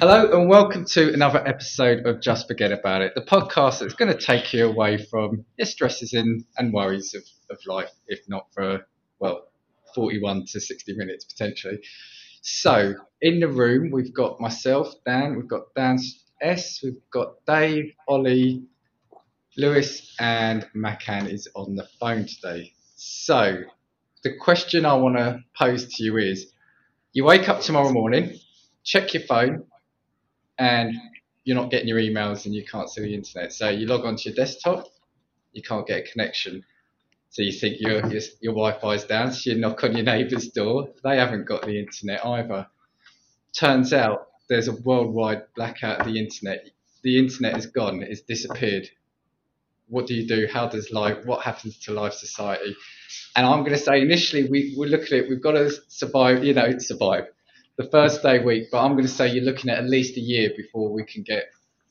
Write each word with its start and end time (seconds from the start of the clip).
Hello 0.00 0.30
and 0.30 0.48
welcome 0.48 0.84
to 0.84 1.12
another 1.12 1.44
episode 1.44 2.06
of 2.06 2.20
Just 2.20 2.46
Forget 2.46 2.70
About 2.70 3.02
It, 3.02 3.16
the 3.16 3.20
podcast 3.20 3.80
that's 3.80 3.94
going 3.94 4.16
to 4.16 4.16
take 4.16 4.52
you 4.52 4.68
away 4.68 4.96
from 4.96 5.44
your 5.56 5.66
stresses 5.66 6.12
and, 6.12 6.44
and 6.56 6.72
worries 6.72 7.14
of, 7.14 7.24
of 7.50 7.58
life, 7.66 7.90
if 8.06 8.20
not 8.28 8.46
for, 8.54 8.86
well, 9.18 9.48
41 9.96 10.46
to 10.52 10.60
60 10.60 10.94
minutes 10.96 11.24
potentially. 11.24 11.80
So, 12.42 12.94
in 13.20 13.40
the 13.40 13.48
room, 13.48 13.90
we've 13.90 14.14
got 14.14 14.40
myself, 14.40 14.94
Dan, 15.04 15.34
we've 15.34 15.48
got 15.48 15.74
Dan 15.74 15.98
S, 16.40 16.78
we've 16.84 17.02
got 17.12 17.44
Dave, 17.44 17.92
Ollie, 18.06 18.62
Lewis, 19.56 20.14
and 20.20 20.64
Macan 20.74 21.26
is 21.26 21.48
on 21.56 21.74
the 21.74 21.88
phone 21.98 22.24
today. 22.24 22.72
So, 22.94 23.62
the 24.22 24.36
question 24.36 24.86
I 24.86 24.94
want 24.94 25.16
to 25.16 25.40
pose 25.58 25.92
to 25.96 26.04
you 26.04 26.18
is 26.18 26.52
you 27.12 27.24
wake 27.24 27.48
up 27.48 27.62
tomorrow 27.62 27.90
morning, 27.90 28.38
check 28.84 29.12
your 29.12 29.24
phone, 29.24 29.64
and 30.58 30.94
you're 31.44 31.56
not 31.56 31.70
getting 31.70 31.88
your 31.88 31.98
emails 31.98 32.44
and 32.44 32.54
you 32.54 32.64
can't 32.64 32.90
see 32.90 33.02
the 33.02 33.14
internet. 33.14 33.52
So 33.52 33.68
you 33.70 33.86
log 33.86 34.04
onto 34.04 34.28
your 34.28 34.36
desktop, 34.36 34.86
you 35.52 35.62
can't 35.62 35.86
get 35.86 36.00
a 36.00 36.02
connection. 36.02 36.64
So 37.30 37.42
you 37.42 37.52
think 37.52 37.80
your 37.80 38.06
your, 38.06 38.22
your 38.40 38.54
Wi-Fi's 38.54 39.04
down, 39.04 39.32
so 39.32 39.50
you 39.50 39.58
knock 39.58 39.84
on 39.84 39.96
your 39.96 40.04
neighbour's 40.04 40.48
door. 40.48 40.88
They 41.04 41.16
haven't 41.16 41.46
got 41.46 41.62
the 41.62 41.78
internet 41.78 42.24
either. 42.24 42.66
Turns 43.58 43.92
out 43.92 44.26
there's 44.48 44.68
a 44.68 44.74
worldwide 44.74 45.42
blackout 45.54 46.00
of 46.00 46.06
the 46.06 46.18
internet. 46.18 46.68
The 47.02 47.18
internet 47.18 47.56
is 47.56 47.66
gone. 47.66 48.02
It's 48.02 48.22
disappeared. 48.22 48.88
What 49.88 50.06
do 50.06 50.14
you 50.14 50.26
do? 50.26 50.46
How 50.52 50.68
does 50.68 50.90
life? 50.90 51.24
What 51.24 51.42
happens 51.44 51.78
to 51.80 51.92
life 51.92 52.12
society? 52.14 52.76
And 53.36 53.46
I'm 53.46 53.60
going 53.60 53.72
to 53.72 53.78
say 53.78 54.00
initially 54.00 54.48
we 54.50 54.74
we 54.78 54.88
look 54.88 55.02
at 55.02 55.12
it. 55.12 55.28
We've 55.28 55.42
got 55.42 55.52
to 55.52 55.70
survive. 55.88 56.44
You 56.44 56.54
know, 56.54 56.78
survive 56.78 57.28
the 57.78 57.88
first 57.90 58.22
day 58.22 58.40
week, 58.40 58.68
but 58.70 58.84
I'm 58.84 58.92
going 58.92 59.06
to 59.06 59.10
say 59.10 59.30
you're 59.30 59.44
looking 59.44 59.70
at 59.70 59.78
at 59.78 59.88
least 59.88 60.16
a 60.16 60.20
year 60.20 60.50
before 60.56 60.92
we 60.92 61.04
can 61.04 61.22
get 61.22 61.44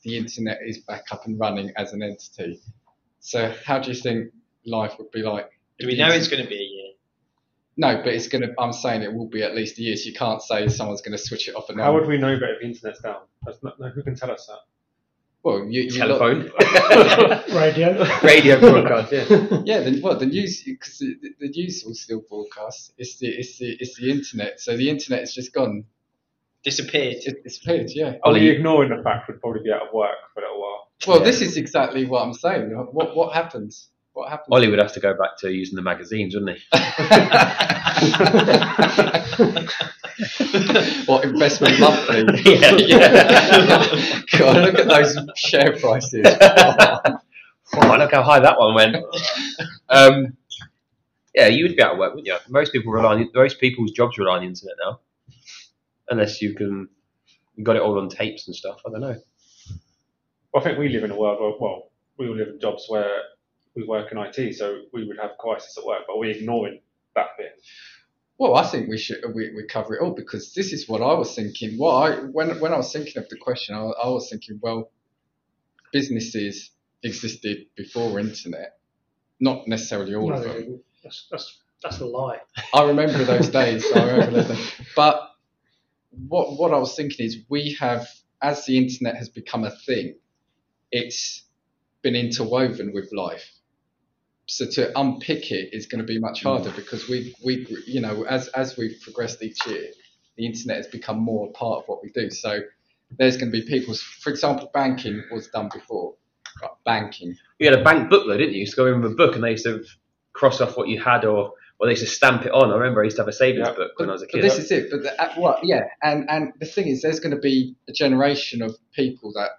the 0.04 0.16
internet 0.16 0.58
is 0.64 0.78
back 0.78 1.06
up 1.10 1.26
and 1.26 1.40
running 1.40 1.72
as 1.76 1.92
an 1.92 2.02
entity. 2.02 2.60
So 3.20 3.52
how 3.64 3.80
do 3.80 3.90
you 3.90 3.96
think 3.96 4.32
life 4.64 4.94
would 4.98 5.10
be 5.10 5.22
like? 5.22 5.50
Do 5.78 5.86
we 5.86 5.96
know 5.96 6.08
it's 6.08 6.28
going 6.28 6.42
to 6.42 6.48
be 6.48 6.56
a 6.56 6.58
year? 6.58 6.92
No, 7.78 7.96
but 7.96 8.08
it's 8.08 8.28
going 8.28 8.42
to. 8.42 8.52
I'm 8.58 8.72
saying 8.72 9.02
it 9.02 9.12
will 9.12 9.28
be 9.28 9.42
at 9.42 9.54
least 9.54 9.78
a 9.78 9.82
year. 9.82 9.96
So 9.96 10.08
you 10.08 10.14
can't 10.14 10.42
say 10.42 10.68
someone's 10.68 11.00
going 11.00 11.16
to 11.16 11.22
switch 11.22 11.48
it 11.48 11.54
off 11.54 11.68
and 11.70 11.80
on. 11.80 11.86
How 11.86 11.94
would 11.94 12.06
we 12.06 12.18
know 12.18 12.34
about 12.34 12.50
if 12.50 12.60
the 12.60 12.66
internet's 12.66 13.00
down? 13.00 13.22
That's 13.44 13.62
not, 13.62 13.80
no, 13.80 13.88
who 13.88 14.02
can 14.02 14.14
tell 14.14 14.30
us 14.30 14.46
that? 14.46 14.58
Well, 15.48 15.64
you, 15.68 15.82
you 15.82 15.90
Telephone, 15.90 16.50
Radio. 17.54 18.04
radio 18.22 18.60
broadcast. 18.60 19.12
Yeah. 19.12 19.60
yeah, 19.64 19.80
the, 19.80 20.00
well, 20.02 20.18
the 20.18 20.26
news 20.26 20.62
because 20.64 20.98
the, 20.98 21.14
the 21.40 21.48
news 21.48 21.82
will 21.86 21.94
still 21.94 22.22
broadcast. 22.28 22.92
It's 22.98 23.18
the 23.18 23.28
it's 23.28 23.58
the 23.58 23.76
it's 23.80 23.96
the 23.98 24.10
internet. 24.10 24.60
So 24.60 24.76
the 24.76 24.88
internet 24.90 25.20
has 25.20 25.32
just 25.32 25.52
gone. 25.52 25.84
Disappeared. 26.64 27.18
It 27.24 27.44
disappeared. 27.44 27.86
Yeah. 27.94 28.14
Oh, 28.24 28.28
Only 28.30 28.40
Ollie- 28.40 28.50
ignoring 28.50 28.90
the 28.96 29.02
fact 29.02 29.28
we'd 29.28 29.40
probably 29.40 29.62
be 29.62 29.72
out 29.72 29.82
of 29.88 29.94
work 29.94 30.16
for 30.34 30.40
a 30.40 30.44
little 30.44 30.60
while. 30.60 30.88
Well, 31.06 31.18
Yeah. 31.20 31.24
this 31.24 31.40
is 31.40 31.56
exactly 31.56 32.04
what 32.04 32.22
I'm 32.24 32.34
saying. 32.34 32.70
What 32.92 33.16
what 33.16 33.32
happens? 33.32 33.88
What 34.18 34.30
happens? 34.30 34.48
Ollie 34.50 34.68
would 34.68 34.80
have 34.80 34.92
to 34.94 34.98
go 34.98 35.16
back 35.16 35.36
to 35.38 35.52
using 35.52 35.76
the 35.76 35.82
magazines, 35.82 36.34
wouldn't 36.34 36.58
he? 36.58 36.64
what 41.06 41.24
investment 41.24 41.78
monthly? 41.78 42.26
Yeah. 42.44 42.74
yeah. 42.78 44.20
God, 44.36 44.56
look 44.56 44.74
at 44.74 44.88
those 44.88 45.16
share 45.36 45.78
prices. 45.78 46.26
Oh, 47.74 47.96
look 47.98 48.12
how 48.12 48.22
high 48.22 48.40
that 48.40 48.58
one 48.58 48.74
went. 48.74 48.96
Um, 49.90 50.38
yeah, 51.34 51.48
you 51.48 51.64
would 51.64 51.76
be 51.76 51.82
out 51.82 51.92
of 51.92 51.98
work, 51.98 52.14
wouldn't 52.14 52.26
you? 52.26 52.38
Most 52.48 52.72
people 52.72 52.90
rely 52.90 53.14
on 53.14 53.28
most 53.34 53.60
people's 53.60 53.90
jobs 53.90 54.16
rely 54.16 54.36
on 54.36 54.40
the 54.40 54.48
internet 54.48 54.76
now, 54.82 55.00
unless 56.08 56.40
you 56.40 56.54
can 56.54 56.88
you 57.56 57.64
got 57.64 57.76
it 57.76 57.82
all 57.82 58.00
on 58.00 58.08
tapes 58.08 58.46
and 58.46 58.56
stuff. 58.56 58.80
I 58.86 58.90
don't 58.90 59.02
know. 59.02 59.16
Well, 60.52 60.62
I 60.62 60.64
think 60.64 60.78
we 60.78 60.88
live 60.88 61.04
in 61.04 61.10
a 61.10 61.16
world 61.16 61.42
where, 61.42 61.52
well, 61.60 61.90
we 62.16 62.26
all 62.26 62.36
live 62.36 62.48
in 62.48 62.58
jobs 62.58 62.86
where 62.88 63.10
we 63.78 63.86
work 63.86 64.12
in 64.12 64.18
IT, 64.18 64.56
so 64.56 64.82
we 64.92 65.06
would 65.06 65.18
have 65.22 65.32
crisis 65.40 65.78
at 65.78 65.86
work, 65.86 66.02
but 66.08 66.18
we're 66.18 66.32
ignoring 66.32 66.80
that 67.16 67.28
bit. 67.38 67.52
Well, 68.38 68.56
I 68.56 68.64
think 68.66 68.88
we 68.88 68.98
should 68.98 69.18
we, 69.34 69.54
we 69.54 69.66
cover 69.66 69.96
it 69.96 70.02
all 70.02 70.12
because 70.14 70.54
this 70.54 70.72
is 70.72 70.88
what 70.88 71.02
I 71.02 71.14
was 71.14 71.34
thinking. 71.34 71.78
What 71.78 71.94
I 71.94 72.16
when 72.20 72.60
when 72.60 72.74
I 72.74 72.78
was 72.78 72.92
thinking 72.92 73.18
of 73.18 73.28
the 73.28 73.36
question, 73.38 73.74
I, 73.76 73.80
I 73.80 74.08
was 74.08 74.30
thinking, 74.30 74.60
well, 74.62 74.90
businesses 75.92 76.70
existed 77.04 77.66
before 77.76 78.20
internet, 78.20 78.78
not 79.40 79.68
necessarily 79.68 80.14
all 80.14 80.28
No, 80.28 80.36
of 80.36 80.44
them. 80.44 80.80
That's, 81.04 81.28
that's, 81.30 81.58
that's 81.82 82.00
a 82.00 82.06
lie. 82.06 82.40
I 82.74 82.84
remember 82.84 83.24
those 83.24 83.48
days. 83.50 83.86
I 83.94 84.04
remember 84.12 84.42
those 84.42 84.48
days. 84.48 84.72
But 84.96 85.20
what 86.28 86.58
what 86.58 86.74
I 86.74 86.78
was 86.78 86.96
thinking 86.96 87.26
is 87.26 87.38
we 87.48 87.76
have, 87.80 88.08
as 88.42 88.66
the 88.66 88.78
internet 88.78 89.16
has 89.16 89.28
become 89.30 89.64
a 89.64 89.72
thing, 89.86 90.16
it's 90.92 91.44
been 92.02 92.16
interwoven 92.16 92.92
with 92.94 93.12
life. 93.12 93.50
So 94.48 94.66
to 94.66 94.98
unpick 94.98 95.52
it 95.52 95.70
is 95.72 95.86
going 95.86 96.00
to 96.00 96.06
be 96.06 96.18
much 96.18 96.40
mm. 96.40 96.44
harder 96.44 96.70
because 96.70 97.08
we 97.08 97.34
we 97.44 97.66
you 97.86 98.00
know 98.00 98.24
as 98.24 98.48
as 98.48 98.76
we've 98.76 98.98
progressed 99.02 99.42
each 99.42 99.66
year, 99.66 99.88
the 100.36 100.46
internet 100.46 100.78
has 100.78 100.86
become 100.86 101.18
more 101.18 101.48
a 101.48 101.50
part 101.52 101.82
of 101.82 101.88
what 101.88 102.02
we 102.02 102.10
do. 102.10 102.30
So 102.30 102.60
there's 103.18 103.36
going 103.36 103.52
to 103.52 103.58
be 103.60 103.66
people, 103.66 103.94
for 103.94 104.30
example, 104.30 104.70
banking 104.72 105.22
was 105.30 105.48
done 105.48 105.70
before. 105.72 106.14
Right, 106.60 106.70
Banking. 106.84 107.36
You 107.58 107.70
had 107.70 107.78
a 107.78 107.84
bank 107.84 108.10
book 108.10 108.24
though, 108.26 108.36
didn't 108.36 108.50
you? 108.50 108.56
You 108.56 108.60
used 108.60 108.72
to 108.72 108.76
go 108.76 108.86
in 108.86 109.00
with 109.00 109.12
a 109.12 109.14
book 109.14 109.34
and 109.34 109.44
they 109.44 109.52
used 109.52 109.64
to 109.64 109.84
cross 110.32 110.60
off 110.60 110.76
what 110.76 110.88
you 110.88 111.00
had 111.00 111.24
or 111.24 111.52
or 111.78 111.86
they 111.86 111.92
used 111.92 112.04
to 112.04 112.10
stamp 112.10 112.44
it 112.44 112.52
on. 112.52 112.70
I 112.70 112.74
remember 112.74 113.02
I 113.02 113.04
used 113.04 113.16
to 113.16 113.22
have 113.22 113.28
a 113.28 113.32
savings 113.32 113.68
Yeah. 113.68 113.74
book 113.74 113.92
when 113.96 114.08
I 114.08 114.12
was 114.12 114.22
a 114.22 114.26
But 114.26 114.32
kid. 114.32 114.44
this 114.44 114.58
is 114.58 114.70
it. 114.72 114.90
But 114.90 115.02
the, 115.02 115.40
what? 115.40 115.60
Yeah, 115.62 115.84
and 116.02 116.28
and 116.28 116.52
the 116.58 116.66
thing 116.66 116.88
is, 116.88 117.02
there's 117.02 117.20
going 117.20 117.34
to 117.34 117.40
be 117.40 117.76
a 117.88 117.92
generation 117.92 118.62
of 118.62 118.76
people 118.92 119.32
that 119.34 119.50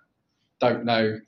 don't 0.59 0.83
know 0.83 1.19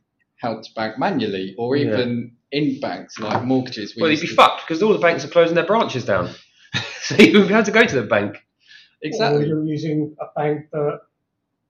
how 0.41 0.59
to 0.59 0.73
bank 0.75 0.97
manually 0.97 1.55
or 1.57 1.77
Yeah. 1.77 2.23
Even 2.51 2.75
in 2.75 2.79
banks 2.79 3.19
like 3.19 3.43
mortgages. 3.43 3.95
we 3.95 4.01
well, 4.01 4.11
you'd 4.11 4.21
be 4.21 4.27
to- 4.27 4.33
fucked 4.35 4.61
because 4.67 4.81
all 4.83 4.93
the 4.93 4.99
banks 4.99 5.23
are 5.25 5.29
closing 5.29 5.55
their 5.55 5.65
branches 5.65 6.05
down. 6.05 6.29
so 7.01 7.15
you 7.15 7.31
wouldn't 7.33 7.47
be 7.49 7.53
able 7.53 7.63
to 7.65 7.71
go 7.71 7.85
to 7.85 7.95
the 7.95 8.07
bank. 8.07 8.35
Or 8.35 8.39
Exactly. 9.03 9.47
you're 9.47 9.63
using 9.65 10.15
a 10.19 10.25
bank 10.39 10.67
that 10.71 10.99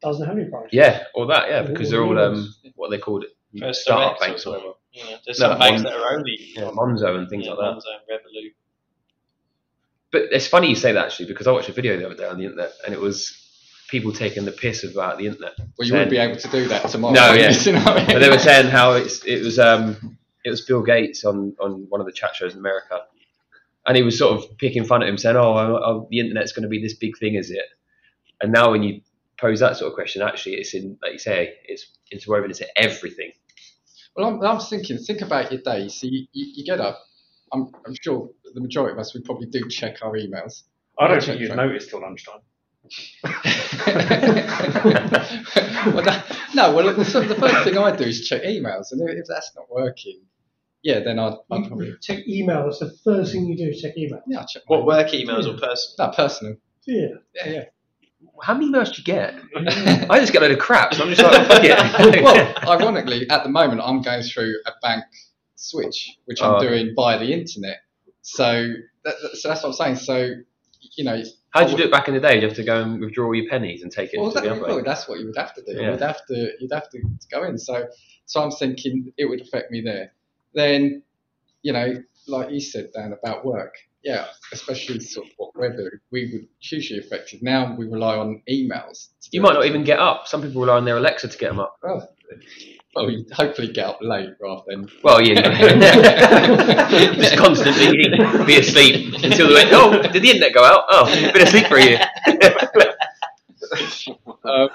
doesn't 0.01 0.27
have 0.27 0.37
any 0.37 0.49
branches. 0.49 0.73
Yeah, 0.73 1.03
or 1.15 1.27
that, 1.27 1.49
yeah, 1.49 1.61
because 1.63 1.89
they're 1.89 2.03
all 2.03 2.17
um, 2.19 2.53
what 2.75 2.89
they 2.91 2.97
called 2.97 3.23
it, 3.23 3.29
First 3.59 3.81
startup 3.83 4.17
Direct 4.17 4.21
banks 4.21 4.45
or 4.45 4.51
whatever. 4.53 4.73
Yeah, 4.91 5.17
there's 5.25 5.39
No, 5.39 5.49
some 5.49 5.59
banks 5.59 5.83
Mon- 5.83 5.91
that 5.93 5.99
are 6.01 6.13
only 6.17 6.37
Yeah, 6.55 6.63
Monzo 6.71 7.17
and 7.17 7.29
things 7.29 7.45
yeah, 7.45 7.53
like 7.53 7.59
that. 7.59 7.81
Monzo 7.81 7.93
and 7.93 8.19
Revolut. 8.19 8.53
But 10.11 10.21
it's 10.31 10.47
funny 10.47 10.67
you 10.67 10.75
say 10.75 10.91
that 10.91 11.05
actually 11.05 11.27
because 11.27 11.47
I 11.47 11.51
watched 11.51 11.69
a 11.69 11.73
video 11.73 11.97
the 11.97 12.05
other 12.05 12.15
day 12.15 12.25
on 12.27 12.37
the 12.37 12.43
internet 12.45 12.73
and 12.85 12.93
it 12.93 12.99
was 12.99 13.37
people 13.89 14.11
taking 14.11 14.43
the 14.43 14.51
piss 14.51 14.83
about 14.83 15.17
the 15.17 15.27
internet. 15.27 15.53
Well, 15.57 15.67
you 15.79 15.85
saying- 15.85 15.93
wouldn't 15.93 16.11
be 16.11 16.17
able 16.17 16.35
to 16.37 16.47
do 16.49 16.67
that 16.67 16.89
tomorrow. 16.89 17.13
No, 17.13 17.33
yeah. 17.35 17.51
You 17.51 17.71
know 17.73 17.79
what 17.83 17.87
I 17.93 17.97
mean? 17.99 18.07
But 18.07 18.19
they 18.19 18.29
were 18.29 18.39
saying 18.39 18.67
how 18.69 18.93
it's 18.93 19.23
it 19.25 19.41
was 19.43 19.57
um 19.59 20.17
it 20.43 20.49
was 20.49 20.61
Bill 20.61 20.81
Gates 20.83 21.23
on 21.25 21.55
on 21.59 21.85
one 21.89 22.01
of 22.01 22.07
the 22.07 22.13
chat 22.13 22.35
shows 22.35 22.53
in 22.53 22.59
America, 22.59 23.01
and 23.87 23.97
he 23.97 24.03
was 24.03 24.17
sort 24.17 24.37
of 24.37 24.57
picking 24.57 24.85
fun 24.85 25.03
at 25.03 25.09
him, 25.09 25.17
saying, 25.17 25.37
"Oh, 25.37 26.07
the 26.09 26.19
internet's 26.19 26.51
going 26.53 26.63
to 26.63 26.69
be 26.69 26.81
this 26.81 26.93
big 26.95 27.17
thing, 27.17 27.35
is 27.35 27.51
it?" 27.51 27.65
And 28.41 28.51
now 28.51 28.71
when 28.71 28.83
you 28.83 29.01
pose 29.39 29.59
that 29.59 29.77
sort 29.77 29.89
of 29.91 29.95
question, 29.95 30.21
actually, 30.21 30.55
it's 30.55 30.73
in 30.73 30.97
like 31.01 31.13
you 31.13 31.19
say, 31.19 31.55
it's 31.65 31.87
interwoven 32.11 32.51
into 32.51 32.67
everything. 32.77 33.31
Well, 34.15 34.27
I'm, 34.27 34.41
I'm 34.43 34.59
thinking, 34.59 34.97
think 34.97 35.21
about 35.21 35.51
your 35.51 35.61
day. 35.61 35.87
So 35.89 36.07
you, 36.07 36.27
you, 36.33 36.53
you 36.55 36.65
get 36.65 36.79
up. 36.81 36.99
I'm, 37.53 37.71
I'm 37.85 37.95
sure 38.01 38.29
the 38.53 38.61
majority 38.61 38.93
of 38.93 38.99
us, 38.99 39.13
we 39.13 39.21
probably 39.21 39.47
do 39.47 39.67
check 39.69 39.97
our 40.03 40.13
emails. 40.13 40.63
I 40.99 41.07
don't 41.07 41.21
Check, 41.21 41.37
think 41.37 41.41
you'd 41.41 41.47
check. 41.49 41.57
notice 41.57 41.87
till 41.87 42.01
lunchtime. 42.01 42.41
well, 43.23 43.33
that, 46.03 46.25
no, 46.55 46.75
well, 46.75 46.93
the, 46.93 47.03
the 47.03 47.35
first 47.39 47.63
thing 47.63 47.77
I 47.77 47.95
do 47.95 48.03
is 48.05 48.27
check 48.27 48.43
emails, 48.43 48.91
and 48.91 49.01
if, 49.01 49.17
if 49.19 49.25
that's 49.27 49.51
not 49.55 49.69
working, 49.71 50.21
yeah, 50.83 50.99
then 50.99 51.19
I'd, 51.19 51.33
I'd 51.51 51.61
You, 51.63 51.67
probably 51.67 51.93
check 52.01 52.27
email. 52.27 52.63
That's 52.65 52.79
the 52.79 52.91
first 53.03 53.33
thing 53.33 53.45
you 53.45 53.55
do. 53.57 53.73
Check 53.73 53.97
email. 53.97 54.21
yeah, 54.27 54.39
I'd 54.41 54.47
check 54.47 54.63
What 54.67 54.85
work 54.85 55.07
emails 55.09 55.45
or 55.45 55.57
personal? 55.59 55.95
No, 55.99 56.13
personal. 56.15 56.55
Yeah. 56.85 57.07
Yeah, 57.35 57.49
yeah. 57.49 57.63
How 58.43 58.53
many 58.53 58.67
emails 58.71 58.87
do 58.93 59.01
you 59.01 59.03
get? 59.03 59.35
I 60.09 60.19
just 60.19 60.31
get 60.33 60.41
a 60.41 60.45
load 60.45 60.51
of 60.51 60.59
crap, 60.59 60.93
so 60.93 61.03
I'm 61.03 61.09
just 61.09 61.21
like, 61.21 61.39
oh, 61.39 61.45
fuck 61.45 61.63
it. 61.63 62.23
well, 62.23 62.69
ironically, 62.69 63.29
at 63.29 63.43
the 63.43 63.49
moment, 63.49 63.81
I'm 63.83 64.01
going 64.01 64.23
through 64.23 64.53
a 64.65 64.71
bank 64.81 65.03
switch, 65.55 66.17
which 66.25 66.41
I'm 66.41 66.55
Oh. 66.55 66.59
doing 66.59 66.93
via 66.95 67.19
the 67.19 67.31
internet. 67.33 67.77
So, 68.21 68.73
that, 69.03 69.15
that- 69.21 69.37
so 69.37 69.49
that's 69.49 69.63
what 69.63 69.69
I'm 69.69 69.73
saying. 69.75 69.95
So, 69.97 70.29
you 70.97 71.03
know, 71.03 71.21
How 71.51 71.61
did 71.61 71.71
you 71.71 71.77
do 71.77 71.83
it 71.83 71.91
back 71.91 72.07
in 72.07 72.13
the 72.15 72.19
day? 72.19 72.35
Did 72.35 72.41
you 72.43 72.47
have 72.49 72.57
to 72.57 72.63
go 72.63 72.81
and 72.81 72.99
withdraw 72.99 73.31
your 73.33 73.47
pennies 73.49 73.83
and 73.83 73.91
take 73.91 74.13
it 74.13 74.19
well, 74.19 74.29
to 74.31 74.35
that, 74.35 74.43
the 74.43 74.51
other 74.51 74.61
well, 74.61 74.75
bank? 74.77 74.85
that's 74.87 75.07
what 75.07 75.19
you 75.19 75.25
would 75.27 75.37
have 75.37 75.53
to 75.55 75.61
do. 75.61 75.73
Yeah. 75.79 75.91
You'd 75.91 76.01
have 76.01 76.25
to, 76.27 76.51
you'd 76.59 76.71
have 76.73 76.89
to 76.89 76.99
go 77.31 77.43
in. 77.43 77.57
So, 77.57 77.87
so 78.25 78.41
I'm 78.43 78.51
thinking 78.51 79.11
it 79.17 79.25
would 79.25 79.41
affect 79.41 79.69
me 79.71 79.81
there. 79.81 80.13
Then, 80.53 81.03
you 81.61 81.73
know, 81.73 81.95
like 82.27 82.51
you 82.51 82.59
said, 82.59 82.89
Dan, 82.93 83.13
about 83.13 83.45
work. 83.45 83.75
Yeah, 84.03 84.25
especially 84.51 84.99
sort 84.99 85.27
of 85.27 85.33
what 85.37 85.55
we're 85.55 85.75
doing, 85.75 85.91
we 86.09 86.31
would 86.33 86.47
hugely 86.59 86.97
affected. 86.97 87.43
Now 87.43 87.75
we 87.75 87.85
rely 87.85 88.17
on 88.17 88.41
emails. 88.49 89.09
You 89.31 89.41
might 89.41 89.53
not 89.53 89.65
even 89.65 89.83
get 89.83 89.99
up. 89.99 90.27
Some 90.27 90.41
people 90.41 90.61
rely 90.61 90.77
on 90.77 90.85
their 90.85 90.97
Alexa 90.97 91.27
to 91.27 91.37
get 91.37 91.49
them 91.49 91.59
up. 91.59 91.77
Well, 91.83 92.09
well, 92.95 93.09
you 93.09 93.25
hopefully 93.31 93.71
get 93.71 93.85
up 93.85 93.99
late 94.01 94.31
rather 94.41 94.63
than. 94.67 94.89
Well, 95.03 95.21
yeah, 95.21 95.41
just 97.15 97.37
constantly 97.37 98.09
be 98.45 98.57
asleep 98.57 99.13
until 99.23 99.49
they 99.49 99.53
went. 99.53 99.69
Oh, 99.71 100.01
did 100.01 100.23
the 100.23 100.29
internet 100.29 100.53
go 100.53 100.63
out? 100.63 100.85
Oh, 100.89 101.05
been 101.31 101.41
asleep 101.47 101.67
for 101.67 101.77
a 101.77 101.83
year. 101.83 101.99
Um, 104.43 104.69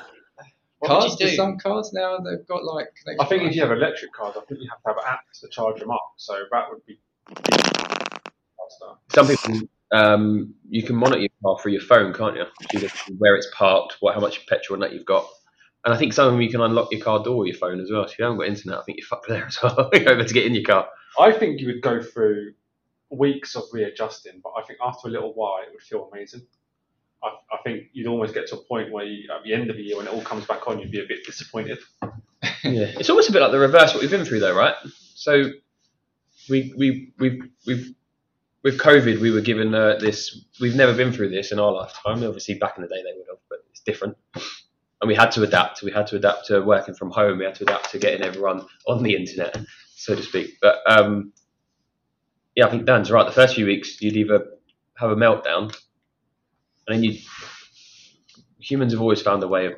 What 0.79 0.89
cars, 0.89 1.11
would 1.11 1.19
do 1.19 1.27
do? 1.27 1.37
some 1.37 1.59
cars 1.59 1.93
now 1.93 2.19
they've 2.19 2.47
got 2.47 2.65
like. 2.65 2.89
I 3.19 3.25
think 3.25 3.45
if 3.45 3.55
you 3.55 3.63
have 3.63 3.73
electric 3.73 4.13
cars, 4.13 4.37
I 4.37 4.45
think 4.45 4.61
you 4.61 4.69
have 4.71 4.83
to 4.83 5.01
have 5.01 5.19
apps 5.19 5.41
to 5.41 5.49
charge 5.49 5.81
them 5.81 5.91
up. 5.91 6.13
So 6.17 6.35
that 6.51 6.65
would 6.71 6.85
be 6.85 6.99
faster. 7.35 8.99
Some 9.15 9.29
people, 9.29 9.69
um, 9.93 10.55
you 10.69 10.83
can 10.83 10.97
monitor 10.97 11.21
your 11.21 11.31
car 11.43 11.59
through 11.61 11.73
your 11.73 11.81
phone, 11.81 12.13
can't 12.13 12.37
you? 12.37 12.45
You 12.73 12.81
can 12.81 12.89
see 12.91 13.15
where 13.15 13.37
it's 13.37 13.49
parked, 13.55 13.97
what 14.01 14.15
how 14.15 14.21
much 14.21 14.47
petrol 14.47 14.79
net 14.79 14.93
you've 14.93 15.07
got. 15.07 15.27
And 15.85 15.95
I 15.95 15.99
think 15.99 16.13
some 16.13 16.27
of 16.27 16.33
them 16.33 16.43
you 16.43 16.51
can 16.51 16.61
unlock 16.61 16.91
your 16.91 17.01
car 17.01 17.23
door 17.23 17.39
with 17.39 17.49
your 17.49 17.57
phone 17.57 17.81
as 17.81 17.91
well. 17.91 18.07
So 18.07 18.13
if 18.13 18.19
you 18.19 18.25
haven't 18.25 18.39
got 18.39 18.49
internet, 18.49 18.81
I 18.81 18.83
think 18.83 18.99
you're 18.99 19.07
fucked 19.07 19.29
there 19.29 19.47
as 19.47 19.63
well. 19.63 19.89
You're 19.95 20.15
able 20.15 20.25
to 20.25 20.35
get 20.35 20.45
in 20.45 20.55
your 20.55 20.65
car. 20.65 20.89
I 21.19 21.31
think 21.31 21.61
you 21.61 21.69
would 21.69 21.81
go 21.81 22.03
through 22.03 22.55
weeks 23.11 23.55
of 23.55 23.63
readjusting, 23.73 24.41
but 24.43 24.53
I 24.59 24.63
think 24.63 24.81
after 24.85 25.07
a 25.07 25.11
little 25.13 25.33
while 25.33 25.59
it 25.63 25.73
would 25.73 25.83
feel 25.83 26.11
amazing. 26.13 26.43
I, 27.23 27.29
I 27.29 27.59
think 27.65 27.85
you'd 27.93 28.07
almost 28.07 28.35
get 28.35 28.47
to 28.49 28.57
a 28.57 28.63
point 28.65 28.93
where 28.93 29.05
you, 29.05 29.29
at 29.35 29.43
the 29.45 29.53
end 29.53 29.71
of 29.71 29.77
the 29.77 29.83
year, 29.83 29.97
when 29.97 30.07
it 30.07 30.13
all 30.13 30.23
comes 30.23 30.45
back 30.45 30.67
on, 30.69 30.79
you'd 30.79 30.91
be 30.91 31.01
a 31.01 31.07
bit 31.07 31.25
disappointed. 31.25 31.79
Yeah, 32.03 32.11
it's 32.63 33.11
almost 33.11 33.29
a 33.29 33.33
bit 33.33 33.43
like 33.43 33.53
the 33.53 33.59
reverse 33.59 33.95
what 33.95 34.01
we've 34.01 34.11
been 34.11 34.25
through, 34.25 34.41
though, 34.41 34.57
right? 34.57 34.75
So 35.15 35.51
we 36.49 36.73
we 36.77 37.13
we 37.19 37.43
we 37.67 37.95
with 38.63 38.81
COVID, 38.81 39.21
we 39.21 39.31
were 39.31 39.41
given 39.41 39.75
uh, 39.75 39.97
this. 40.01 40.45
We've 40.61 40.75
never 40.75 40.93
been 40.93 41.13
through 41.13 41.29
this 41.31 41.53
in 41.53 41.61
our 41.61 41.73
lifetime. 41.73 42.25
Obviously, 42.25 42.55
back 42.55 42.77
in 42.77 42.83
the 42.83 42.89
day 42.89 43.03
they 43.03 43.17
would 43.17 43.29
have, 43.29 43.39
but 43.49 43.59
it's 43.71 43.81
different. 43.81 44.17
And 45.01 45.09
we 45.09 45.15
had 45.15 45.31
to 45.33 45.43
adapt. 45.43 45.83
We 45.83 45.93
had 45.93 46.07
to 46.09 46.17
adapt 46.17 46.47
to 46.47 46.61
working 46.63 46.95
from 46.95 47.11
home. 47.11 47.39
We 47.39 47.45
had 47.45 47.55
to 47.57 47.65
adapt 47.65 47.91
to 47.93 47.99
getting 47.99 48.23
everyone 48.23 48.67
on 48.89 49.03
the 49.03 49.15
internet, 49.15 49.57
so 49.95 50.17
to 50.17 50.23
speak. 50.23 50.55
But 50.61 50.79
um, 50.87 51.33
yeah, 52.57 52.67
I 52.67 52.71
think 52.71 52.87
Dan's 52.87 53.11
right. 53.11 53.27
The 53.27 53.33
first 53.33 53.55
few 53.55 53.67
weeks, 53.67 54.01
you'd 54.01 54.17
either 54.17 54.47
have 54.97 55.11
a 55.11 55.17
meltdown, 55.17 55.77
and 56.87 56.97
then 56.97 57.05
you. 57.05 57.19
Humans 58.59 58.93
have 58.93 59.03
always 59.03 59.23
found 59.23 59.43
a 59.45 59.49
way 59.49 59.67
of 59.67 59.75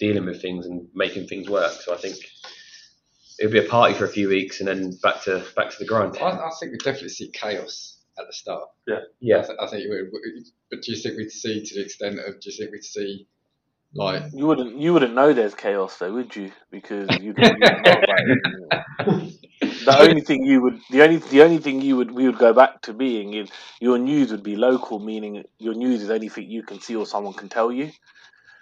dealing 0.00 0.24
with 0.24 0.42
things 0.42 0.66
and 0.66 0.88
making 0.94 1.26
things 1.28 1.48
work. 1.48 1.72
So 1.72 1.94
I 1.94 1.96
think 1.96 2.16
it'll 3.38 3.52
be 3.52 3.64
a 3.64 3.68
party 3.68 3.94
for 3.94 4.04
a 4.04 4.08
few 4.08 4.28
weeks 4.28 4.60
and 4.60 4.68
then 4.68 4.92
back 5.02 5.22
to 5.24 5.44
back 5.56 5.70
to 5.70 5.76
the 5.78 5.84
grind. 5.86 6.16
I, 6.18 6.30
I 6.30 6.50
think 6.58 6.72
we 6.72 6.78
definitely 6.78 7.10
see 7.10 7.30
chaos 7.30 7.98
at 8.18 8.26
the 8.26 8.32
start. 8.32 8.68
I, 8.88 9.02
Yeah, 9.20 9.42
th- 9.42 9.58
I 9.60 9.66
think 9.66 9.88
we 9.90 10.02
would. 10.02 10.44
But 10.70 10.82
do 10.82 10.92
you 10.92 10.98
think 10.98 11.16
we'd 11.16 11.30
see 11.30 11.64
to 11.64 11.74
the 11.74 11.82
extent 11.82 12.18
of? 12.18 12.40
Do 12.40 12.50
you 12.50 12.56
think 12.56 12.72
we'd 12.72 12.84
see 12.84 13.26
like? 13.94 14.24
You 14.32 14.46
wouldn't 14.46 14.78
you 14.78 14.92
wouldn't 14.92 15.14
know 15.14 15.32
there's 15.32 15.54
chaos 15.54 15.98
though, 15.98 16.12
would 16.12 16.34
you? 16.34 16.52
Because 16.70 17.08
you 17.20 17.32
don't 17.32 17.58
know 17.60 17.92
about 17.92 18.20
it. 19.08 19.34
The 19.84 19.98
only 20.00 20.20
thing 20.20 20.44
you 20.44 20.60
would 20.62 20.80
the 20.90 21.02
only 21.02 21.16
the 21.16 21.42
only 21.42 21.58
thing 21.58 21.80
you 21.80 21.96
would 21.96 22.10
we 22.10 22.26
would 22.26 22.38
go 22.38 22.52
back 22.52 22.82
to 22.82 22.92
being 22.92 23.34
is 23.34 23.50
your 23.80 23.98
news 23.98 24.30
would 24.30 24.42
be 24.42 24.56
local, 24.56 24.98
meaning 24.98 25.44
your 25.58 25.74
news 25.74 26.02
is 26.02 26.10
anything 26.10 26.50
you 26.50 26.62
can 26.62 26.80
see 26.80 26.96
or 26.96 27.06
someone 27.06 27.34
can 27.34 27.48
tell 27.48 27.72
you. 27.72 27.90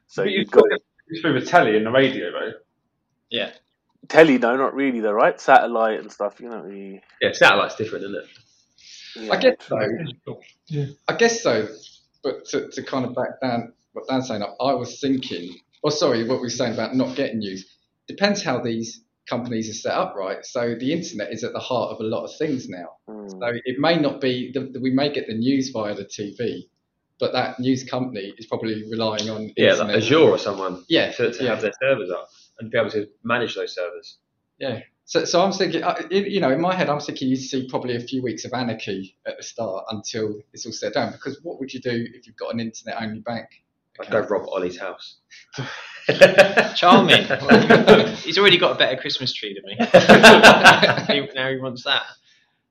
So 0.07 0.23
you'd 0.23 0.33
you'd 0.33 0.51
go 0.51 0.61
got 0.61 0.73
it 0.73 0.83
through 1.21 1.41
the 1.41 1.47
telly 1.47 1.77
and 1.77 1.87
the 1.87 1.91
radio, 1.91 2.31
though. 2.31 2.53
Yeah. 3.31 3.51
telly, 4.09 4.39
no, 4.39 4.57
not 4.57 4.75
really 4.75 5.01
though, 5.01 5.13
right? 5.13 5.41
Satellite 5.41 6.01
and 6.01 6.13
stuff, 6.13 6.41
you 6.41 6.49
know. 6.49 6.67
You, 6.67 7.01
yeah. 7.21 7.33
Satellite's 7.33 7.77
different, 7.77 8.05
isn't 8.05 8.17
it? 8.17 8.29
yeah. 9.17 9.33
I 9.33 9.37
guess 9.37 9.57
so. 9.67 10.41
Yeah. 10.67 10.87
I 11.09 11.15
guess 11.15 11.43
so. 11.43 11.69
But 12.23 12.45
to, 12.47 12.69
to 12.71 12.83
kind 12.83 13.05
of 13.05 13.15
back 13.15 13.41
down 13.41 13.73
what 13.93 14.07
Dan's 14.09 14.29
saying, 14.29 14.43
I, 14.43 14.47
I 14.47 14.75
was 14.75 15.01
thinking. 15.01 15.55
Oh, 15.85 15.91
sorry, 15.91 16.29
what 16.29 16.37
we 16.37 16.43
were 16.43 16.51
saying 16.51 16.75
about 16.75 16.95
not 16.95 17.17
getting 17.17 17.41
news. 17.41 17.77
Depends 18.07 18.43
how 18.43 18.61
these 18.61 19.03
companies 19.29 19.69
are 19.71 19.75
set 19.75 19.95
up, 19.95 20.15
right? 20.17 20.45
So 20.45 20.75
the 20.79 20.93
internet 20.93 21.33
is 21.33 21.45
at 21.45 21.53
the 21.53 21.61
heart 21.61 21.93
of 21.93 22.01
a 22.01 22.05
lot 22.05 22.25
of 22.25 22.37
things 22.37 22.69
now. 22.69 22.97
Mm. 23.09 23.31
So 23.31 23.61
it 23.65 23.79
may 23.79 23.97
not 23.97 24.21
be 24.21 24.53
that 24.53 24.81
we 24.81 24.91
may 24.91 25.13
get 25.13 25.27
the 25.27 25.35
news 25.35 25.71
via 25.71 25.95
the 25.95 26.05
TV, 26.05 26.69
but 27.19 27.33
that 27.33 27.61
news 27.61 27.85
company 27.85 28.35
is 28.37 28.47
probably 28.47 28.83
relying 28.91 29.31
on 29.31 29.53
Yeah, 29.57 29.75
like. 29.75 29.97
Azure 29.97 30.19
or 30.19 30.39
someone 30.39 30.85
Yeah, 30.89 31.13
to, 31.13 31.33
to 31.33 31.45
yeah. 31.45 31.51
have 31.51 31.63
their 31.63 31.73
servers 31.81 32.11
up 32.11 32.29
and 32.59 32.71
be 32.71 32.79
able 32.79 32.91
to 32.91 33.09
manage 33.23 33.55
those 33.55 33.75
servers. 33.75 34.19
Yeah. 34.59 34.81
So, 35.05 35.25
so 35.25 35.43
I'm 35.43 35.53
thinking, 35.53 35.83
uh, 35.83 36.01
you 36.11 36.23
you 36.23 36.41
know, 36.41 36.51
in 36.51 36.61
my 36.61 36.75
head, 36.75 36.89
I'm 36.89 37.01
thinking 37.01 37.29
you'd 37.29 37.37
see 37.37 37.69
probably 37.69 37.97
a 37.97 38.01
few 38.01 38.23
weeks 38.23 38.45
of 38.45 38.53
anarchy 38.53 39.17
at 39.27 39.37
the 39.37 39.43
start 39.43 39.85
until 39.91 40.41
it's 40.53 40.65
all 40.65 40.73
set 40.73 40.95
down. 40.95 41.13
Because 41.13 41.41
what 41.43 41.59
would 41.61 41.73
you 41.75 41.81
do 41.81 42.07
if 42.15 42.27
you've 42.27 42.37
got 42.37 42.55
an 42.55 42.61
internet-only 42.61 43.21
bank? 43.21 43.49
I'd 44.07 44.11
go 44.11 44.21
rob 44.21 44.47
Ollie's 44.49 44.79
house. 44.79 45.17
Charming. 46.75 47.25
He's 48.17 48.39
already 48.39 48.59
got 48.59 48.73
a 48.73 48.79
better 48.79 49.01
Christmas 49.01 49.33
tree 49.33 49.55
than 49.55 49.65
me. 49.65 49.77
Now 51.35 51.51
he 51.51 51.59
wants 51.59 51.85
that. 51.85 52.03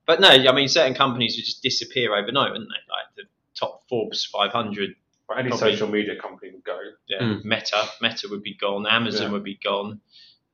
But 0.06 0.20
no, 0.20 0.28
I 0.28 0.52
mean, 0.52 0.68
certain 0.68 0.94
companies 0.94 1.36
would 1.36 1.44
just 1.44 1.62
disappear 1.62 2.14
overnight, 2.14 2.50
wouldn't 2.52 2.68
they? 2.68 2.92
Like 2.92 3.06
the 3.16 3.22
top 3.58 3.82
Forbes 3.88 4.24
500, 4.26 4.90
But 5.28 5.38
any 5.38 5.48
Probably. 5.50 5.72
social 5.72 5.88
media 5.88 6.16
company 6.20 6.50
would 6.52 6.64
go. 6.64 6.78
yeah, 7.08 7.20
Mm. 7.20 7.44
Meta, 7.44 7.84
Meta 8.00 8.28
would 8.30 8.42
be 8.42 8.54
gone, 8.54 8.86
Amazon 8.86 9.28
Yeah. 9.28 9.32
would 9.32 9.44
be 9.44 9.58
gone, 9.62 10.00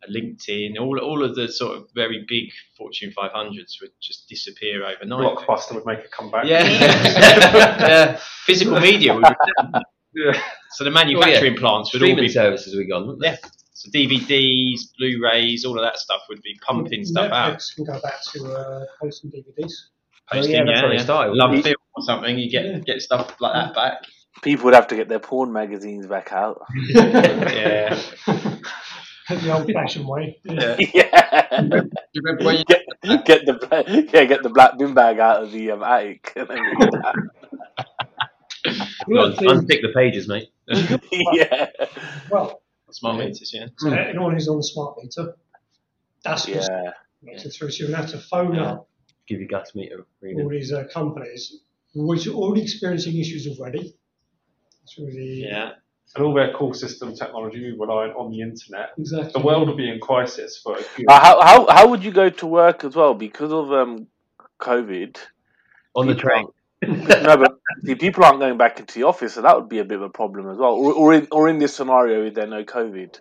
LinkedIn, 0.09 0.79
all, 0.79 0.99
all 1.01 1.25
of 1.25 1.35
the 1.35 1.49
sort 1.49 1.77
of 1.77 1.89
very 1.95 2.25
big 2.29 2.51
Fortune 2.77 3.13
500s 3.17 3.81
would 3.81 3.91
just 4.01 4.29
disappear 4.29 4.85
overnight. 4.85 5.37
Blockbuster 5.39 5.75
would 5.75 5.87
make 5.87 6.05
a 6.05 6.09
comeback. 6.09 6.45
Yeah. 6.45 6.65
yeah. 6.65 8.21
Physical 8.45 8.79
media 8.81 9.15
would 9.15 9.25
be 9.25 9.81
Yeah. 10.19 10.41
So 10.73 10.85
the 10.85 10.91
manufacturing 10.91 11.57
plants 11.57 11.93
would 11.93 12.03
all 12.03 12.07
Streaming 12.07 12.25
be 12.25 12.29
services 12.29 12.75
we 12.77 12.87
gone. 12.87 13.07
wouldn't 13.07 13.23
they? 13.23 13.29
Yeah. 13.31 13.37
So 13.73 13.91
DVDs, 13.91 14.81
Blu-rays, 14.99 15.65
all 15.65 15.79
of 15.79 15.85
that 15.85 15.99
stuff 15.99 16.23
would 16.29 16.43
be 16.43 16.59
pumping 16.67 17.05
stuff 17.05 17.31
out. 17.31 17.55
Netflix 17.59 17.75
can 17.77 17.85
go 17.85 18.01
back 18.01 18.21
to 18.33 18.45
uh, 18.53 18.85
posting 19.01 19.31
DVDs. 19.31 19.73
Posting, 20.31 20.55
yeah, 20.57 20.65
that's 20.65 20.83
yeah, 20.83 20.93
yeah. 20.93 21.03
started, 21.03 21.35
LoveFilm 21.35 21.75
or 21.95 22.03
something, 22.03 22.39
you 22.39 22.51
get 22.51 22.65
Yeah. 22.67 22.79
get 22.81 23.01
stuff 23.01 23.35
like 23.41 23.55
that 23.55 23.75
back. 23.75 24.03
People 24.43 24.67
would 24.67 24.75
have 24.75 24.89
to 24.89 24.97
get 24.97 25.09
their 25.09 25.21
porn 25.21 25.53
magazines 25.53 26.07
back 26.07 26.33
out. 26.33 26.61
Yeah. 26.95 27.99
the 29.29 29.53
old-fashioned 29.53 30.07
way. 30.09 30.39
Yeah. 30.45 30.77
yeah. 30.95 31.61
Do 31.61 31.89
you 32.13 32.23
remember 32.25 32.45
when 32.45 32.57
you 32.59 32.65
get, 32.65 32.83
get 33.25 33.47
the 33.47 34.09
yeah, 34.13 34.25
get 34.25 34.43
the 34.43 34.49
black 34.49 34.77
bin 34.79 34.95
bag 34.95 35.19
out 35.19 35.43
of 35.43 35.53
the 35.53 35.71
um, 35.73 35.83
attic. 35.83 36.37
and 38.65 38.77
then 38.81 38.89
read 39.07 39.37
Go 39.39 39.49
on, 39.49 39.59
unpick 39.59 39.83
the 39.83 39.93
pages, 39.95 40.29
mate. 40.29 40.51
yeah, 41.33 41.67
Well, 42.31 42.63
Smart 42.91 43.19
meters, 43.19 43.53
yeah. 43.55 43.67
so 43.77 43.93
anyone 43.93 44.33
who's 44.33 44.49
on 44.49 44.57
the 44.57 44.63
smart 44.63 44.97
meter, 45.03 45.37
that's 46.25 46.47
just 46.47 46.71
yeah. 46.73 46.93
connected 47.21 47.53
through. 47.53 47.71
So 47.71 47.85
you're 47.85 47.93
going 47.93 48.07
to 48.07 48.13
have 48.13 48.21
to 48.21 48.27
phone 48.27 48.59
up 48.59 48.89
Give 49.29 49.41
your 49.41 49.49
gas 49.49 49.75
meter 49.75 50.07
all 50.23 50.49
these 50.49 50.73
uh, 50.73 50.85
companies, 50.91 51.61
which 51.95 52.27
are 52.27 52.33
already 52.33 52.63
experiencing 52.63 53.19
issues 53.19 53.47
already. 53.47 53.95
Through 54.95 55.13
the 55.13 55.45
Yeah. 55.47 55.73
And 56.17 56.25
all 56.25 56.33
their 56.33 56.55
call 56.55 56.73
system 56.73 57.15
technology 57.15 57.77
reliant 57.79 58.17
on 58.17 58.31
the 58.31 58.41
internet. 58.41 58.93
exactly 58.97 59.33
The 59.33 59.47
world 59.47 59.69
would 59.69 59.77
be 59.77 59.91
in 59.91 60.01
crisis 60.01 60.59
for 60.65 60.79
a 60.79 60.83
few. 60.83 61.05
Uh, 61.07 61.21
how, 61.21 61.41
how 61.43 61.67
how 61.69 61.89
would 61.89 62.03
you 62.03 62.11
go 62.11 62.31
to 62.31 62.47
work 62.47 62.85
as 62.85 62.97
well 62.97 63.13
because 63.13 63.53
of 63.53 63.71
um 63.71 64.07
COVID? 64.59 65.19
On 65.95 66.07
the 66.07 66.15
train. 66.15 66.47
no, 66.83 67.37
but 67.37 67.58
see, 67.85 67.95
people 67.97 68.25
aren't 68.25 68.41
going 68.41 68.59
back 68.59 68.81
into 68.81 68.95
the 68.95 69.05
office, 69.07 69.35
so 69.35 69.43
that 69.43 69.57
would 69.57 69.69
be 69.69 69.79
a 69.79 69.85
bit 69.85 69.97
of 69.97 70.03
a 70.03 70.11
problem 70.11 70.51
as 70.51 70.59
well. 70.59 70.73
Or, 70.73 70.93
or 70.93 71.15
in 71.15 71.29
or 71.33 71.49
in 71.49 71.59
this 71.59 71.75
scenario, 71.75 72.27
if 72.27 72.35
there 72.35 72.47
no 72.47 72.65
COVID. 72.65 73.17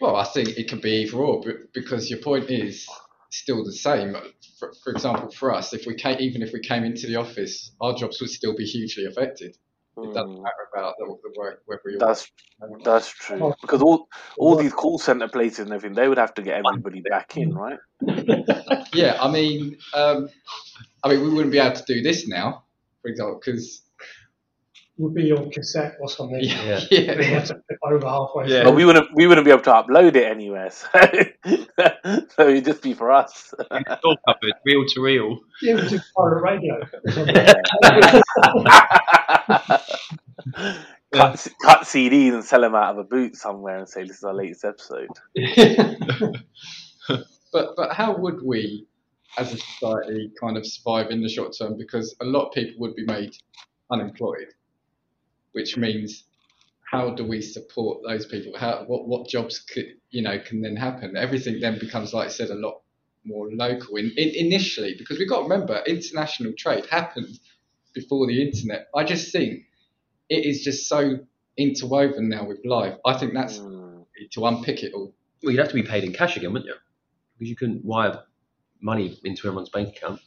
Well, 0.00 0.16
I 0.16 0.24
think 0.24 0.50
it 0.56 0.68
can 0.68 0.80
be 0.80 1.02
either 1.02 1.16
or, 1.18 1.42
because 1.74 2.10
your 2.10 2.20
point 2.20 2.50
is 2.50 2.86
still 3.30 3.64
the 3.64 3.72
same. 3.72 4.16
For, 4.58 4.72
for 4.82 4.92
example, 4.92 5.30
for 5.30 5.54
us, 5.54 5.72
if 5.74 5.86
we 5.86 5.94
came, 5.94 6.18
even 6.20 6.42
if 6.42 6.52
we 6.52 6.60
came 6.60 6.84
into 6.84 7.06
the 7.06 7.16
office, 7.16 7.72
our 7.80 7.94
jobs 7.94 8.20
would 8.20 8.30
still 8.30 8.56
be 8.56 8.64
hugely 8.64 9.04
affected. 9.04 9.56
It 10.02 10.12
doesn't 10.12 10.30
Mm, 10.30 10.42
matter 10.42 10.68
about 10.74 10.94
the, 10.98 11.06
the 11.22 11.32
work 11.38 11.62
whether 11.66 11.82
you're. 11.86 12.00
that's 12.00 12.30
that's 12.84 13.08
true 13.08 13.54
because 13.60 13.82
all 13.82 14.08
all 14.38 14.56
these 14.56 14.72
call 14.72 14.98
center 14.98 15.28
places 15.28 15.60
and 15.60 15.72
everything, 15.72 15.94
they 15.94 16.08
would 16.08 16.18
have 16.18 16.34
to 16.34 16.42
get 16.42 16.56
everybody 16.56 17.02
back 17.02 17.36
in, 17.36 17.54
right? 17.54 17.78
Yeah, 18.92 19.18
I 19.20 19.30
mean, 19.30 19.76
um, 19.94 20.28
I 21.02 21.08
mean, 21.08 21.22
we 21.22 21.30
wouldn't 21.30 21.52
be 21.52 21.58
able 21.58 21.76
to 21.76 21.84
do 21.86 22.02
this 22.02 22.26
now, 22.28 22.64
for 23.02 23.08
example, 23.08 23.40
because 23.44 23.82
would 25.00 25.14
be 25.14 25.32
on 25.32 25.50
cassette 25.50 25.96
or 26.00 26.08
something. 26.08 26.40
yeah, 26.42 26.62
Yeah. 26.62 26.80
They 26.90 27.30
yeah, 27.30 27.38
have 27.38 27.48
to 27.48 27.54
flip 27.54 27.78
over 27.82 28.06
halfway. 28.06 28.48
Yeah. 28.48 28.64
But 28.64 28.74
we 28.74 28.84
wouldn't 28.84 29.08
we 29.14 29.26
wouldn't 29.26 29.46
be 29.46 29.50
able 29.50 29.62
to 29.62 29.72
upload 29.72 30.14
it 30.14 30.24
anywhere, 30.24 30.70
so, 30.70 30.88
so 32.36 32.48
it'd 32.48 32.64
just 32.66 32.82
be 32.82 32.92
for 32.94 33.10
us. 33.10 33.54
All 34.04 34.16
covered, 34.28 34.54
reel 34.66 34.84
to 34.86 35.00
reel. 35.00 35.38
Yeah, 35.62 35.76
we 35.76 35.88
do 35.88 36.00
pirate 36.14 36.42
radio. 36.42 36.80
cut, 41.12 41.48
cut 41.62 41.82
CDs 41.82 42.34
and 42.34 42.44
sell 42.44 42.60
them 42.60 42.74
out 42.74 42.92
of 42.92 42.98
a 42.98 43.04
boot 43.04 43.36
somewhere 43.36 43.78
and 43.78 43.88
say 43.88 44.02
this 44.02 44.18
is 44.18 44.24
our 44.24 44.34
latest 44.34 44.64
episode. 44.66 45.08
but 47.52 47.74
but 47.76 47.92
how 47.94 48.16
would 48.18 48.42
we, 48.44 48.86
as 49.38 49.52
a 49.52 49.58
society, 49.58 50.30
kind 50.40 50.56
of 50.56 50.66
survive 50.66 51.10
in 51.10 51.22
the 51.22 51.28
short 51.28 51.54
term? 51.56 51.76
Because 51.76 52.14
a 52.20 52.24
lot 52.24 52.48
of 52.48 52.52
people 52.54 52.74
would 52.80 52.94
be 52.94 53.04
made 53.04 53.36
unemployed, 53.90 54.48
which 55.52 55.76
means 55.76 56.24
how 56.90 57.10
do 57.14 57.24
we 57.24 57.40
support 57.40 58.02
those 58.06 58.26
people? 58.26 58.52
How 58.58 58.84
what 58.86 59.06
what 59.06 59.28
jobs 59.28 59.60
could 59.60 59.86
you 60.10 60.22
know 60.22 60.38
can 60.38 60.60
then 60.62 60.76
happen? 60.76 61.16
Everything 61.16 61.60
then 61.60 61.78
becomes, 61.78 62.12
like 62.12 62.26
I 62.26 62.30
said, 62.30 62.50
a 62.50 62.54
lot 62.54 62.80
more 63.24 63.48
local 63.52 63.96
in, 63.96 64.10
in 64.16 64.30
initially 64.46 64.94
because 64.98 65.18
we've 65.18 65.28
got 65.28 65.42
to 65.42 65.48
remember 65.48 65.82
international 65.86 66.52
trade 66.56 66.86
happened 66.86 67.38
before 67.94 68.26
the 68.26 68.42
internet. 68.42 68.88
I 68.94 69.04
just 69.04 69.30
think 69.30 69.64
it 70.28 70.44
is 70.46 70.62
just 70.62 70.88
so 70.88 71.18
interwoven 71.56 72.28
now 72.28 72.46
with 72.46 72.58
life. 72.64 72.94
I 73.04 73.18
think 73.18 73.34
that's 73.34 73.58
Mm. 73.58 74.30
to 74.32 74.46
unpick 74.46 74.82
it 74.82 74.92
all. 74.92 75.14
Well, 75.42 75.52
you'd 75.52 75.60
have 75.60 75.68
to 75.68 75.74
be 75.74 75.82
paid 75.82 76.04
in 76.04 76.12
cash 76.12 76.36
again, 76.36 76.52
wouldn't 76.52 76.68
you? 76.68 76.74
Because 77.38 77.48
you 77.48 77.56
couldn't 77.56 77.84
wire 77.84 78.22
money 78.80 79.18
into 79.24 79.46
everyone's 79.46 79.68
bank 79.70 79.96
account. 79.96 80.20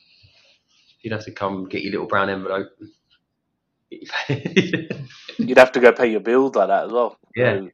You'd 1.01 1.13
have 1.13 1.25
to 1.25 1.31
come 1.31 1.67
get 1.67 1.81
your 1.83 1.91
little 1.91 2.07
brown 2.07 2.29
envelope. 2.29 2.69
You'd 5.37 5.57
have 5.57 5.71
to 5.73 5.79
go 5.79 5.91
pay 5.91 6.07
your 6.11 6.19
bills 6.19 6.55
like 6.55 6.67
that 6.69 6.85
as 6.85 6.91
well. 6.91 7.17
Yeah. 7.35 7.55
Go, 7.57 7.69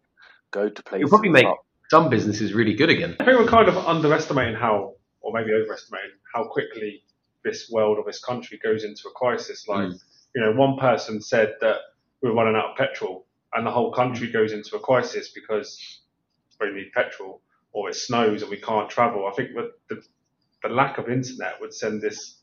go 0.52 0.70
to 0.70 0.84
places. 0.84 1.02
You'll 1.02 1.10
probably 1.10 1.30
make 1.30 1.46
up. 1.46 1.60
some 1.90 2.10
businesses 2.10 2.54
really 2.54 2.74
good 2.74 2.90
again. 2.90 3.16
I 3.20 3.26
think 3.26 3.40
we're 3.40 3.48
kind 3.48 3.68
of 3.70 3.78
underestimating 3.78 4.56
how, 4.56 4.96
or 5.22 5.34
maybe 5.34 5.52
overestimating 5.54 6.12
how 6.34 6.46
quickly 6.46 7.04
this 7.44 7.70
world 7.72 7.98
or 7.98 8.04
this 8.06 8.20
country 8.24 8.60
goes 8.64 8.84
into 8.84 9.04
a 9.08 9.12
crisis. 9.12 9.68
Like, 9.68 9.90
Mm. 9.90 10.02
you 10.36 10.42
know, 10.42 10.52
one 10.54 10.78
person 10.78 11.22
said 11.22 11.56
that 11.62 11.78
we're 12.22 12.34
running 12.34 12.56
out 12.56 12.72
of 12.72 12.78
petrol, 12.78 13.26
and 13.54 13.66
the 13.66 13.72
whole 13.72 13.92
country 13.94 14.32
goes 14.32 14.52
into 14.52 14.76
a 14.76 14.80
crisis 14.80 15.30
because 15.30 16.02
we 16.60 16.72
need 16.72 16.92
petrol, 16.94 17.42
or 17.72 17.90
it 17.90 17.96
snows 17.96 18.42
and 18.42 18.52
we 18.52 18.58
can't 18.58 18.90
travel. 18.90 19.26
I 19.28 19.32
think 19.32 19.52
that 19.56 19.72
the, 19.90 20.04
the 20.64 20.70
lack 20.70 20.98
of 20.98 21.10
internet 21.10 21.60
would 21.62 21.74
send 21.74 22.02
this. 22.02 22.42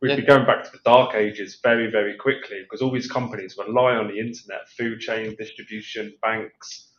We'd 0.00 0.16
be 0.16 0.22
going 0.22 0.44
back 0.44 0.64
to 0.64 0.70
the 0.70 0.80
dark 0.84 1.14
ages 1.14 1.58
very, 1.62 1.90
very 1.90 2.16
quickly 2.16 2.58
because 2.62 2.82
all 2.82 2.90
these 2.90 3.10
companies 3.10 3.56
rely 3.58 3.94
on 3.94 4.08
the 4.08 4.18
internet, 4.18 4.68
food 4.76 5.00
chain, 5.00 5.34
distribution, 5.38 6.14
banks, 6.20 6.92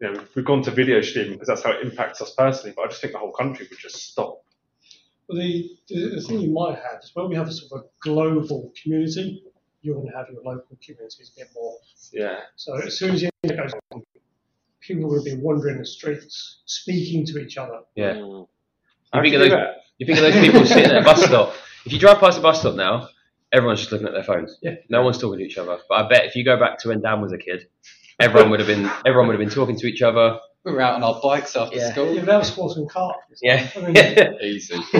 you 0.00 0.12
know, 0.12 0.24
we've 0.34 0.44
gone 0.44 0.62
to 0.62 0.70
video 0.70 1.00
streaming 1.00 1.34
because 1.34 1.48
that's 1.48 1.62
how 1.62 1.72
it 1.72 1.82
impacts 1.82 2.20
us 2.20 2.34
personally, 2.34 2.72
but 2.76 2.86
I 2.86 2.88
just 2.88 3.00
think 3.00 3.12
the 3.12 3.18
whole 3.18 3.32
country 3.32 3.66
would 3.68 3.78
just 3.78 3.96
stop. 4.10 4.42
But 5.28 5.36
the, 5.36 5.70
the, 5.88 6.08
the 6.16 6.20
thing 6.20 6.40
you 6.40 6.50
might 6.50 6.76
have 6.76 7.00
is 7.02 7.10
when 7.14 7.28
we 7.28 7.36
have 7.36 7.48
a 7.48 7.52
sort 7.52 7.72
of 7.72 7.86
a 7.86 7.88
global 8.00 8.72
community, 8.82 9.42
you're 9.82 9.94
going 9.94 10.08
to 10.08 10.16
have 10.16 10.26
your 10.30 10.42
local 10.42 10.76
communities 10.84 11.32
a 11.36 11.40
bit 11.40 11.48
more. 11.54 11.76
Yeah. 12.12 12.40
So 12.56 12.76
as 12.76 12.98
soon 12.98 13.14
as 13.14 13.20
the 13.22 13.30
internet 13.42 13.64
goes 13.64 13.80
on, 13.92 14.02
people 14.80 15.08
will 15.08 15.24
be 15.24 15.36
wandering 15.36 15.78
the 15.78 15.86
streets, 15.86 16.62
speaking 16.66 17.24
to 17.26 17.38
each 17.38 17.56
other. 17.56 17.80
Yeah. 17.94 18.14
Mm. 18.14 18.48
You 19.14 19.22
think, 19.22 19.34
of 19.34 19.40
those, 19.40 19.50
that? 19.50 19.76
you 19.98 20.06
think 20.06 20.18
of 20.18 20.24
those 20.24 20.40
people 20.40 20.66
sitting 20.66 20.90
at 20.90 21.02
a 21.02 21.04
bus 21.04 21.24
stop. 21.24 21.54
If 21.86 21.92
you 21.92 21.98
drive 21.98 22.18
past 22.18 22.38
a 22.38 22.40
bus 22.40 22.60
stop 22.60 22.74
now, 22.74 23.08
everyone's 23.52 23.80
just 23.80 23.92
looking 23.92 24.06
at 24.06 24.12
their 24.12 24.24
phones. 24.24 24.58
Yeah. 24.62 24.74
No 24.88 25.02
one's 25.02 25.18
talking 25.18 25.38
to 25.38 25.44
each 25.44 25.58
other. 25.58 25.78
But 25.88 26.04
I 26.04 26.08
bet 26.08 26.24
if 26.24 26.34
you 26.36 26.44
go 26.44 26.58
back 26.58 26.78
to 26.80 26.88
when 26.88 27.00
Dan 27.00 27.20
was 27.20 27.32
a 27.32 27.38
kid, 27.38 27.66
everyone 28.18 28.50
would 28.50 28.60
have 28.60 28.66
been 28.66 28.90
everyone 29.06 29.28
would 29.28 29.38
have 29.38 29.46
been 29.46 29.54
talking 29.54 29.76
to 29.78 29.86
each 29.86 30.02
other. 30.02 30.38
We 30.64 30.72
were 30.72 30.80
out 30.80 30.94
on 30.94 31.02
our 31.02 31.20
bikes 31.22 31.56
after 31.56 31.76
Yeah. 31.76 31.92
school. 31.92 32.14
Yeah, 32.14 32.24
that 32.24 32.38
was 32.38 32.48
sporting 32.48 32.88
car. 32.88 33.14
Yeah. 33.42 33.68
I 33.76 33.80
mean, 33.80 33.96
Easy. 34.42 34.74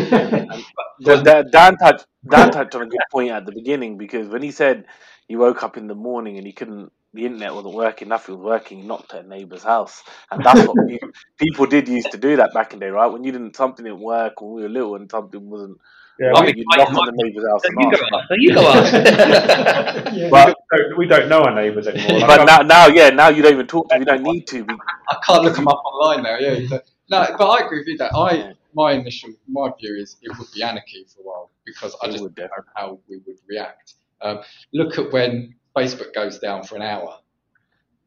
The- 1.01 1.17
the- 1.17 1.49
Dan 1.51 1.77
touched 1.77 2.07
Dan 2.29 2.51
touched 2.53 2.75
on 2.75 2.83
a 2.83 2.87
good 2.87 3.01
point 3.11 3.31
at 3.31 3.47
the 3.47 3.53
beginning 3.53 3.99
because 3.99 4.29
when 4.29 4.43
he 4.43 4.51
said 4.53 4.85
he 5.27 5.37
woke 5.37 5.63
up 5.63 5.77
in 5.77 5.87
the 5.89 5.95
morning 5.95 6.37
and 6.39 6.47
he 6.47 6.53
couldn't, 6.53 6.93
the 7.15 7.25
internet 7.27 7.55
wasn't 7.55 7.75
working, 7.75 8.09
nothing 8.09 8.37
was 8.37 8.45
working, 8.45 8.79
he 8.83 8.87
knocked 8.87 9.15
at 9.15 9.25
a 9.25 9.29
neighbour's 9.29 9.63
house, 9.63 10.03
and 10.31 10.45
that's 10.45 10.67
what 10.67 10.77
people, 10.89 11.09
people 11.39 11.67
did 11.67 11.89
used 11.89 12.11
to 12.13 12.19
do 12.19 12.37
that 12.37 12.53
back 12.55 12.73
in 12.73 12.81
the 12.81 12.87
day, 12.87 12.91
right? 12.91 13.07
When 13.07 13.25
you 13.25 13.33
didn't 13.33 13.57
something 13.57 13.85
didn't 13.85 14.01
work 14.01 14.41
when 14.41 14.53
we 14.53 14.63
were 14.63 14.69
little 14.69 14.97
and 14.97 15.11
something 15.11 15.49
wasn't, 15.49 15.79
Yeah, 16.19 16.33
I 16.35 16.41
we, 16.41 16.47
mean, 16.47 16.55
you'd 16.59 16.67
knock 16.77 16.91
my- 16.93 16.99
on 17.01 17.07
the 17.07 17.23
neighbour's 17.25 17.45
house. 17.49 17.63
You 17.65 17.91
go 17.91 17.97
ask. 18.03 18.13
ask. 18.15 18.31
You 18.39 18.55
go 18.55 18.69
ask. 18.69 20.15
yeah. 20.15 20.29
But- 20.31 20.57
we, 20.73 20.79
don't, 20.79 20.99
we 20.99 21.07
don't 21.07 21.29
know 21.29 21.43
our 21.45 21.55
neighbours 21.55 21.87
anymore. 21.87 22.21
Like, 22.29 22.39
But 22.39 22.45
now, 22.47 22.59
now, 22.63 22.87
yeah, 22.89 23.11
now 23.11 23.29
you 23.29 23.43
don't 23.43 23.53
even 23.55 23.67
talk 23.67 23.89
to. 23.89 23.95
them, 23.95 24.03
You 24.03 24.07
don't 24.07 24.23
need 24.23 24.47
to. 24.49 24.65
be- 24.65 24.75
I 25.11 25.17
can't 25.27 25.43
look 25.45 25.57
them 25.57 25.69
up 25.69 25.83
online 25.85 26.23
now. 26.25 26.39
Yeah. 26.39 26.53
you 26.53 26.69
No, 27.09 27.27
but 27.39 27.47
I 27.49 27.65
agree 27.67 27.79
with 27.81 27.89
you. 27.89 27.97
That 27.99 28.13
I 28.15 28.55
my 28.75 28.93
initial 28.93 29.31
my 29.49 29.71
view 29.79 29.95
is 29.97 30.17
it 30.23 30.37
would 30.39 30.49
be 30.53 30.63
anarchy 30.63 31.05
for 31.15 31.21
a 31.21 31.25
while 31.25 31.51
because 31.65 31.95
I 32.03 32.07
just 32.11 32.25
don't 32.25 32.37
know 32.39 32.65
how 32.75 32.99
we 33.09 33.19
would 33.27 33.37
react. 33.49 33.95
Um, 34.21 34.41
look 34.73 34.99
at 34.99 35.13
when 35.13 35.55
Facebook 35.77 36.15
goes 36.15 36.39
down 36.39 36.63
for 36.65 36.77
an 36.77 36.83
hour. 36.83 37.19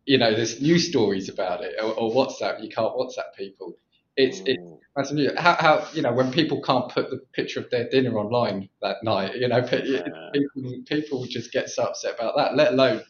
You 0.06 0.18
know, 0.18 0.34
there's 0.34 0.62
news 0.62 0.88
stories 0.88 1.30
about 1.30 1.64
it, 1.64 1.76
or, 1.82 1.94
or 1.94 2.12
WhatsApp. 2.12 2.64
You 2.64 2.70
can't 2.70 2.94
WhatsApp 2.94 3.36
people. 3.38 3.78
It's 4.16 4.40
it's 4.46 4.62
Mm. 4.62 4.80
That's 4.96 5.12
new. 5.12 5.30
How, 5.38 5.54
how 5.54 5.88
you 5.94 6.02
know 6.02 6.12
when 6.12 6.32
people 6.32 6.60
can't 6.64 6.90
put 6.90 7.12
the 7.12 7.20
picture 7.34 7.60
of 7.60 7.70
their 7.70 7.88
dinner 7.88 8.18
online 8.18 8.68
that 8.82 9.04
night, 9.04 9.36
you 9.36 9.48
know, 9.48 9.58
Yeah. 9.60 10.02
people 10.34 10.74
people 10.88 11.26
just 11.26 11.52
get 11.52 11.70
so 11.70 11.84
upset 11.84 12.16
about 12.16 12.36
that. 12.36 12.56
Let 12.56 12.74
alone 12.74 13.04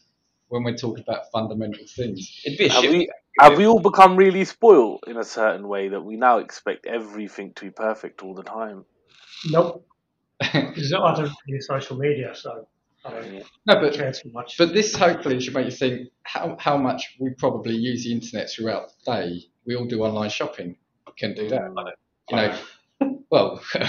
when 0.49 0.63
we're 0.63 0.75
talking 0.75 1.03
about 1.07 1.31
fundamental 1.31 1.85
things. 1.95 2.41
It'd 2.45 2.57
be 2.57 2.65
a 2.65 2.73
Have 2.73 2.81
shit. 2.83 2.91
we, 2.91 3.09
have 3.39 3.57
we 3.57 3.67
all 3.67 3.79
become 3.79 4.17
really 4.17 4.43
spoiled 4.43 5.05
in 5.07 5.15
a 5.17 5.23
certain 5.23 5.67
way 5.67 5.87
that 5.89 6.01
we 6.01 6.17
now 6.17 6.39
expect 6.39 6.85
everything 6.85 7.53
to 7.55 7.65
be 7.65 7.71
perfect 7.71 8.21
all 8.23 8.33
the 8.33 8.43
time? 8.43 8.83
Nope. 9.49 9.85
Because 10.39 10.91
I 10.93 11.15
don't 11.15 11.31
use 11.45 11.67
social 11.67 11.97
media, 11.97 12.35
so 12.35 12.51
I 12.51 12.55
don't 12.55 12.67
no, 13.65 13.81
but 13.81 13.93
care 13.93 14.11
too 14.11 14.31
much. 14.31 14.57
but 14.57 14.73
this 14.73 14.95
hopefully 14.95 15.39
should 15.39 15.53
make 15.53 15.65
you 15.65 15.71
think 15.71 16.09
how 16.23 16.55
how 16.59 16.77
much 16.77 17.15
we 17.19 17.31
probably 17.31 17.75
use 17.75 18.03
the 18.03 18.11
internet 18.11 18.49
throughout 18.49 18.89
the 19.05 19.11
day. 19.11 19.43
We 19.65 19.75
all 19.75 19.85
do 19.85 20.01
online 20.03 20.29
shopping. 20.29 20.77
Can 21.17 21.33
do 21.33 21.49
that. 21.49 21.61
Mm. 21.61 21.91
You 22.29 22.37
know, 22.37 22.57
well, 23.29 23.61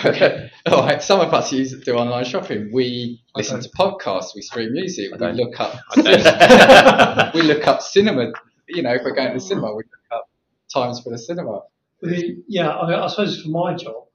all 0.66 0.80
right. 0.80 1.02
Some 1.02 1.20
of 1.20 1.32
us 1.32 1.52
use 1.52 1.78
do 1.84 1.94
online 1.94 2.24
shopping. 2.24 2.70
We 2.72 3.22
listen 3.36 3.60
to 3.60 3.68
podcasts. 3.70 4.34
We 4.34 4.42
stream 4.42 4.72
music. 4.72 5.12
We 5.18 5.32
look 5.32 5.60
up. 5.60 5.76
We 7.34 7.42
look 7.42 7.66
up 7.66 7.82
cinema. 7.82 8.32
You 8.68 8.82
know, 8.82 8.94
if 8.94 9.02
we're 9.04 9.14
going 9.14 9.28
to 9.28 9.34
the 9.34 9.40
cinema, 9.40 9.74
we 9.74 9.82
look 9.82 10.12
up 10.12 10.28
times 10.72 11.00
for 11.00 11.10
the 11.10 11.18
cinema. 11.18 11.62
Yeah, 12.02 12.68
I, 12.68 13.04
I 13.04 13.08
suppose 13.08 13.42
for 13.42 13.48
my 13.48 13.74
job, 13.74 14.06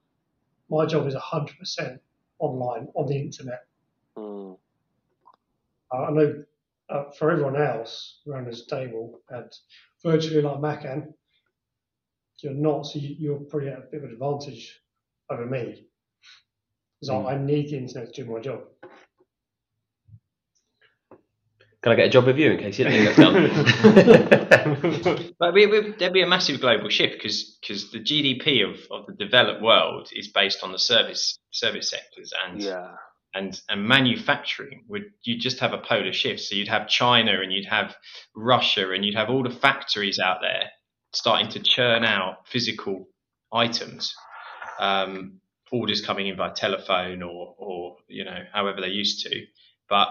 my 0.70 0.86
job 0.86 1.08
is 1.08 1.16
100% 1.16 2.00
online 2.40 2.88
on 2.96 3.08
the 3.08 3.16
internet. 3.16 3.66
I 5.94 6.12
know 6.12 6.44
uh, 6.90 7.04
for 7.18 7.32
everyone 7.32 7.56
else 7.62 8.20
around 8.28 8.48
this 8.48 8.66
table, 8.66 9.20
and 9.30 9.52
virtually 10.04 10.42
like 10.42 10.60
Macan, 10.60 11.14
you're 12.42 12.54
not, 12.54 12.86
so 12.86 13.00
you, 13.00 13.16
you're 13.18 13.40
probably 13.40 13.70
at 13.70 13.78
a 13.78 13.82
bit 13.92 14.00
of 14.04 14.10
an 14.10 14.12
advantage 14.14 14.80
over 15.30 15.46
me. 15.46 15.86
Because 17.00 17.14
Mm. 17.16 17.26
I, 17.26 17.34
I 17.34 17.38
need 17.38 17.70
the 17.70 17.78
internet 17.78 18.14
to 18.14 18.24
do 18.24 18.32
my 18.32 18.40
job. 18.40 18.62
Can 21.82 21.92
I 21.92 21.96
get 21.96 22.06
a 22.06 22.10
job 22.10 22.26
with 22.28 22.38
you 22.38 22.52
in 22.52 22.60
case 22.60 22.80
you 22.80 22.86
don't 22.86 22.94
get 22.94 23.18
done? 23.18 23.50
But 25.38 25.54
we, 25.54 25.68
we, 25.68 25.92
there'd 26.00 26.14
be 26.14 26.22
a 26.22 26.28
massive 26.28 26.62
global 26.62 26.88
shift 26.88 27.16
because 27.22 27.60
the 27.92 28.00
GDP 28.00 28.64
of, 28.64 28.80
of 28.90 29.06
the 29.08 29.14
developed 29.14 29.62
world 29.62 30.08
is 30.14 30.30
based 30.30 30.64
on 30.64 30.72
the 30.72 30.80
service 30.80 31.38
service 31.52 31.90
sectors 31.90 32.32
and 32.46 32.62
Yeah. 32.62 32.96
And 33.34 33.60
and 33.70 33.88
manufacturing 33.88 34.84
would 34.88 35.06
you 35.24 35.38
just 35.38 35.60
have 35.60 35.74
a 35.74 35.78
polar 35.80 36.13
shift. 36.13 36.42
So 36.42 36.56
you'd 36.56 36.68
have 36.68 36.88
China 36.88 37.42
and 37.42 37.52
you'd 37.52 37.66
have 37.66 37.96
Russia 38.36 38.92
and 38.92 39.04
you'd 39.04 39.16
have 39.16 39.30
all 39.30 39.44
the 39.44 39.50
factories 39.50 40.20
out 40.20 40.38
there 40.42 40.70
starting 41.12 41.50
to 41.50 41.60
churn 41.60 42.04
out 42.04 42.48
physical 42.48 43.08
items. 43.52 44.13
Um, 44.80 45.40
orders 45.72 46.02
coming 46.06 46.28
in 46.28 46.38
by 46.38 46.50
telephone 46.50 47.24
or 47.24 47.56
or 47.58 47.98
you 48.08 48.24
know 48.24 48.40
however 48.54 48.82
they 48.82 48.90
used 48.90 49.25
to, 49.25 49.46
but 49.90 50.10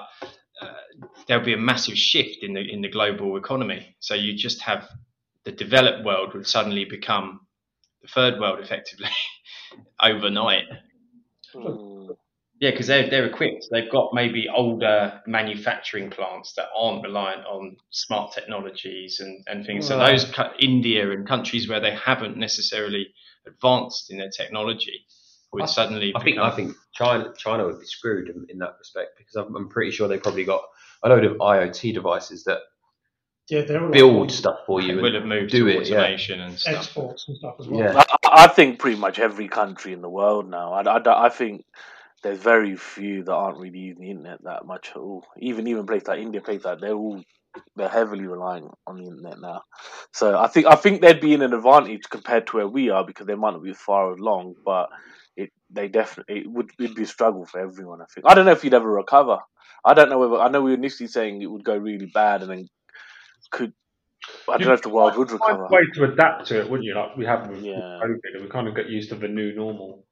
uh, 0.60 0.74
there'll 1.26 1.44
be 1.44 1.54
a 1.54 1.58
massive 1.58 1.96
shift 1.96 2.42
in 2.42 2.54
the 2.54 2.60
in 2.60 2.82
the 2.82 2.88
global 2.88 3.36
economy. 3.36 3.96
So 4.00 4.14
you 4.14 4.36
just 4.36 4.60
have 4.62 4.88
the 5.44 5.52
developed 5.52 6.04
world 6.04 6.34
would 6.34 6.46
suddenly 6.46 6.84
become 6.84 7.40
the 8.02 8.08
third 8.08 8.40
world 8.40 8.60
effectively 8.60 9.10
overnight. 10.02 10.64
Mm. 11.54 12.16
Yeah, 12.62 12.70
because 12.70 12.86
they're 12.86 13.10
they're 13.10 13.26
equipped. 13.26 13.66
They've 13.72 13.90
got 13.90 14.14
maybe 14.14 14.46
older 14.48 15.20
manufacturing 15.26 16.10
plants 16.10 16.52
that 16.54 16.66
aren't 16.76 17.02
reliant 17.02 17.44
on 17.44 17.76
smart 17.90 18.32
technologies 18.32 19.18
and, 19.18 19.42
and 19.48 19.66
things. 19.66 19.88
So 19.88 19.98
those 19.98 20.26
co- 20.26 20.52
India 20.60 21.10
and 21.10 21.26
countries 21.26 21.68
where 21.68 21.80
they 21.80 21.90
haven't 21.90 22.36
necessarily 22.36 23.08
advanced 23.48 24.12
in 24.12 24.18
their 24.18 24.30
technology 24.30 25.04
would 25.52 25.64
I- 25.64 25.66
suddenly. 25.66 26.12
I 26.14 26.22
think 26.22 26.38
I 26.38 26.50
think 26.54 26.76
China 26.94 27.34
China 27.36 27.66
would 27.66 27.80
be 27.80 27.86
screwed 27.86 28.28
in, 28.28 28.46
in 28.48 28.58
that 28.58 28.76
respect 28.78 29.18
because 29.18 29.34
I'm, 29.34 29.56
I'm 29.56 29.68
pretty 29.68 29.90
sure 29.90 30.06
they 30.06 30.18
probably 30.18 30.44
got 30.44 30.62
a 31.02 31.08
load 31.08 31.24
of 31.24 31.38
IoT 31.38 31.92
devices 31.92 32.44
that 32.44 32.60
Yeah, 33.48 33.62
they're 33.62 33.82
all 33.84 33.90
build 33.90 34.30
stuff 34.30 34.60
for 34.66 34.80
you. 34.80 34.98
will 34.98 35.06
and 35.06 35.16
have 35.16 35.24
moved 35.24 35.50
do 35.50 35.64
to 35.64 35.80
it, 35.80 35.88
yeah. 35.88 35.96
automation 35.98 36.40
and 36.42 36.56
stuff. 36.56 36.76
exports 36.76 37.24
and 37.26 37.36
stuff 37.38 37.56
as 37.58 37.66
well. 37.66 37.80
Yeah. 37.80 38.04
I, 38.22 38.44
I 38.44 38.46
think 38.46 38.78
pretty 38.78 39.00
much 39.00 39.18
every 39.18 39.48
country 39.48 39.92
in 39.92 40.00
the 40.00 40.08
world 40.08 40.48
now. 40.48 40.74
I, 40.74 40.82
I, 40.82 41.26
I 41.26 41.28
think 41.28 41.64
there's 42.22 42.38
very 42.38 42.76
few 42.76 43.24
that 43.24 43.32
aren't 43.32 43.58
really 43.58 43.78
using 43.78 44.02
the 44.02 44.10
internet 44.10 44.42
that 44.44 44.66
much 44.66 44.90
at 44.90 44.96
all. 44.96 45.24
Even 45.38 45.66
even 45.66 45.86
places 45.86 46.08
like 46.08 46.20
India, 46.20 46.40
places 46.40 46.64
like 46.64 46.80
they're 46.80 46.94
all 46.94 47.22
they're 47.76 47.88
heavily 47.88 48.26
relying 48.26 48.68
on 48.86 48.96
the 48.96 49.04
internet 49.04 49.40
now. 49.40 49.62
So 50.12 50.38
I 50.38 50.46
think 50.46 50.66
I 50.66 50.74
think 50.76 51.00
they'd 51.00 51.20
be 51.20 51.34
in 51.34 51.42
an 51.42 51.52
advantage 51.52 52.02
compared 52.10 52.46
to 52.48 52.56
where 52.56 52.68
we 52.68 52.90
are 52.90 53.04
because 53.04 53.26
they 53.26 53.34
might 53.34 53.52
not 53.52 53.62
be 53.62 53.70
as 53.70 53.78
far 53.78 54.12
along, 54.12 54.54
but 54.64 54.88
it 55.36 55.50
they 55.70 55.88
definitely 55.88 56.40
it 56.40 56.50
would 56.50 56.70
it'd 56.78 56.96
be 56.96 57.02
a 57.02 57.06
struggle 57.06 57.44
for 57.44 57.60
everyone. 57.60 58.00
I 58.00 58.06
think 58.14 58.26
I 58.26 58.34
don't 58.34 58.46
know 58.46 58.52
if 58.52 58.64
you'd 58.64 58.74
ever 58.74 58.90
recover. 58.90 59.38
I 59.84 59.94
don't 59.94 60.08
know 60.08 60.18
whether 60.18 60.42
I 60.42 60.48
know 60.48 60.62
we 60.62 60.70
were 60.70 60.76
initially 60.76 61.08
saying 61.08 61.42
it 61.42 61.50
would 61.50 61.64
go 61.64 61.76
really 61.76 62.10
bad 62.12 62.42
and 62.42 62.50
then 62.50 62.68
could. 63.50 63.72
I 64.48 64.56
don't 64.56 64.68
know 64.68 64.74
if 64.74 64.82
the 64.82 64.88
world 64.88 65.16
would 65.16 65.32
recover. 65.32 65.66
way 65.68 65.80
to 65.94 66.04
adapt 66.04 66.46
to 66.48 66.60
it, 66.60 66.70
wouldn't 66.70 66.84
you? 66.84 66.94
Like 66.94 67.16
we 67.16 67.26
have 67.26 67.48
with 67.48 67.64
Yeah. 67.64 67.80
COVID, 67.80 68.34
and 68.34 68.44
we 68.44 68.48
kind 68.50 68.68
of 68.68 68.76
get 68.76 68.88
used 68.88 69.08
to 69.08 69.16
the 69.16 69.26
new 69.26 69.52
normal. 69.54 70.04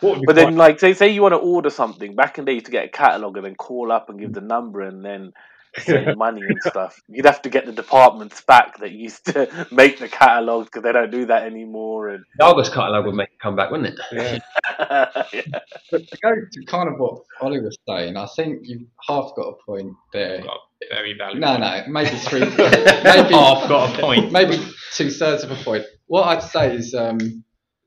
What 0.00 0.12
would 0.12 0.20
be 0.20 0.26
But 0.26 0.36
then, 0.36 0.56
like, 0.56 0.80
say, 0.80 0.94
say 0.94 1.08
you 1.10 1.22
want 1.22 1.32
to 1.32 1.38
order 1.38 1.70
something. 1.70 2.14
Back 2.14 2.38
in 2.38 2.44
the 2.44 2.50
day, 2.50 2.52
you 2.52 2.56
used 2.56 2.66
to 2.66 2.72
get 2.72 2.84
a 2.86 2.88
catalog 2.88 3.36
and 3.36 3.46
then 3.46 3.54
call 3.54 3.92
up 3.92 4.08
and 4.10 4.18
give 4.18 4.32
the 4.32 4.40
number, 4.40 4.80
and 4.82 5.04
then 5.04 5.32
save 5.78 6.16
money 6.16 6.42
and 6.42 6.58
stuff. 6.62 7.00
You'd 7.08 7.26
have 7.26 7.42
to 7.42 7.48
get 7.50 7.66
the 7.66 7.72
departments 7.72 8.42
back 8.42 8.78
that 8.80 8.92
used 8.92 9.24
to 9.26 9.66
make 9.70 9.98
the 9.98 10.08
catalogs 10.08 10.66
because 10.66 10.82
they 10.82 10.92
don't 10.92 11.10
do 11.10 11.26
that 11.26 11.44
anymore. 11.44 12.08
And 12.10 12.24
The 12.38 12.44
Argos 12.44 12.68
catalogue 12.68 13.06
would 13.06 13.14
make 13.14 13.28
a 13.28 13.42
comeback, 13.42 13.70
wouldn't 13.70 13.94
it? 13.94 14.00
Yeah. 14.12 14.38
yeah. 15.32 15.58
But 15.90 16.08
to 16.08 16.18
go 16.22 16.30
to 16.52 16.64
kind 16.66 16.88
of 16.88 16.98
what 16.98 17.22
Ollie 17.40 17.60
was 17.60 17.76
saying, 17.88 18.16
I 18.16 18.26
think 18.36 18.60
you've 18.64 18.82
half 19.08 19.30
got 19.36 19.48
a 19.48 19.54
point 19.64 19.92
there. 20.12 20.42
Got 20.42 20.58
very 20.90 21.14
valuable. 21.16 21.40
No, 21.40 21.56
no, 21.58 21.84
maybe 21.88 22.16
three, 22.16 22.40
maybe 22.40 23.34
Half 23.34 23.68
got 23.68 23.96
a 23.96 24.00
point. 24.00 24.32
maybe 24.32 24.58
two 24.92 25.10
thirds 25.10 25.44
of 25.44 25.50
a 25.52 25.56
point. 25.56 25.84
What 26.06 26.24
I'd 26.26 26.42
say 26.42 26.74
is 26.74 26.92
um, 26.94 27.44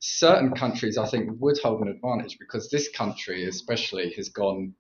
certain 0.08 0.52
countries 0.54 0.98
I 0.98 1.08
think 1.08 1.32
would 1.40 1.58
hold 1.60 1.82
an 1.82 1.88
advantage 1.88 2.38
because 2.40 2.70
this 2.70 2.90
country, 2.90 3.46
especially, 3.46 4.12
has 4.14 4.30
gone 4.30 4.74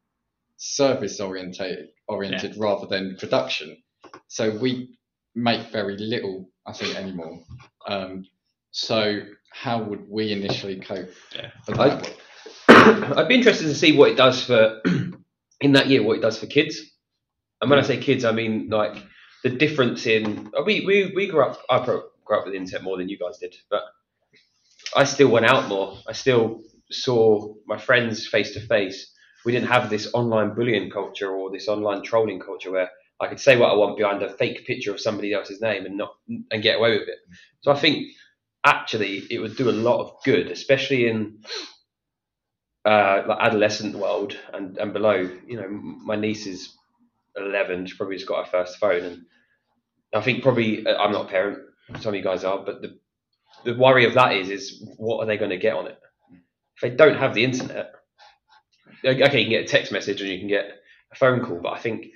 service 0.58 1.20
oriented 1.20 1.90
oriented 2.08 2.56
rather 2.58 2.86
than 2.88 3.18
production. 3.20 3.76
So 4.28 4.56
we 4.58 4.98
make 5.34 5.72
very 5.72 5.98
little, 5.98 6.50
I 6.66 6.74
think, 6.74 6.96
anymore. 6.96 7.40
Um, 7.88 8.26
so 8.72 9.22
how 9.52 9.82
would 9.82 10.08
we 10.10 10.32
initially 10.32 10.80
cope 10.80 11.10
Yeah. 11.36 11.52
for 11.66 11.72
that? 11.74 12.14
I'd 12.68 13.28
be 13.28 13.36
interested 13.36 13.64
to 13.68 13.76
see 13.76 13.98
what 13.98 14.12
it 14.12 14.16
does 14.18 14.44
for 14.46 14.82
in 15.62 15.72
that 15.74 15.88
year 15.88 16.04
what 16.04 16.18
it 16.18 16.22
does 16.22 16.38
for 16.38 16.46
kids. 16.46 16.80
And 17.62 17.70
when 17.70 17.80
I 17.80 17.84
say 17.84 17.98
kids, 17.98 18.26
I 18.26 18.32
mean 18.32 18.70
like 18.70 18.96
the 19.44 19.50
difference 19.50 20.06
in 20.06 20.52
we 20.66 20.86
we, 20.86 21.12
we 21.16 21.28
grew 21.28 21.44
up 21.44 21.60
I 21.70 21.84
grew 21.84 22.38
up 22.38 22.46
with 22.46 22.54
the 22.54 22.60
internet 22.60 22.84
more 22.84 22.98
than 22.98 23.10
you 23.10 23.18
guys 23.18 23.40
did, 23.40 23.56
but 23.70 23.82
I 24.96 25.04
still 25.04 25.30
went 25.30 25.46
out 25.46 25.68
more. 25.68 25.98
I 26.08 26.14
still 26.14 26.62
saw 26.92 27.54
my 27.68 27.78
friends 27.78 28.28
face 28.28 28.54
to 28.54 28.60
face. 28.62 29.12
We 29.46 29.52
didn't 29.52 29.70
have 29.70 29.90
this 29.90 30.10
online 30.14 30.56
bullying 30.56 30.90
culture 30.90 31.32
or 31.32 31.52
this 31.52 31.68
online 31.68 32.04
trolling 32.04 32.40
culture 32.40 32.72
where 32.72 32.90
I 33.20 33.28
could 33.28 33.40
say 33.40 33.58
what 33.58 33.72
I 33.72 33.76
want 33.76 33.98
behind 33.98 34.22
a 34.24 34.30
fake 34.30 34.66
picture 34.66 34.92
of 34.92 35.00
somebody 35.00 35.34
else's 35.34 35.62
name 35.62 35.86
and 35.86 35.98
not 35.98 36.16
and 36.52 36.64
get 36.64 36.78
away 36.78 36.92
with 36.98 37.08
it. 37.08 37.20
So 37.62 37.72
I 37.72 37.80
think 37.80 38.08
actually 38.66 39.24
it 39.30 39.40
would 39.40 39.56
do 39.56 39.70
a 39.70 39.72
lot 39.72 40.02
of 40.02 40.24
good, 40.24 40.48
especially 40.52 41.08
in 41.08 41.40
uh, 42.86 43.24
like 43.28 43.40
adolescent 43.42 43.96
world 43.96 44.38
and, 44.54 44.78
and 44.78 44.94
below. 44.94 45.30
You 45.48 45.58
know, 45.62 45.68
my 45.70 46.16
niece 46.16 46.48
is 46.48 46.74
11. 47.36 47.88
She 47.88 47.98
probably 47.98 48.16
just 48.18 48.28
got 48.28 48.46
her 48.46 48.52
first 48.52 48.78
phone, 48.78 49.04
and 49.04 49.22
I 50.14 50.22
think 50.22 50.44
probably 50.44 50.86
uh, 50.86 50.98
I'm 50.98 51.12
not 51.12 51.26
a 51.26 51.30
parent. 51.30 51.60
Some 52.00 52.10
of 52.10 52.16
you 52.16 52.24
guys 52.24 52.44
are, 52.44 52.60
but 52.66 52.82
the 52.82 52.98
the 53.64 53.76
worry 53.76 54.06
of 54.06 54.14
that 54.16 54.34
is 54.36 54.50
is 54.50 54.84
what 54.98 55.24
are 55.24 55.26
they 55.28 55.38
going 55.38 55.52
to 55.52 55.58
get 55.58 55.76
on 55.76 55.88
it? 55.88 56.00
If 56.76 56.82
they 56.82 56.90
don't 56.92 57.18
have 57.18 57.34
the 57.34 57.44
internet, 57.44 57.94
okay, 59.06 59.40
you 59.40 59.46
can 59.46 59.50
get 59.52 59.66
a 59.66 59.68
text 59.68 59.92
message 59.92 60.22
and 60.22 60.30
you 60.30 60.40
can 60.40 60.48
get 60.48 60.66
a 61.12 61.16
phone 61.16 61.44
call, 61.46 61.60
but 61.62 61.74
I 61.74 61.80
think 61.80 62.08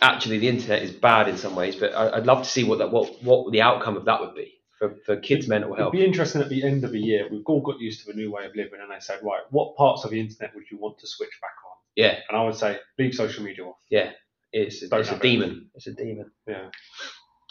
actually 0.00 0.38
the 0.38 0.48
internet 0.48 0.82
is 0.82 0.90
bad 0.92 1.28
in 1.28 1.36
some 1.36 1.56
ways. 1.56 1.76
But 1.76 1.94
I, 1.94 2.16
I'd 2.18 2.26
love 2.26 2.44
to 2.44 2.48
see 2.50 2.64
what 2.64 2.78
that 2.78 2.90
what 2.92 3.22
what 3.22 3.52
the 3.52 3.62
outcome 3.62 3.96
of 3.96 4.04
that 4.06 4.20
would 4.20 4.34
be 4.34 4.54
for, 4.78 4.96
for 5.06 5.16
kids' 5.16 5.48
mental 5.48 5.74
health. 5.74 5.94
It'd 5.94 6.00
be 6.00 6.06
interesting 6.06 6.40
at 6.42 6.48
the 6.48 6.64
end 6.64 6.84
of 6.84 6.92
the 6.92 7.00
year. 7.00 7.28
We've 7.30 7.42
all 7.46 7.62
got 7.62 7.80
used 7.80 8.04
to 8.04 8.12
a 8.12 8.14
new 8.14 8.30
way 8.32 8.44
of 8.46 8.54
living, 8.56 8.80
and 8.82 8.90
they 8.90 9.00
said, 9.00 9.20
right, 9.22 9.42
what 9.50 9.76
parts 9.76 10.04
of 10.04 10.10
the 10.10 10.20
internet 10.20 10.54
would 10.54 10.70
you 10.70 10.78
want 10.78 10.98
to 10.98 11.06
switch 11.06 11.38
back 11.40 11.50
on? 11.66 11.76
Yeah, 11.96 12.18
And 12.28 12.38
I 12.38 12.44
would 12.44 12.54
say, 12.54 12.78
leave 12.98 13.14
social 13.14 13.44
media 13.44 13.64
off. 13.64 13.76
Yeah, 13.90 14.12
it's 14.52 14.80
Don't 14.88 15.00
it's 15.00 15.08
a 15.10 15.12
have 15.12 15.20
it. 15.20 15.22
demon. 15.22 15.70
It's 15.74 15.86
a 15.86 15.92
demon. 15.92 16.30
Yeah. 16.46 16.68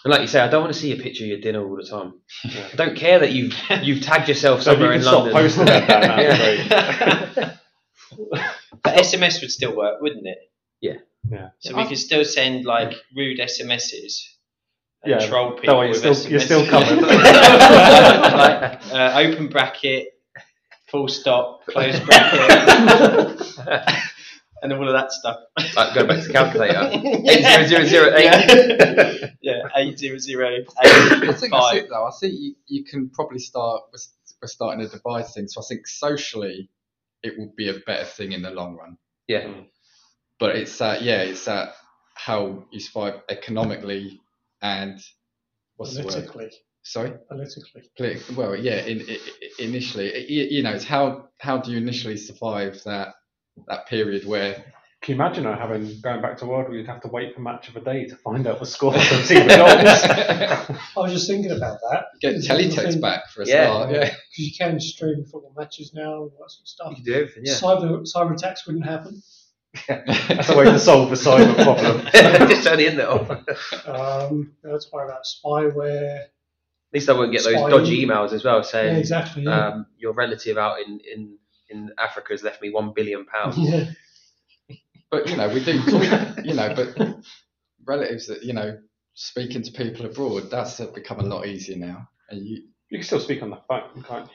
And 0.06 0.12
like 0.12 0.22
you 0.22 0.28
say, 0.28 0.40
I 0.40 0.48
don't 0.48 0.62
want 0.62 0.74
to 0.74 0.80
see 0.80 0.92
a 0.94 0.96
picture 1.02 1.26
of 1.26 1.30
your 1.30 1.40
dinner 1.42 1.62
all 1.68 1.76
the 1.76 1.84
time. 1.84 2.14
Yeah. 2.46 2.70
I 2.72 2.76
don't 2.78 2.96
care 2.96 3.20
that 3.20 3.32
you've 3.34 3.54
you've 3.82 4.02
tagged 4.02 4.30
yourself 4.30 4.62
somewhere 4.62 4.94
So 4.94 4.98
you 4.98 5.02
somewhere 5.04 5.42
can 5.42 5.48
in 5.48 5.54
stop 5.54 5.64
London. 5.64 5.64
posting 5.64 5.64
about 5.64 5.88
that, 5.88 6.02
that'd 6.02 6.32
be 6.40 6.70
Yeah. 6.70 7.36
great. 7.36 7.56
But 8.82 8.96
SMS 8.96 9.42
would 9.42 9.52
still 9.52 9.76
work, 9.76 10.02
wouldn't 10.02 10.26
it? 10.26 10.38
Yeah. 10.80 10.94
Yeah. 11.30 11.50
So 11.60 11.76
we 11.76 11.86
could 11.86 11.98
still 11.98 12.24
send 12.24 12.64
like 12.66 12.94
rude 13.16 13.40
SMSs 13.40 14.24
and 15.04 15.12
Yeah, 15.22 15.28
troll 15.28 15.52
people. 15.52 15.76
worry, 15.78 15.88
you're 15.92 16.02
with 16.02 16.18
still, 16.18 16.32
you're 16.32 16.40
still 16.40 16.66
covered. 16.66 17.02
like, 17.02 18.86
uh, 18.92 19.14
open 19.18 19.50
bracket, 19.50 20.14
full 20.88 21.08
stop, 21.10 21.66
close 21.68 22.00
bracket, 22.00 23.42
and 24.62 24.74
all 24.74 24.88
of 24.88 24.94
that 24.94 25.12
stuff. 25.12 25.38
Like, 25.76 25.94
go 25.96 26.06
back 26.08 26.22
to 26.22 26.28
the 26.28 26.34
calculator. 26.34 26.92
Yeah. 27.24 27.62
8008. 27.62 28.24
Yeah, 28.24 29.30
yeah, 29.42 29.62
eight 29.78 29.98
zero 30.00 30.18
zero 30.18 30.48
I 30.50 30.52
eight 30.54 31.20
think 31.20 31.26
that's 31.26 31.48
five. 31.50 31.78
it 31.78 31.90
though. 31.90 32.06
I 32.06 32.12
think 32.20 32.34
you, 32.38 32.56
you 32.68 32.84
can 32.84 33.10
probably 33.10 33.40
start. 33.40 33.84
We're, 33.92 34.00
we're 34.42 34.48
starting 34.48 34.86
to 34.86 34.92
divide 34.92 35.28
things. 35.28 35.54
So 35.54 35.62
I 35.62 35.66
think 35.68 35.88
socially, 35.88 36.70
it 37.24 37.38
will 37.38 37.54
be 37.56 37.70
a 37.70 37.80
better 37.86 38.06
thing 38.06 38.32
in 38.34 38.42
the 38.42 38.52
long 38.52 38.76
run. 38.76 38.98
Yeah. 39.28 39.44
Mm. 39.46 39.66
But 40.40 40.56
it's 40.56 40.78
that 40.80 41.02
yeah, 41.02 41.22
it's 41.22 41.46
that 41.46 41.74
how 42.16 42.66
you 42.72 42.80
survive 42.80 43.22
economically 43.30 44.20
and 44.62 45.00
what's 45.78 45.96
the 45.96 46.04
word? 46.04 46.12
politically. 46.12 46.52
Sorry, 46.84 47.14
Politically. 47.30 47.84
Politic- 47.98 48.38
well, 48.38 48.56
yeah. 48.56 48.80
In, 48.86 49.02
i 49.02 49.14
i 49.14 49.50
initially, 49.64 50.26
you, 50.32 50.46
you 50.50 50.64
know, 50.64 50.72
it's 50.72 50.86
how 50.86 51.28
how 51.40 51.58
do 51.58 51.72
you 51.72 51.78
initially 51.78 52.18
survive 52.18 52.82
that 52.86 53.10
that 53.68 53.88
period 53.88 54.26
where 54.26 54.54
Can 55.02 55.16
you 55.16 55.22
imagine 55.22 55.44
her 55.46 55.56
having 55.56 56.00
going 56.02 56.22
back 56.22 56.38
to 56.40 56.46
world 56.46 56.68
where 56.70 56.78
you'd 56.78 56.88
have 56.88 57.02
to 57.02 57.08
wait 57.08 57.34
for 57.36 57.42
match 57.42 57.70
of 57.70 57.76
a 57.78 57.82
day 57.82 58.06
to 58.06 58.16
find 58.18 58.46
out 58.48 58.60
the 58.60 58.66
score 58.66 58.94
and 58.96 59.26
see 59.26 59.42
results? 59.42 60.04
I 60.06 60.78
was 60.98 61.12
just 61.14 61.28
thinking 61.28 61.52
about 61.52 61.80
that 61.92 62.06
get 62.22 62.36
teletext 62.36 63.00
back 63.02 63.30
for 63.30 63.44
a 63.44 63.48
Yeah. 63.48 63.66
start? 63.72 63.92
Yeah. 63.92 64.00
because 64.04 64.16
you 64.38 64.52
can 64.58 64.80
stream 64.80 65.24
football 65.26 65.54
matches 65.58 65.92
now 65.94 66.24
and 66.24 66.32
that 66.32 66.50
sort 66.52 66.52
of 66.52 66.60
You 66.62 66.66
stuff. 66.66 66.96
can 66.96 67.04
do 67.04 67.14
everything, 67.14 67.44
yeah. 67.46 67.54
Cyber 67.54 68.02
cyber 68.14 68.34
attacks 68.34 68.66
wouldn't 68.68 68.86
happen. 68.86 69.22
That's 69.88 70.50
a 70.50 70.58
way 70.58 70.66
to 70.66 70.80
solve 70.80 71.10
the 71.12 71.16
cyber 71.16 71.54
problem. 71.64 72.02
Just 72.50 72.64
turn 72.68 72.78
the 72.80 72.88
internet 72.88 73.08
off. 73.08 73.30
Um, 73.88 74.54
let's 74.64 74.92
worry 74.92 75.06
about 75.08 75.24
spyware. 75.26 76.22
At 76.24 76.94
least 76.94 77.08
I 77.08 77.14
won't 77.14 77.32
get 77.32 77.44
those 77.44 77.54
Spying. 77.54 77.70
dodgy 77.70 78.06
emails 78.06 78.34
as 78.34 78.44
well 78.44 78.58
Yeah, 78.58 78.62
saying 78.64 78.96
exactly. 78.98 79.44
Yeah. 79.44 79.68
um, 79.68 79.86
your 79.98 80.14
relative 80.14 80.58
out 80.58 80.78
in, 80.86 81.00
in, 81.02 81.38
in 81.70 81.92
Africa 81.98 82.34
has 82.34 82.44
left 82.44 82.62
me 82.62 82.72
one 82.72 82.94
billion 82.96 83.26
pounds. 83.26 83.58
yeah. 83.58 83.86
But 85.12 85.30
you 85.30 85.38
know, 85.38 85.48
we 85.50 85.64
do 85.64 85.82
talk, 85.86 86.38
you 86.46 86.54
know, 86.54 86.74
but 86.76 87.18
relatives 87.86 88.28
that 88.28 88.44
you 88.44 88.54
know, 88.54 88.78
speaking 89.16 89.64
to 89.64 89.72
people 89.72 90.06
abroad, 90.06 90.50
that's 90.52 90.80
become 90.80 91.20
a 91.20 91.24
lot 91.24 91.48
easier 91.48 91.78
now. 91.78 92.08
And 92.30 92.46
you, 92.46 92.64
You 92.90 93.00
can 93.00 93.06
still 93.06 93.20
speak 93.20 93.42
on 93.42 93.50
the 93.50 93.60
phone, 93.68 94.04
can't 94.04 94.26
you? 94.26 94.32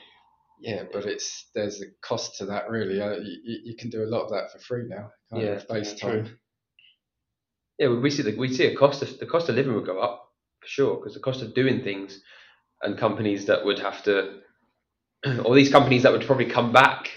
yeah, 0.59 0.83
but 0.91 1.05
it's 1.05 1.49
there's 1.53 1.81
a 1.81 1.85
cost 2.01 2.37
to 2.37 2.45
that 2.47 2.69
really. 2.69 3.01
Uh, 3.01 3.17
you, 3.17 3.37
you 3.43 3.59
you 3.65 3.75
can 3.77 3.89
do 3.89 4.03
a 4.03 4.07
lot 4.07 4.23
of 4.23 4.31
that 4.31 4.51
for 4.51 4.59
free 4.59 4.83
now. 4.87 5.11
Can't 5.31 5.43
Yeah, 5.43 5.59
you? 5.59 5.65
FaceTime. 5.69 6.29
Yeah, 7.79 7.89
we 7.89 8.09
see 8.09 8.23
the 8.23 8.35
we 8.37 8.53
see 8.53 8.65
a 8.67 8.75
cost 8.75 9.01
of 9.01 9.17
the 9.19 9.25
cost 9.25 9.49
of 9.49 9.55
living 9.55 9.73
would 9.75 9.85
go 9.85 9.99
up 9.99 10.29
for 10.61 10.67
sure 10.67 10.95
because 10.97 11.13
the 11.13 11.19
cost 11.19 11.41
of 11.41 11.53
doing 11.53 11.83
things 11.83 12.21
and 12.81 12.97
companies 12.97 13.45
that 13.45 13.65
would 13.65 13.79
have 13.79 14.03
to 14.03 14.39
or 15.45 15.55
these 15.55 15.71
companies 15.71 16.03
that 16.03 16.11
would 16.11 16.25
probably 16.25 16.45
come 16.45 16.71
back 16.71 17.09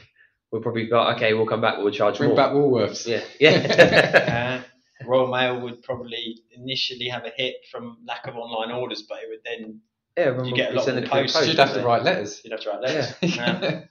would 0.50 0.62
probably 0.62 0.86
be 0.86 0.90
like, 0.90 1.16
okay, 1.16 1.34
we'll 1.34 1.46
come 1.46 1.60
back, 1.60 1.78
we'll 1.78 1.92
charge 1.92 2.18
Bring 2.18 2.30
more. 2.30 2.36
back 2.36 2.52
Woolworths. 2.52 3.06
Yeah, 3.06 3.22
yeah. 3.38 4.64
Uh, 5.00 5.06
Royal 5.06 5.28
Mail 5.28 5.60
would 5.60 5.82
probably 5.82 6.40
initially 6.50 7.08
have 7.08 7.24
a 7.24 7.30
hit 7.30 7.56
from 7.70 7.98
lack 8.06 8.26
of 8.26 8.36
online 8.36 8.72
orders, 8.72 9.02
but 9.08 9.18
it 9.18 9.28
would 9.28 9.40
then 9.44 9.80
yeah, 10.16 10.24
everyone 10.24 10.46
You 10.46 10.52
would 10.52 10.56
get 10.56 10.72
a 10.72 10.74
lot 10.74 10.84
sending 10.84 11.04
in 11.04 11.08
the 11.08 11.14
through 11.14 11.22
post. 11.22 11.48
You'd 11.48 11.58
have 11.58 11.74
to 11.74 11.82
write 11.82 12.02
letters. 12.02 12.40
you'd 12.42 12.50
have 12.50 12.60
to 12.60 12.70
write 12.70 12.80
letters. 12.80 13.14
Yeah. 13.22 13.82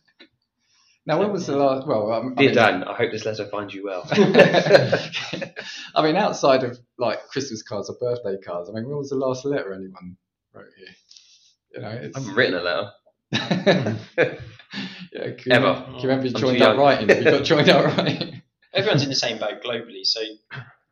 now, 1.05 1.19
when 1.19 1.31
was 1.31 1.47
the 1.47 1.55
last? 1.55 1.87
Well, 1.87 2.11
um, 2.11 2.35
I 2.37 2.41
mean, 2.41 2.53
Dan, 2.53 2.83
I 2.83 2.93
hope 2.93 3.11
this 3.11 3.25
letter 3.25 3.47
finds 3.47 3.73
you 3.73 3.85
well. 3.85 4.03
I 4.11 6.01
mean, 6.03 6.17
outside 6.17 6.63
of 6.65 6.77
like 6.97 7.25
Christmas 7.29 7.63
cards 7.63 7.89
or 7.89 7.95
birthday 7.99 8.35
cards, 8.45 8.69
I 8.69 8.73
mean, 8.73 8.87
when 8.89 8.97
was 8.97 9.09
the 9.09 9.15
last 9.15 9.45
letter 9.45 9.73
anyone 9.73 10.17
wrote 10.53 10.65
here? 10.77 10.95
You 11.73 11.81
know, 11.81 11.89
it's, 11.89 12.17
I 12.17 12.19
haven't 12.19 12.35
written 12.35 12.55
a 12.55 12.61
letter. 12.61 12.91
Mm-hmm. 13.33 13.97
yeah, 14.17 14.33
can 15.13 15.37
you, 15.45 15.51
Ever. 15.51 15.65
remember- 15.67 15.85
Can 15.85 15.93
you 15.95 16.01
remember 16.09 16.27
you 16.27 16.33
joined 16.33 16.57
too 16.59 16.63
up 16.63 16.75
young. 16.75 16.79
writing? 16.85 17.09
You 17.17 17.23
got 17.23 17.43
joined 17.43 17.69
up 17.75 17.97
writing. 17.97 18.41
Everyone's 18.73 19.03
in 19.03 19.09
the 19.09 19.15
same 19.15 19.39
boat 19.39 19.63
globally, 19.63 20.03
so 20.05 20.21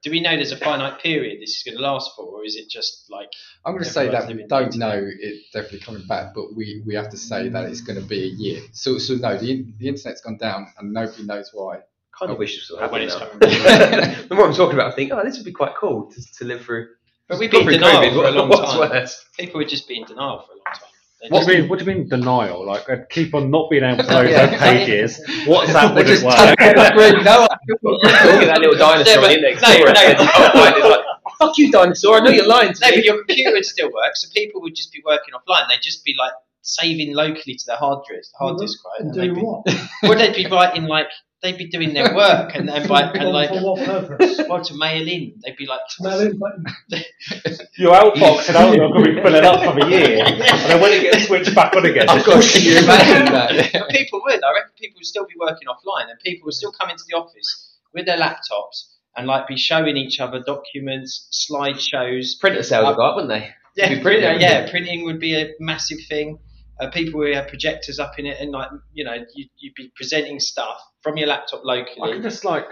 do 0.03 0.11
we 0.11 0.21
know 0.21 0.35
there's 0.35 0.51
a 0.51 0.57
finite 0.57 0.99
period 1.01 1.41
this 1.41 1.57
is 1.57 1.63
going 1.63 1.75
to 1.77 1.81
last 1.83 2.11
for, 2.15 2.23
or 2.25 2.45
is 2.45 2.55
it 2.55 2.69
just 2.69 3.05
like 3.09 3.27
I'm 3.65 3.73
going 3.73 3.83
to 3.83 3.89
say 3.89 4.09
that 4.09 4.27
we 4.27 4.45
don't 4.47 4.71
day 4.71 4.77
know 4.77 5.01
it 5.03 5.43
definitely 5.53 5.79
coming 5.79 6.05
back, 6.07 6.33
but 6.33 6.55
we, 6.55 6.83
we 6.85 6.95
have 6.95 7.09
to 7.09 7.17
say 7.17 7.49
that 7.49 7.65
it's 7.65 7.81
going 7.81 7.99
to 7.99 8.05
be 8.05 8.23
a 8.23 8.27
year. 8.27 8.61
So 8.71 8.97
so 8.97 9.15
no, 9.15 9.37
the 9.37 9.65
the 9.77 9.87
internet's 9.87 10.21
gone 10.21 10.37
down 10.37 10.67
and 10.77 10.93
nobody 10.93 11.23
knows 11.23 11.49
why. 11.53 11.79
kind 12.17 12.31
of 12.31 12.37
wish 12.37 12.55
this 12.55 12.69
would 12.71 12.79
when 12.91 13.01
happen 13.01 13.01
it's 13.01 13.15
coming 13.15 13.39
back? 13.39 14.27
the 14.29 14.35
more 14.35 14.47
I'm 14.47 14.53
talking 14.53 14.75
about, 14.75 14.91
I 14.93 14.95
think, 14.95 15.11
oh, 15.11 15.23
this 15.23 15.35
would 15.37 15.45
be 15.45 15.51
quite 15.51 15.75
cool 15.75 16.11
to, 16.11 16.33
to 16.37 16.45
live 16.45 16.63
through. 16.63 16.87
But 17.27 17.39
we've 17.39 17.51
been 17.51 17.61
in 17.61 17.65
through 17.65 17.73
denial 17.73 18.01
COVID, 18.03 18.13
for 18.13 18.25
a 18.25 18.31
long 18.31 18.49
what's 18.49 18.71
time. 18.71 18.89
worse? 18.89 19.25
People 19.37 19.57
would 19.59 19.69
just 19.69 19.87
be 19.87 19.97
in 19.99 20.05
denial 20.05 20.39
for 20.41 20.51
a 20.53 20.55
long 20.55 20.65
time. 20.73 20.89
They 21.29 21.33
What 21.35 21.45
do 21.45 21.53
you 21.53 21.61
mean? 21.61 21.69
What 21.69 21.79
do 21.79 21.85
you 21.85 21.95
mean 21.95 22.07
denial? 22.07 22.65
Like 22.65 22.89
I'd 22.89 23.09
keep 23.09 23.33
on 23.33 23.51
not 23.51 23.69
being 23.69 23.83
able 23.83 24.03
to 24.03 24.09
load 24.13 24.29
Yeah. 24.29 24.51
web 24.51 24.59
pages. 24.59 25.19
WhatsApp 25.45 25.89
They 25.89 26.03
wouldn't 26.03 26.07
just 26.07 26.23
work. 26.23 26.35
tap 26.35 26.59
on 26.59 26.75
the 26.75 26.85
screen, 26.85 27.23
no, 27.23 27.47
Look 27.81 28.03
at 28.05 28.45
that 28.47 28.59
little 28.59 28.77
dinosaur 28.77 29.13
Yeah, 29.13 29.27
on 29.27 29.41
the 29.41 29.57
but- 29.59 30.71
no, 30.71 30.79
no. 30.79 30.89
Like, 30.89 31.05
Fuck 31.39 31.57
you, 31.57 31.71
dinosaur. 31.71 32.17
I 32.17 32.19
know 32.21 32.29
you're 32.31 32.47
lying 32.47 32.71
to 32.73 32.79
No, 32.79 32.89
me. 32.89 32.95
but 32.97 33.05
your 33.05 33.17
computer 33.17 33.51
would 33.51 33.65
still 33.65 33.91
work, 33.91 34.15
so 34.15 34.29
people 34.33 34.61
would 34.61 34.75
just 34.75 34.93
be 34.93 35.01
working 35.05 35.33
offline. 35.33 35.67
They'd 35.67 35.81
just 35.81 36.05
be 36.05 36.15
like 36.17 36.31
saving 36.61 37.13
locally 37.13 37.55
to 37.55 37.65
their 37.67 37.77
hard 37.77 37.99
mm-hmm. 37.99 38.15
disk, 38.15 38.31
hard 38.37 38.57
disk, 38.57 38.79
right? 38.85 39.01
And 39.01 39.13
they'd 39.13 39.33
doing 39.33 39.35
be, 39.35 39.41
what? 39.41 39.67
or 40.09 40.15
they'd 40.15 40.35
be 40.35 40.47
writing 40.47 40.83
like 40.83 41.09
they'd 41.45 41.57
be 41.57 41.67
doing 41.67 41.93
their 41.93 42.13
work 42.15 42.55
and 42.55 42.67
then 42.67 42.87
by 42.87 43.03
and 43.03 43.29
like 43.29 43.49
for 43.49 43.61
what 43.61 43.85
purpose? 43.85 44.41
well, 44.49 44.63
to 44.63 44.73
mail 44.77 45.07
in, 45.07 45.33
they'd 45.43 45.55
be 45.55 45.65
like, 45.65 45.79
Mail 45.99 46.19
in, 46.19 46.39
but 46.39 46.53
Your 47.77 47.93
outbox 47.93 48.47
and 48.49 48.57
Outlook 48.61 48.93
will 48.95 49.03
be 49.03 49.21
filling 49.21 49.45
up 49.45 49.63
for 49.63 49.79
a 49.79 49.89
year, 49.89 50.23
and 50.25 50.41
then 50.41 50.81
when 50.81 50.91
it 50.91 51.01
gets 51.01 51.27
switched 51.27 51.53
back 51.53 51.75
on 51.75 51.85
again, 51.85 52.09
I've 52.09 52.23
pushing 52.25 52.61
can 52.61 52.71
you 52.71 52.77
imagine 52.79 53.25
that? 53.33 53.69
But 53.73 53.89
people 53.89 54.21
would. 54.25 54.43
I 54.43 54.53
reckon 54.53 54.71
people 54.77 54.97
would 54.99 55.05
still 55.05 55.25
be 55.25 55.35
working 55.39 55.67
offline, 55.67 56.09
and 56.09 56.19
people 56.19 56.45
would 56.45 56.55
still 56.55 56.71
come 56.71 56.89
into 56.89 57.03
the 57.07 57.15
office 57.15 57.77
with 57.93 58.05
their 58.05 58.17
laptops 58.17 58.91
and 59.15 59.27
like 59.27 59.47
be 59.47 59.57
showing 59.57 59.97
each 59.97 60.19
other 60.19 60.41
documents, 60.45 61.47
slideshows. 61.49 62.39
Printer 62.39 62.63
sales 62.63 62.87
would 62.87 62.95
go 62.97 63.03
up, 63.05 63.15
wouldn't 63.15 63.29
they? 63.29 63.49
Yeah, 63.75 63.87
printing, 63.87 64.03
printing. 64.03 64.41
yeah, 64.41 64.69
printing 64.69 65.05
would 65.05 65.19
be 65.19 65.35
a 65.35 65.51
massive 65.59 65.99
thing. 66.07 66.39
Uh, 66.79 66.89
people 66.89 67.21
who 67.21 67.31
have 67.31 67.47
projectors 67.47 67.99
up 67.99 68.19
in 68.19 68.25
it, 68.25 68.37
and 68.39 68.51
like 68.51 68.69
you 68.93 69.03
know, 69.03 69.15
you, 69.33 69.45
you'd 69.57 69.75
be 69.75 69.91
presenting 69.95 70.39
stuff 70.39 70.79
from 71.01 71.17
your 71.17 71.27
laptop 71.27 71.63
locally. 71.63 71.95
I 71.97 72.05
locally. 72.05 72.21
can 72.21 72.29
just 72.29 72.45
like 72.45 72.65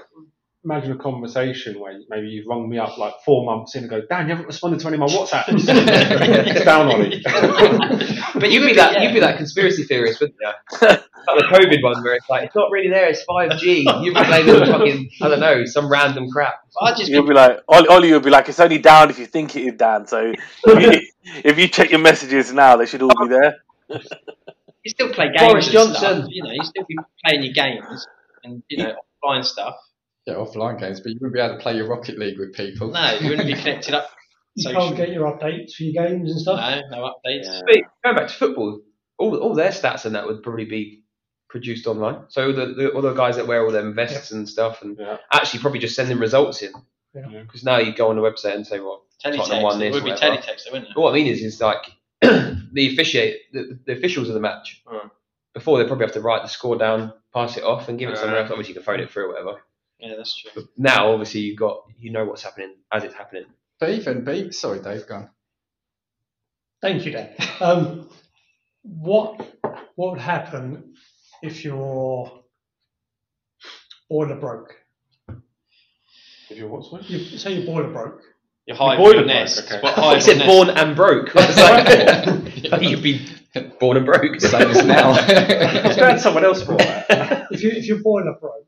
imagine 0.65 0.91
a 0.93 0.97
conversation 0.97 1.79
where 1.79 1.99
maybe 2.09 2.27
you've 2.27 2.47
rung 2.47 2.69
me 2.69 2.77
up 2.77 2.97
like 2.97 3.13
four 3.25 3.45
months 3.45 3.75
in 3.75 3.81
and 3.81 3.89
go, 3.89 4.01
Dan, 4.09 4.27
you 4.27 4.29
haven't 4.29 4.47
responded 4.47 4.79
to 4.79 4.87
any 4.87 4.95
of 4.95 5.01
my 5.01 5.07
WhatsApps. 5.07 5.47
it's 5.67 6.65
down 6.65 6.87
on 6.87 7.01
it. 7.01 7.23
but 8.33 8.49
you'd 8.49 8.65
be 8.65 8.73
that 8.73 8.93
yeah. 8.93 9.03
you'd 9.03 9.13
be 9.13 9.19
that 9.19 9.37
conspiracy 9.37 9.83
theorist, 9.83 10.21
wouldn't 10.21 10.37
you? 10.39 10.47
like 10.81 11.01
the 11.37 11.43
COVID 11.45 11.83
one 11.83 12.03
where 12.03 12.15
it's 12.15 12.29
like 12.29 12.45
it's 12.45 12.55
not 12.55 12.71
really 12.71 12.89
there, 12.89 13.09
it's 13.09 13.23
five 13.23 13.57
G. 13.57 13.85
You'd 14.01 14.13
be 14.15 14.23
blaming 14.23 14.65
fucking 14.65 15.09
I 15.21 15.27
don't 15.29 15.39
know 15.39 15.65
some 15.65 15.91
random 15.91 16.29
crap. 16.29 16.55
I'd 16.81 16.97
just 16.97 17.07
be 17.07 17.13
You'll 17.13 17.27
be 17.27 17.33
like, 17.33 17.59
Ollie, 17.67 17.87
Ollie 17.87 18.11
will 18.11 18.19
be 18.19 18.29
like, 18.29 18.49
it's 18.49 18.59
only 18.59 18.79
down 18.79 19.09
if 19.09 19.19
you 19.19 19.25
think 19.25 19.55
it 19.55 19.61
is 19.63 19.73
down. 19.73 20.07
So 20.07 20.33
if 20.65 20.81
you, 20.81 21.07
if 21.43 21.59
you 21.59 21.67
check 21.67 21.91
your 21.91 21.99
messages 21.99 22.51
now, 22.53 22.77
they 22.77 22.85
should 22.85 23.01
all 23.01 23.15
be 23.21 23.27
there. 23.27 23.57
You 24.83 24.89
still 24.89 25.13
play 25.13 25.27
games. 25.27 25.41
Boris 25.41 25.65
and 25.67 25.73
Johnson. 25.73 25.95
Stuff, 25.95 26.25
you 26.29 26.43
know, 26.43 26.51
you 26.51 26.63
still 26.63 26.85
be 26.87 26.97
playing 27.25 27.43
your 27.43 27.53
games 27.53 28.07
and 28.43 28.63
you 28.69 28.77
know 28.77 28.95
offline 29.23 29.43
stuff. 29.45 29.75
Yeah, 30.25 30.35
offline 30.35 30.79
games, 30.79 31.01
but 31.01 31.09
you 31.09 31.17
wouldn't 31.19 31.33
be 31.33 31.39
able 31.39 31.57
to 31.57 31.61
play 31.61 31.75
your 31.75 31.87
Rocket 31.87 32.17
League 32.17 32.39
with 32.39 32.53
people. 32.53 32.91
No, 32.91 33.17
you 33.19 33.29
wouldn't 33.29 33.47
be 33.47 33.55
connected 33.55 33.93
up. 33.93 34.09
you 34.55 34.63
social. 34.63 34.81
can't 34.81 34.97
get 34.97 35.09
your 35.09 35.29
updates 35.29 35.73
for 35.73 35.83
your 35.83 36.05
games 36.05 36.31
and 36.31 36.39
stuff. 36.39 36.59
No, 36.89 36.97
no 36.97 37.03
updates. 37.09 37.45
Yeah. 37.45 37.61
But 37.65 37.75
going 38.03 38.15
back 38.15 38.27
to 38.27 38.33
football, 38.33 38.81
all 39.17 39.35
all 39.37 39.53
their 39.53 39.71
stats 39.71 40.05
and 40.05 40.15
that 40.15 40.25
would 40.25 40.43
probably 40.43 40.65
be 40.65 41.03
produced 41.49 41.87
online. 41.87 42.23
So 42.29 42.51
the, 42.51 42.67
the 42.73 42.91
all 42.93 43.01
the 43.01 43.13
guys 43.13 43.35
that 43.35 43.47
wear 43.47 43.65
all 43.65 43.71
them 43.71 43.93
vests 43.93 44.31
and 44.31 44.47
stuff, 44.47 44.81
and 44.81 44.97
Yeah. 44.99 45.17
actually 45.31 45.59
probably 45.59 45.79
just 45.79 45.95
sending 45.95 46.19
results 46.19 46.61
in. 46.61 46.71
Yeah. 47.13 47.41
Because 47.43 47.63
now 47.63 47.77
you 47.77 47.93
go 47.93 48.09
on 48.09 48.15
the 48.15 48.21
website 48.23 48.55
and 48.55 48.65
say, 48.65 48.79
well, 48.79 49.05
Tottenham 49.21 49.61
won 49.61 49.79
this 49.79 49.89
It 49.89 49.93
would 49.93 50.03
be 50.03 50.11
or 50.11 50.15
teletext, 50.15 50.71
wouldn't 50.71 50.89
it? 50.89 50.95
But 50.95 51.01
what 51.01 51.11
I 51.11 51.13
mean 51.13 51.27
is, 51.27 51.43
is 51.43 51.61
like 51.61 51.83
the 52.73 52.93
officiate, 52.93 53.51
the, 53.51 53.79
the 53.85 53.93
officials 53.93 54.27
of 54.27 54.33
the 54.35 54.39
match. 54.39 54.81
Mm. 54.87 55.09
Before 55.53 55.77
they 55.77 55.85
probably 55.85 56.05
have 56.05 56.13
to 56.15 56.21
write 56.21 56.41
the 56.41 56.49
score 56.49 56.77
down, 56.77 57.13
pass 57.33 57.57
it 57.57 57.63
off, 57.63 57.87
and 57.87 57.99
give 57.99 58.09
it 58.09 58.13
Yeah. 58.13 58.21
somewhere 58.21 58.39
else. 58.41 58.49
Obviously, 58.51 58.69
you 58.73 58.75
can 58.79 58.83
phone 58.83 58.99
it 58.99 59.11
through 59.11 59.25
or 59.25 59.29
whatever. 59.29 59.61
Yeah, 59.99 60.15
that's 60.17 60.35
true. 60.35 60.51
But 60.55 60.63
now, 60.77 61.11
obviously, 61.11 61.41
you 61.41 61.51
have 61.53 61.59
got 61.59 61.83
you 61.99 62.11
know 62.11 62.25
what's 62.25 62.41
happening 62.43 62.75
as 62.91 63.03
it's 63.03 63.13
happening. 63.13 63.45
But 63.79 63.89
even, 63.91 64.23
but 64.23 64.35
even- 64.35 64.51
sorry, 64.51 64.79
Dave, 64.79 65.05
go 65.07 65.15
on. 65.15 65.29
Thank 66.81 67.05
you, 67.05 67.11
Dave. 67.11 67.29
Um, 67.61 68.09
what 68.81 69.39
what 69.95 70.11
would 70.11 70.19
happen 70.19 70.95
if 71.41 71.63
your 71.63 72.43
boiler 74.09 74.35
broke? 74.35 74.75
If 76.49 76.57
you're 76.57 76.67
what's 76.67 76.91
what? 76.91 77.09
You, 77.09 77.19
say 77.37 77.53
your 77.53 77.65
boiler 77.65 77.91
broke. 77.91 78.21
Your 78.65 78.77
hive 78.77 78.97
boiler 78.97 79.13
your 79.15 79.23
broke, 79.23 79.27
nest. 79.27 79.65
okay. 79.65 79.79
What 79.81 79.97
I 79.97 80.01
hive 80.01 80.23
said 80.23 80.37
your 80.37 80.45
born 80.47 80.69
and 80.69 80.95
broke. 80.95 81.35
I 81.35 81.47
was 81.47 82.71
like, 82.71 82.81
you'd 82.81 83.03
be 83.03 83.25
born 83.79 83.97
and 83.97 84.05
broke. 84.05 84.39
Same 84.39 84.69
as 84.71 84.85
now. 84.85 85.11
I 85.11 85.81
was 85.87 85.97
glad 85.97 86.19
someone 86.21 86.45
else 86.45 86.63
brought 86.63 86.79
that. 86.79 87.47
If 87.51 87.61
you 87.61 87.69
if 87.71 87.85
your 87.87 87.99
boiler 88.01 88.35
broke, 88.39 88.65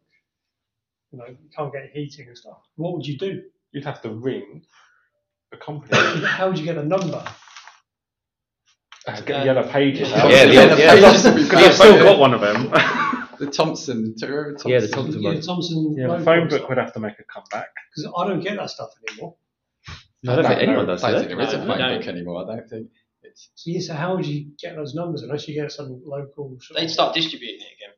you 1.12 1.18
know 1.20 1.26
you 1.28 1.38
can't 1.56 1.72
get 1.74 1.90
heating 1.94 2.28
and 2.28 2.38
stuff. 2.38 2.58
What 2.76 2.94
would 2.94 3.06
you 3.08 3.18
do? 3.18 3.42
You'd 3.72 3.86
have 3.86 4.02
to 4.04 4.10
ring 4.10 4.64
the 5.52 5.58
company. 5.58 5.98
How 6.26 6.50
would 6.50 6.60
you 6.60 6.66
get 6.66 6.78
a 6.78 6.84
number? 6.84 7.24
Uh, 9.08 9.22
get 9.22 9.40
the 9.40 9.46
yellow 9.46 9.68
pages 9.68 10.12
out. 10.14 10.30
Yeah, 10.30 10.46
the- 10.46 10.54
Yeah, 10.54 10.76
yeah. 10.76 10.96
pages 10.96 11.24
that 11.24 11.36
we 11.36 11.44
Because 11.44 11.64
I've 11.64 11.76
found. 11.78 11.96
still 11.96 12.04
got 12.04 12.20
one 12.20 12.34
of 12.34 12.42
them. 12.42 12.70
the 13.40 13.48
Thomson, 13.52 14.14
do 14.18 14.28
Thomson? 14.54 14.72
Yeah, 14.72 14.80
the 14.80 14.88
Thomson 14.88 15.22
Yeah, 15.22 15.30
one. 15.30 15.42
Thomson. 15.42 15.96
yeah, 15.98 16.08
the 16.18 16.24
phone 16.26 16.48
book 16.48 16.68
would 16.70 16.78
have 16.78 16.94
to 16.94 17.00
make 17.00 17.18
a 17.20 17.24
comeback. 17.24 17.70
Because 17.96 18.12
I 18.18 18.28
don't 18.28 18.40
get 18.42 18.58
that 18.58 18.70
stuff 18.70 18.90
anymore. 19.10 19.36
No, 20.26 20.34
I 20.34 20.36
don't 20.38 20.46
think 20.46 20.62
anyone 20.62 20.86
no, 20.86 20.94
does. 20.94 21.04
I 21.04 21.08
do 21.10 21.14
don't 21.14 21.22
they? 21.22 21.28
think 21.28 21.40
there 21.40 21.48
is 21.48 21.54
a 21.54 21.58
No, 21.60 21.68
phone 21.68 21.78
no. 21.80 21.98
book 21.98 22.08
anymore. 22.08 22.44
I 22.52 22.56
don't 22.56 22.70
think. 22.70 22.88
It's, 23.24 23.50
So 23.56 23.72
yeah, 23.72 23.80
so 23.82 23.94
how 23.94 24.16
would 24.16 24.26
you 24.26 24.52
get 24.62 24.76
those 24.76 24.94
numbers 24.94 25.22
unless 25.24 25.48
you 25.48 25.54
get 25.60 25.72
some 25.72 26.02
local? 26.06 26.58
sort 26.62 26.78
They'd 26.80 26.86
of- 26.86 26.92
start 26.92 27.16
distributing 27.16 27.60
it 27.62 27.74
again. 27.78 27.94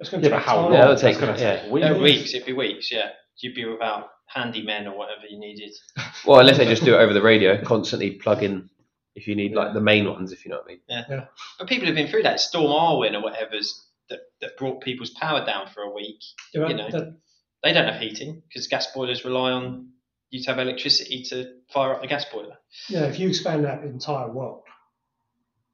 It's 0.00 0.08
going 0.10 0.22
to 0.22 0.28
Yeah, 0.30 0.36
take 0.38 0.46
how 0.46 0.54
time. 0.54 0.64
long? 0.64 0.72
Yeah, 0.72 0.80
that'll 0.80 0.96
take- 0.96 1.18
gonna 1.20 1.38
yeah. 1.38 1.70
weeks. 1.70 1.98
Weeks, 2.00 2.34
it'd 2.34 2.46
be 2.46 2.52
weeks, 2.54 2.90
yeah. 2.90 3.10
You'd 3.38 3.54
be 3.54 3.64
without 3.66 4.08
handymen 4.34 4.86
or 4.86 4.96
whatever 4.96 5.26
you 5.28 5.38
needed. 5.38 5.72
Well, 6.26 6.40
unless 6.40 6.58
they 6.58 6.66
just 6.66 6.84
do 6.84 6.94
it 6.94 6.98
over 6.98 7.12
the 7.14 7.22
radio, 7.22 7.62
constantly 7.62 8.12
plug 8.12 8.42
in 8.42 8.68
if 9.14 9.26
you 9.26 9.34
need 9.34 9.52
like 9.54 9.72
the 9.74 9.80
main 9.80 10.06
ones, 10.08 10.32
if 10.32 10.44
you 10.44 10.50
know 10.50 10.58
what 10.58 10.66
I 10.66 10.68
mean. 10.68 10.80
Yeah, 10.88 11.24
But 11.58 11.68
people 11.68 11.86
have 11.86 11.94
been 11.94 12.08
through 12.08 12.22
that. 12.24 12.40
Storm 12.40 12.66
Arwen 12.70 13.14
or 13.14 13.22
whatever's 13.22 13.86
that, 14.08 14.20
that 14.40 14.56
brought 14.58 14.82
people's 14.82 15.10
power 15.10 15.44
down 15.44 15.66
for 15.68 15.82
a 15.82 15.90
week. 15.92 16.20
Do 16.54 16.60
you 16.68 16.74
know. 16.74 16.88
that- 16.90 17.16
They 17.62 17.72
don't 17.72 17.86
have 17.92 18.00
heating 18.00 18.42
because 18.48 18.68
gas 18.68 18.86
boilers 18.94 19.24
rely 19.24 19.50
on 19.52 19.90
you 20.30 20.42
to 20.42 20.50
have 20.50 20.58
electricity 20.58 21.22
to 21.30 21.54
fire 21.72 21.94
up 21.94 22.02
the 22.02 22.06
gas 22.08 22.24
boiler. 22.32 22.56
yeah, 22.88 23.04
if 23.06 23.18
you 23.18 23.28
expand 23.28 23.64
that 23.64 23.82
entire 23.82 24.30
world, 24.30 24.62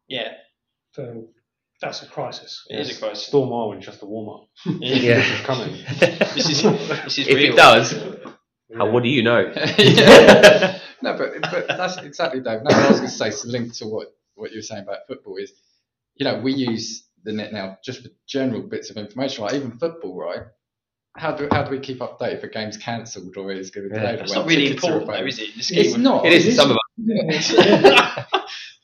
Yeah, 0.09 0.33
then 0.97 1.29
that's 1.81 2.03
a 2.03 2.07
crisis. 2.07 2.65
it 2.71 2.81
is 2.81 2.97
a 2.97 3.01
crisis. 3.01 3.27
Storm 3.27 3.51
Arwen's 3.51 3.85
just 3.85 4.03
a 4.03 4.07
warm 4.07 4.29
up. 4.29 4.49
Yeah. 4.81 5.17
This 5.19 5.31
is 5.31 5.41
coming. 5.47 5.73
This 6.35 6.49
is 6.51 6.63
this 6.63 7.19
is 7.19 7.29
if 7.29 7.35
real. 7.35 7.53
it 7.53 7.57
does, 7.57 7.93
how, 8.77 8.91
what 8.91 9.03
do 9.03 9.09
you 9.11 9.23
know? 9.23 9.53
yeah. 9.79 10.79
no, 11.03 11.17
but, 11.17 11.41
but 11.43 11.69
that's 11.69 11.99
exactly, 11.99 12.41
Dave. 12.41 12.63
No, 12.63 12.71
I 12.75 12.89
was 12.89 12.99
going 12.99 13.11
to 13.11 13.15
say, 13.15 13.31
so 13.31 13.49
linked 13.49 13.77
to 13.77 13.87
what, 13.87 14.09
what 14.35 14.51
you 14.53 14.59
were 14.59 14.63
saying 14.63 14.83
about 14.83 15.07
football 15.07 15.37
is, 15.37 15.53
you 16.17 16.25
know, 16.25 16.41
we 16.41 16.53
use 16.53 17.05
the 17.25 17.33
net 17.33 17.53
now 17.53 17.79
just 17.85 18.03
for 18.03 18.09
general 18.27 18.63
bits 18.63 18.91
of 18.91 18.97
information, 18.97 19.45
like 19.45 19.55
even 19.55 19.79
football, 19.79 20.17
right? 20.19 20.43
How 21.17 21.33
do, 21.33 21.49
how 21.51 21.63
do 21.65 21.71
we 21.71 21.79
keep 21.81 21.99
updated 22.01 22.35
if 22.39 22.43
a 22.45 22.49
game's 22.49 22.77
cancelled 22.77 23.37
or 23.37 23.51
is 23.53 23.71
going 23.71 23.89
to 23.89 23.95
be 23.95 24.01
Yeah. 24.01 24.11
It's 24.11 24.31
delayed? 24.31 24.31
or 24.31 24.41
not 24.43 24.49
really 24.49 24.71
important 24.73 25.07
though, 25.07 25.27
is 25.27 25.39
it? 25.39 25.57
The 25.57 25.63
scheme 25.63 25.79
It's 25.81 25.95
of- 25.95 26.01
not. 26.01 26.27
It 26.27 26.33
is 26.33 26.43
It 26.43 26.47
to 26.47 26.51
is. 26.51 26.57
some 26.57 26.71
of 26.71 26.77
us. 26.77 26.83
Yeah, 26.99 28.25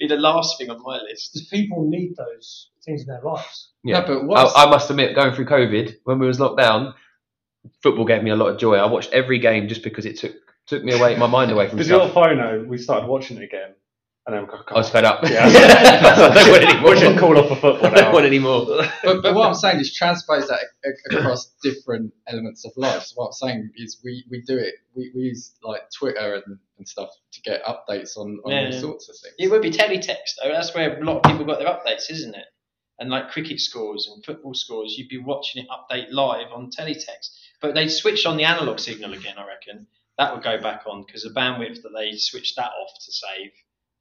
be 0.00 0.06
the 0.08 0.16
last 0.16 0.58
thing 0.58 0.68
on 0.70 0.82
my 0.82 0.98
list. 1.08 1.32
because 1.34 1.48
people 1.48 1.88
need 1.88 2.14
those 2.16 2.70
things 2.84 3.02
in 3.02 3.06
their 3.06 3.22
lives. 3.22 3.70
Yeah. 3.84 4.00
No, 4.00 4.06
but 4.06 4.18
I, 4.18 4.24
what's, 4.24 4.52
I 4.56 4.66
must 4.68 4.90
admit, 4.90 5.14
going 5.14 5.32
through 5.34 5.46
COVID, 5.46 5.94
when 6.04 6.18
we 6.18 6.26
was 6.26 6.40
locked 6.40 6.58
down, 6.58 6.94
football 7.82 8.04
gave 8.04 8.22
me 8.22 8.30
a 8.30 8.36
lot 8.36 8.48
of 8.48 8.58
joy. 8.58 8.74
I 8.74 8.86
watched 8.86 9.12
every 9.12 9.38
game 9.38 9.68
just 9.68 9.82
because 9.84 10.04
it 10.06 10.18
took 10.18 10.32
took 10.66 10.82
me 10.84 10.92
away, 10.92 11.16
my 11.16 11.26
mind 11.26 11.50
away 11.52 11.68
from 11.68 11.76
Because 11.78 11.88
your 11.88 12.00
stuff. 12.02 12.14
phone, 12.14 12.38
though, 12.38 12.64
we 12.68 12.78
started 12.78 13.06
watching 13.08 13.36
it 13.38 13.44
again, 13.44 13.74
and 14.24 14.37
then 14.37 14.46
we 14.46 14.48
I 14.68 14.74
was 14.74 14.88
fed 14.88 15.04
up. 15.04 15.28
Yeah. 15.28 15.46
I 15.48 16.35
don't 16.35 16.50
want 16.50 16.62
any 16.62 16.80
more. 16.80 16.90
We 16.90 16.98
should 16.98 17.18
call 17.18 17.37
off 17.38 17.48
the 17.48 17.56
football 17.56 17.87
I 17.87 17.94
don't 17.94 18.12
want 18.12 18.24
any 18.24 18.38
more. 18.38 18.64
but, 19.02 19.20
but 19.20 19.35
what 19.35 19.48
I'm 19.48 19.54
saying 19.54 19.80
is 19.80 19.92
transpose 19.92 20.46
that 20.48 20.61
across 21.11 21.52
different 21.62 22.12
elements 22.28 22.64
of 22.64 22.72
life. 22.76 23.02
So 23.02 23.14
what 23.16 23.26
I'm 23.26 23.32
saying 23.32 23.70
is 23.76 24.00
we, 24.04 24.24
we 24.30 24.42
do 24.42 24.58
it, 24.58 24.74
we, 24.94 25.11
we 25.14 25.22
use 25.22 25.52
like 25.64 25.82
Twitter 25.90 26.40
and, 26.46 26.56
and 26.78 26.87
stuff 26.88 27.11
to 27.32 27.42
get 27.42 27.64
updates 27.64 28.16
on, 28.16 28.40
on 28.44 28.52
Yeah, 28.52 28.66
all 28.66 28.80
sorts 28.80 29.08
of 29.08 29.16
things. 29.16 29.35
It 29.38 29.50
would 29.50 29.62
be 29.62 29.72
teletext 29.72 30.37
though. 30.40 30.52
That's 30.52 30.72
where 30.72 31.00
a 31.00 31.04
lot 31.04 31.16
of 31.16 31.22
people 31.24 31.44
got 31.44 31.58
their 31.58 31.68
updates, 31.68 32.08
isn't 32.11 32.35
it? 32.37 32.46
And 33.00 33.11
like 33.11 33.30
cricket 33.30 33.58
scores 33.58 34.08
and 34.12 34.24
football 34.24 34.54
scores, 34.54 34.96
you'd 34.96 35.08
be 35.08 35.18
watching 35.18 35.64
it 35.64 35.68
update 35.68 36.12
live 36.12 36.52
on 36.54 36.70
teletext. 36.70 37.35
But 37.61 37.74
they'd 37.74 37.88
switch 37.88 38.24
on 38.24 38.37
the 38.37 38.44
analog 38.44 38.78
signal 38.78 39.14
again, 39.14 39.35
I 39.37 39.48
reckon. 39.48 39.88
That 40.18 40.32
would 40.32 40.44
go 40.44 40.61
back 40.61 40.82
on 40.87 41.02
because 41.04 41.22
the 41.22 41.30
bandwidth 41.30 41.82
that 41.82 41.92
they 41.96 42.12
switched 42.12 42.54
that 42.56 42.70
off 42.70 42.94
to 43.04 43.12
save, 43.12 43.50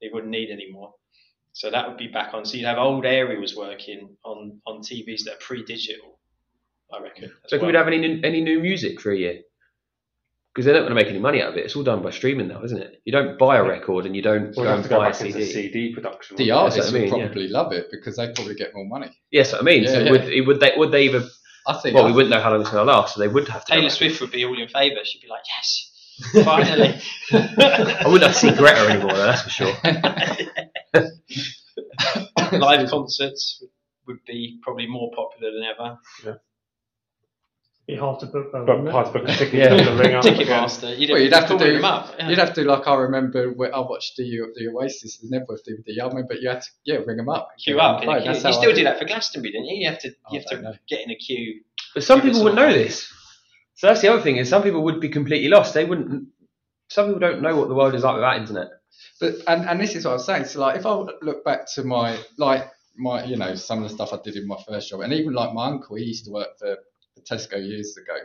they 0.02 0.10
wouldn't 0.12 0.30
need 0.30 0.50
anymore. 0.50 0.92
So 1.52 1.70
that 1.70 1.88
would 1.88 1.98
be 1.98 2.08
back 2.08 2.34
on. 2.34 2.44
So 2.44 2.56
you'd 2.56 2.66
have 2.66 2.78
old 2.78 3.04
aerials 3.06 3.54
working 3.56 4.16
on, 4.24 4.60
on 4.66 4.80
TVs 4.80 5.24
that 5.24 5.34
are 5.34 5.40
pre-digital, 5.40 6.18
I 6.92 7.02
reckon. 7.02 7.30
So 7.46 7.58
can 7.58 7.66
we'd 7.66 7.74
have 7.74 7.86
any 7.88 8.22
any 8.24 8.40
new 8.40 8.60
music 8.60 9.00
for 9.00 9.12
a 9.12 9.16
year? 9.16 9.40
Because 10.54 10.66
they're 10.66 10.74
not 10.74 10.80
going 10.80 10.90
to 10.90 11.02
make 11.02 11.06
any 11.08 11.18
money 11.18 11.40
out 11.40 11.50
of 11.52 11.56
it. 11.56 11.64
It's 11.64 11.76
all 11.76 11.82
done 11.82 12.02
by 12.02 12.10
streaming 12.10 12.48
now, 12.48 12.62
isn't 12.62 12.78
it? 12.78 13.00
You 13.06 13.12
don't 13.12 13.38
buy 13.38 13.56
a 13.56 13.64
record 13.64 14.04
and 14.04 14.14
you 14.14 14.20
don't 14.20 14.54
We'll 14.54 14.64
go 14.64 14.68
have 14.68 14.74
and 14.76 14.84
to 14.84 14.90
go 14.90 14.98
buy 14.98 15.08
a 15.08 15.12
back 15.12 15.20
into 15.22 15.32
CD. 15.44 15.52
CD 15.52 15.94
production. 15.94 16.36
The 16.36 16.50
artists 16.50 16.90
what 16.92 16.98
I 16.98 17.04
would 17.04 17.10
mean, 17.10 17.20
yeah. 17.20 17.26
probably 17.26 17.48
love 17.48 17.72
it 17.72 17.86
because 17.90 18.16
they 18.16 18.32
probably 18.32 18.54
get 18.54 18.74
more 18.74 18.84
money. 18.86 19.10
Yes, 19.30 19.54
I 19.54 19.62
mean, 19.62 19.86
so 19.86 19.92
Yeah, 19.92 20.04
yeah. 20.04 20.10
would 20.10 20.46
would 20.46 20.60
they 20.60 20.72
would 20.76 20.92
they 20.92 21.04
even? 21.04 21.22
I 21.66 21.74
think. 21.74 21.94
Well, 21.94 22.04
I 22.04 22.08
we 22.08 22.12
wouldn't 22.12 22.30
know 22.30 22.40
how 22.40 22.50
long 22.50 22.60
it's 22.60 22.70
going 22.70 22.86
to 22.86 22.92
last, 22.92 23.14
so 23.14 23.20
they 23.20 23.28
would 23.28 23.48
have 23.48 23.64
to. 23.66 23.72
Taylor. 23.72 23.88
Swift 23.88 24.20
would 24.20 24.30
be 24.32 24.44
all 24.44 24.60
in 24.60 24.68
favour. 24.68 24.96
She'd 25.04 25.22
be 25.22 25.28
like, 25.28 25.42
yes, 25.56 25.91
finally. 26.44 26.94
I 27.32 28.02
wouldn't 28.06 28.22
have 28.22 28.32
to 28.32 28.38
see 28.38 28.50
Greta 28.52 28.80
anymore, 28.90 29.12
though, 29.12 29.26
that's 29.26 29.42
for 29.42 29.50
sure. 29.50 29.72
live 32.58 32.88
concerts 32.90 33.62
would 34.06 34.18
be 34.26 34.58
probably 34.62 34.86
more 34.86 35.10
popular 35.14 35.52
than 35.52 35.62
ever. 35.64 35.98
Yeah. 36.24 36.34
Be 37.86 37.96
hard 37.96 38.20
to 38.20 38.26
book 38.26 38.52
though. 38.52 38.64
But 38.64 38.90
hard 38.92 39.06
to 39.06 39.12
book 39.12 39.28
a 39.28 39.32
ticket 39.34 39.54
Yeah. 39.54 39.68
to 39.84 39.92
ring 39.96 40.14
up. 40.14 40.24
Ticketmaster, 40.24 40.96
you'd, 40.96 41.10
Well, 41.10 41.20
you'd 41.20 41.32
have 41.32 41.44
to 41.48 41.48
calling 41.56 41.66
do- 41.66 41.72
them 41.74 41.84
up. 41.84 42.14
yeah. 42.18 42.28
You'd 42.28 42.38
have 42.38 42.54
to 42.54 42.64
like 42.64 42.86
I 42.86 42.94
remember 42.94 43.50
when 43.52 43.74
I 43.74 43.80
watched 43.80 44.16
the 44.16 44.24
the 44.54 44.68
Oasis 44.68 45.18
the 45.18 45.28
Knebworth 45.28 45.60
DVD. 45.68 46.00
I 46.02 46.06
remember 46.06 46.34
you 46.34 46.48
had 46.48 46.62
to 46.62 46.68
yeah 46.84 46.96
ring 46.98 47.16
them 47.16 47.28
up, 47.28 47.48
queue 47.58 47.80
up 47.80 48.02
in 48.02 48.08
a 48.08 48.12
played. 48.12 48.22
queue. 48.22 48.32
That's 48.34 48.44
You 48.44 48.52
still 48.52 48.70
I 48.72 48.74
do 48.74 48.84
that 48.84 48.98
for 49.00 49.04
Glastonbury, 49.04 49.52
didn't 49.52 49.66
you? 49.66 49.76
You 49.84 49.88
have 49.90 49.98
to 50.00 50.08
I 50.10 50.12
you 50.34 50.38
have 50.40 50.48
don't 50.48 50.62
know. 50.62 50.72
to 50.72 50.78
get 50.88 51.00
in 51.04 51.10
a 51.10 51.16
queue 51.16 51.62
But 51.94 52.04
some 52.04 52.20
people 52.22 52.40
wouldn't 52.44 52.60
know 52.60 52.72
this. 52.72 53.12
So 53.74 53.86
that's 53.88 54.00
the 54.00 54.12
other 54.12 54.22
thing 54.22 54.36
is 54.36 54.48
some 54.48 54.62
people 54.62 54.84
would 54.84 55.00
be 55.00 55.08
completely 55.08 55.48
lost. 55.48 55.74
They 55.74 55.84
wouldn't. 55.84 56.28
Some 56.88 57.06
people 57.06 57.20
don't 57.20 57.42
know 57.42 57.56
what 57.56 57.68
the 57.68 57.74
world 57.74 57.94
is 57.94 58.02
like 58.04 58.14
without 58.16 58.36
internet. 58.36 58.68
But 59.20 59.34
and, 59.46 59.68
and 59.68 59.80
this 59.80 59.94
is 59.96 60.04
what 60.04 60.10
I 60.12 60.14
was 60.14 60.26
saying. 60.26 60.44
So 60.44 60.60
like, 60.60 60.76
if 60.78 60.86
I 60.86 60.92
look 61.22 61.44
back 61.44 61.66
to 61.74 61.84
my 61.84 62.18
like 62.38 62.70
my 62.96 63.24
you 63.24 63.36
know 63.36 63.54
some 63.54 63.82
of 63.82 63.88
the 63.88 63.94
stuff 63.94 64.12
I 64.12 64.18
did 64.22 64.36
in 64.36 64.46
my 64.46 64.58
first 64.68 64.90
job, 64.90 65.00
and 65.00 65.12
even 65.12 65.32
like 65.32 65.54
my 65.54 65.66
uncle, 65.68 65.96
he 65.96 66.04
used 66.04 66.26
to 66.26 66.30
work 66.30 66.58
for, 66.58 66.76
Tesco 67.30 67.56
years 67.64 67.96
ago, 67.96 68.16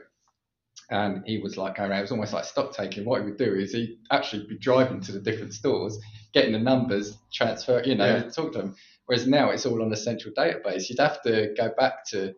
and 0.89 1.23
he 1.25 1.38
was 1.39 1.57
like 1.57 1.75
going 1.75 1.91
around. 1.91 1.99
It 1.99 2.03
was 2.03 2.12
almost 2.12 2.33
like 2.33 2.45
stock 2.45 2.73
taking. 2.73 3.05
What 3.05 3.21
he 3.21 3.25
would 3.25 3.38
do 3.38 3.53
is 3.53 3.73
he'd 3.73 3.99
actually 4.12 4.47
be 4.47 4.57
driving 4.57 5.01
to 5.01 5.12
the 5.12 5.19
different 5.19 5.53
stores, 5.53 5.99
getting 6.33 6.53
the 6.53 6.60
numbers, 6.60 7.17
transfer, 7.31 7.81
you 7.86 7.95
know, 7.95 8.05
Yeah. 8.17 8.29
talk 8.29 8.53
to 8.53 8.60
them. 8.60 8.75
Whereas 9.05 9.27
now 9.27 9.51
it's 9.51 9.65
all 9.65 9.81
on 9.83 9.91
a 9.93 9.95
central 9.95 10.33
database. 10.33 10.89
You'd 10.89 10.99
have 10.99 11.21
to 11.23 11.53
go 11.55 11.71
back 11.77 12.05
to 12.12 12.33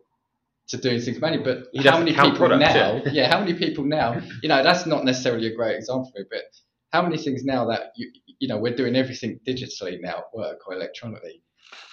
to 0.70 0.76
doing 0.76 1.00
things 1.00 1.20
manually. 1.20 1.44
But 1.44 1.68
You'd 1.72 1.86
how 1.86 1.98
many 1.98 2.12
people 2.12 2.32
products, 2.36 2.74
now? 2.74 3.02
Yeah. 3.12 3.28
how 3.28 3.40
many 3.40 3.54
people 3.54 3.84
now? 3.84 4.20
You 4.42 4.48
know, 4.48 4.62
that's 4.62 4.86
not 4.86 5.04
necessarily 5.04 5.46
a 5.48 5.54
great 5.54 5.76
example, 5.76 6.10
for 6.12 6.22
it, 6.22 6.28
but 6.30 6.42
how 6.92 7.02
many 7.02 7.18
things 7.18 7.44
now 7.44 7.66
that 7.66 7.92
you 7.96 8.10
you 8.38 8.48
know 8.48 8.58
we're 8.58 8.74
doing 8.74 8.96
everything 8.96 9.38
digitally 9.46 10.00
now 10.00 10.18
at 10.18 10.34
work 10.34 10.58
or 10.66 10.74
electronically. 10.74 11.42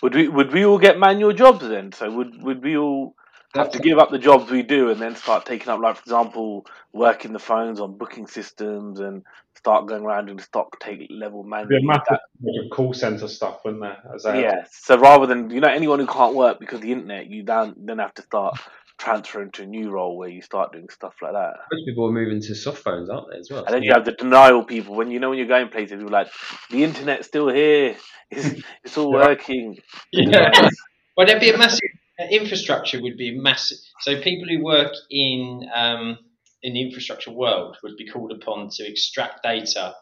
Would 0.01 0.15
we 0.15 0.27
would 0.27 0.51
we 0.51 0.65
all 0.65 0.79
get 0.79 0.97
manual 0.97 1.33
jobs 1.33 1.67
then? 1.67 1.91
So 1.91 2.09
would 2.09 2.41
would 2.41 2.63
we 2.63 2.77
all 2.77 3.15
have 3.55 3.71
to 3.71 3.79
give 3.79 3.97
up 3.97 4.11
the 4.11 4.19
jobs 4.19 4.51
we 4.51 4.61
do 4.61 4.89
and 4.89 5.01
then 5.01 5.15
start 5.15 5.45
taking 5.45 5.69
up, 5.69 5.79
like 5.79 5.95
for 5.97 6.01
example, 6.03 6.65
working 6.93 7.33
the 7.33 7.39
phones 7.39 7.79
on 7.79 7.97
booking 7.97 8.27
systems 8.27 8.99
and 8.99 9.23
start 9.55 9.87
going 9.87 10.03
around 10.03 10.27
doing 10.27 10.39
stock 10.39 10.79
take 10.79 11.07
level 11.09 11.43
There'd 11.43 11.67
be 11.69 11.75
a 11.77 11.79
manually? 11.79 11.87
massive 11.87 12.19
sort 12.43 12.65
of 12.65 12.71
call 12.71 12.93
center 12.93 13.27
stuff, 13.27 13.61
wouldn't 13.65 13.81
there? 13.81 13.97
As 14.13 14.25
a, 14.25 14.39
Yeah. 14.41 14.65
So 14.71 14.97
rather 14.97 15.25
than 15.25 15.49
you 15.49 15.61
know 15.61 15.69
anyone 15.69 15.99
who 15.99 16.07
can't 16.07 16.35
work 16.35 16.59
because 16.59 16.75
of 16.77 16.81
the 16.83 16.91
internet, 16.91 17.27
you 17.29 17.43
don't 17.43 17.85
then 17.85 17.99
have 17.99 18.13
to 18.15 18.21
start 18.21 18.59
transferring 18.97 19.51
to 19.51 19.61
a 19.63 19.65
new 19.65 19.91
role 19.91 20.17
where 20.17 20.29
you 20.29 20.41
start 20.41 20.71
doing 20.73 20.89
stuff 20.89 21.13
like 21.21 21.33
that. 21.33 21.53
Most 21.71 21.85
people 21.85 22.07
are 22.07 22.11
moving 22.11 22.41
to 22.41 22.55
soft 22.55 22.79
phones, 22.79 23.09
aren't 23.09 23.27
they, 23.31 23.37
as 23.39 23.49
well? 23.51 23.63
And 23.65 23.75
then 23.75 23.83
you 23.83 23.93
have 23.93 24.05
the 24.05 24.11
denial 24.11 24.63
people 24.63 24.95
when 24.95 25.11
you 25.11 25.19
know 25.19 25.29
when 25.29 25.37
you're 25.37 25.47
going 25.47 25.69
places, 25.69 25.99
you're 25.99 26.09
like, 26.09 26.27
the 26.71 26.83
internet's 26.83 27.27
still 27.27 27.47
here, 27.47 27.95
it's, 28.31 28.61
it's 28.83 28.97
all 28.97 29.13
Yeah. 29.13 29.27
working. 29.27 29.77
Yeah. 30.11 30.49
Well, 31.15 31.25
there'd 31.25 31.41
be 31.41 31.49
a 31.49 31.57
massive 31.57 31.86
infrastructure. 32.31 33.01
Would 33.01 33.17
be 33.17 33.37
massive. 33.37 33.77
So 34.01 34.21
people 34.21 34.47
who 34.47 34.63
work 34.63 34.93
in 35.09 35.67
um, 35.73 36.17
in 36.63 36.73
the 36.73 36.81
infrastructure 36.81 37.31
world 37.31 37.77
would 37.83 37.97
be 37.97 38.07
called 38.07 38.31
upon 38.31 38.69
to 38.71 38.87
extract 38.87 39.43
data 39.43 39.95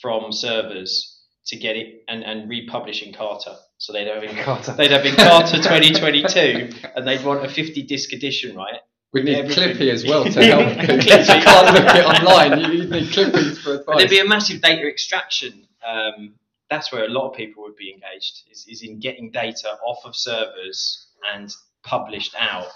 from 0.00 0.32
servers 0.32 1.20
to 1.46 1.56
get 1.56 1.76
it 1.76 2.04
and, 2.08 2.22
and 2.24 2.48
republish 2.48 3.04
Encarta. 3.04 3.56
So 3.78 3.92
they'd 3.92 4.06
have 4.06 4.22
Encarta. 4.22 4.76
they'd 4.76 4.90
have 4.90 5.02
Encarta 5.02 5.56
2022, 5.56 6.70
and 6.94 7.06
they'd 7.06 7.24
want 7.24 7.44
a 7.44 7.48
50 7.48 7.82
disc 7.82 8.12
edition, 8.12 8.56
right? 8.56 8.80
We 9.12 9.22
need 9.22 9.36
Everything. 9.36 9.76
Clippy 9.76 9.90
as 9.92 10.04
well 10.06 10.24
to 10.24 10.44
help. 10.44 10.68
You 10.68 10.98
can't 10.98 11.74
look 11.74 11.94
it 11.94 12.04
online. 12.06 12.60
You 12.60 12.84
need 12.84 13.08
Clippies 13.08 13.58
for 13.58 13.82
But 13.84 13.98
there'd 13.98 14.10
be 14.10 14.20
a 14.20 14.24
massive 14.24 14.62
data 14.62 14.88
extraction. 14.88 15.66
Um, 15.86 16.34
that's 16.70 16.90
where 16.90 17.04
a 17.04 17.08
lot 17.08 17.30
of 17.30 17.36
people 17.36 17.64
would 17.64 17.76
be 17.76 17.92
engaged, 17.92 18.44
is, 18.50 18.66
is 18.68 18.82
in 18.82 19.00
getting 19.00 19.30
data 19.30 19.76
off 19.84 20.06
of 20.06 20.16
servers 20.16 21.06
and 21.34 21.52
published 21.84 22.34
out 22.38 22.66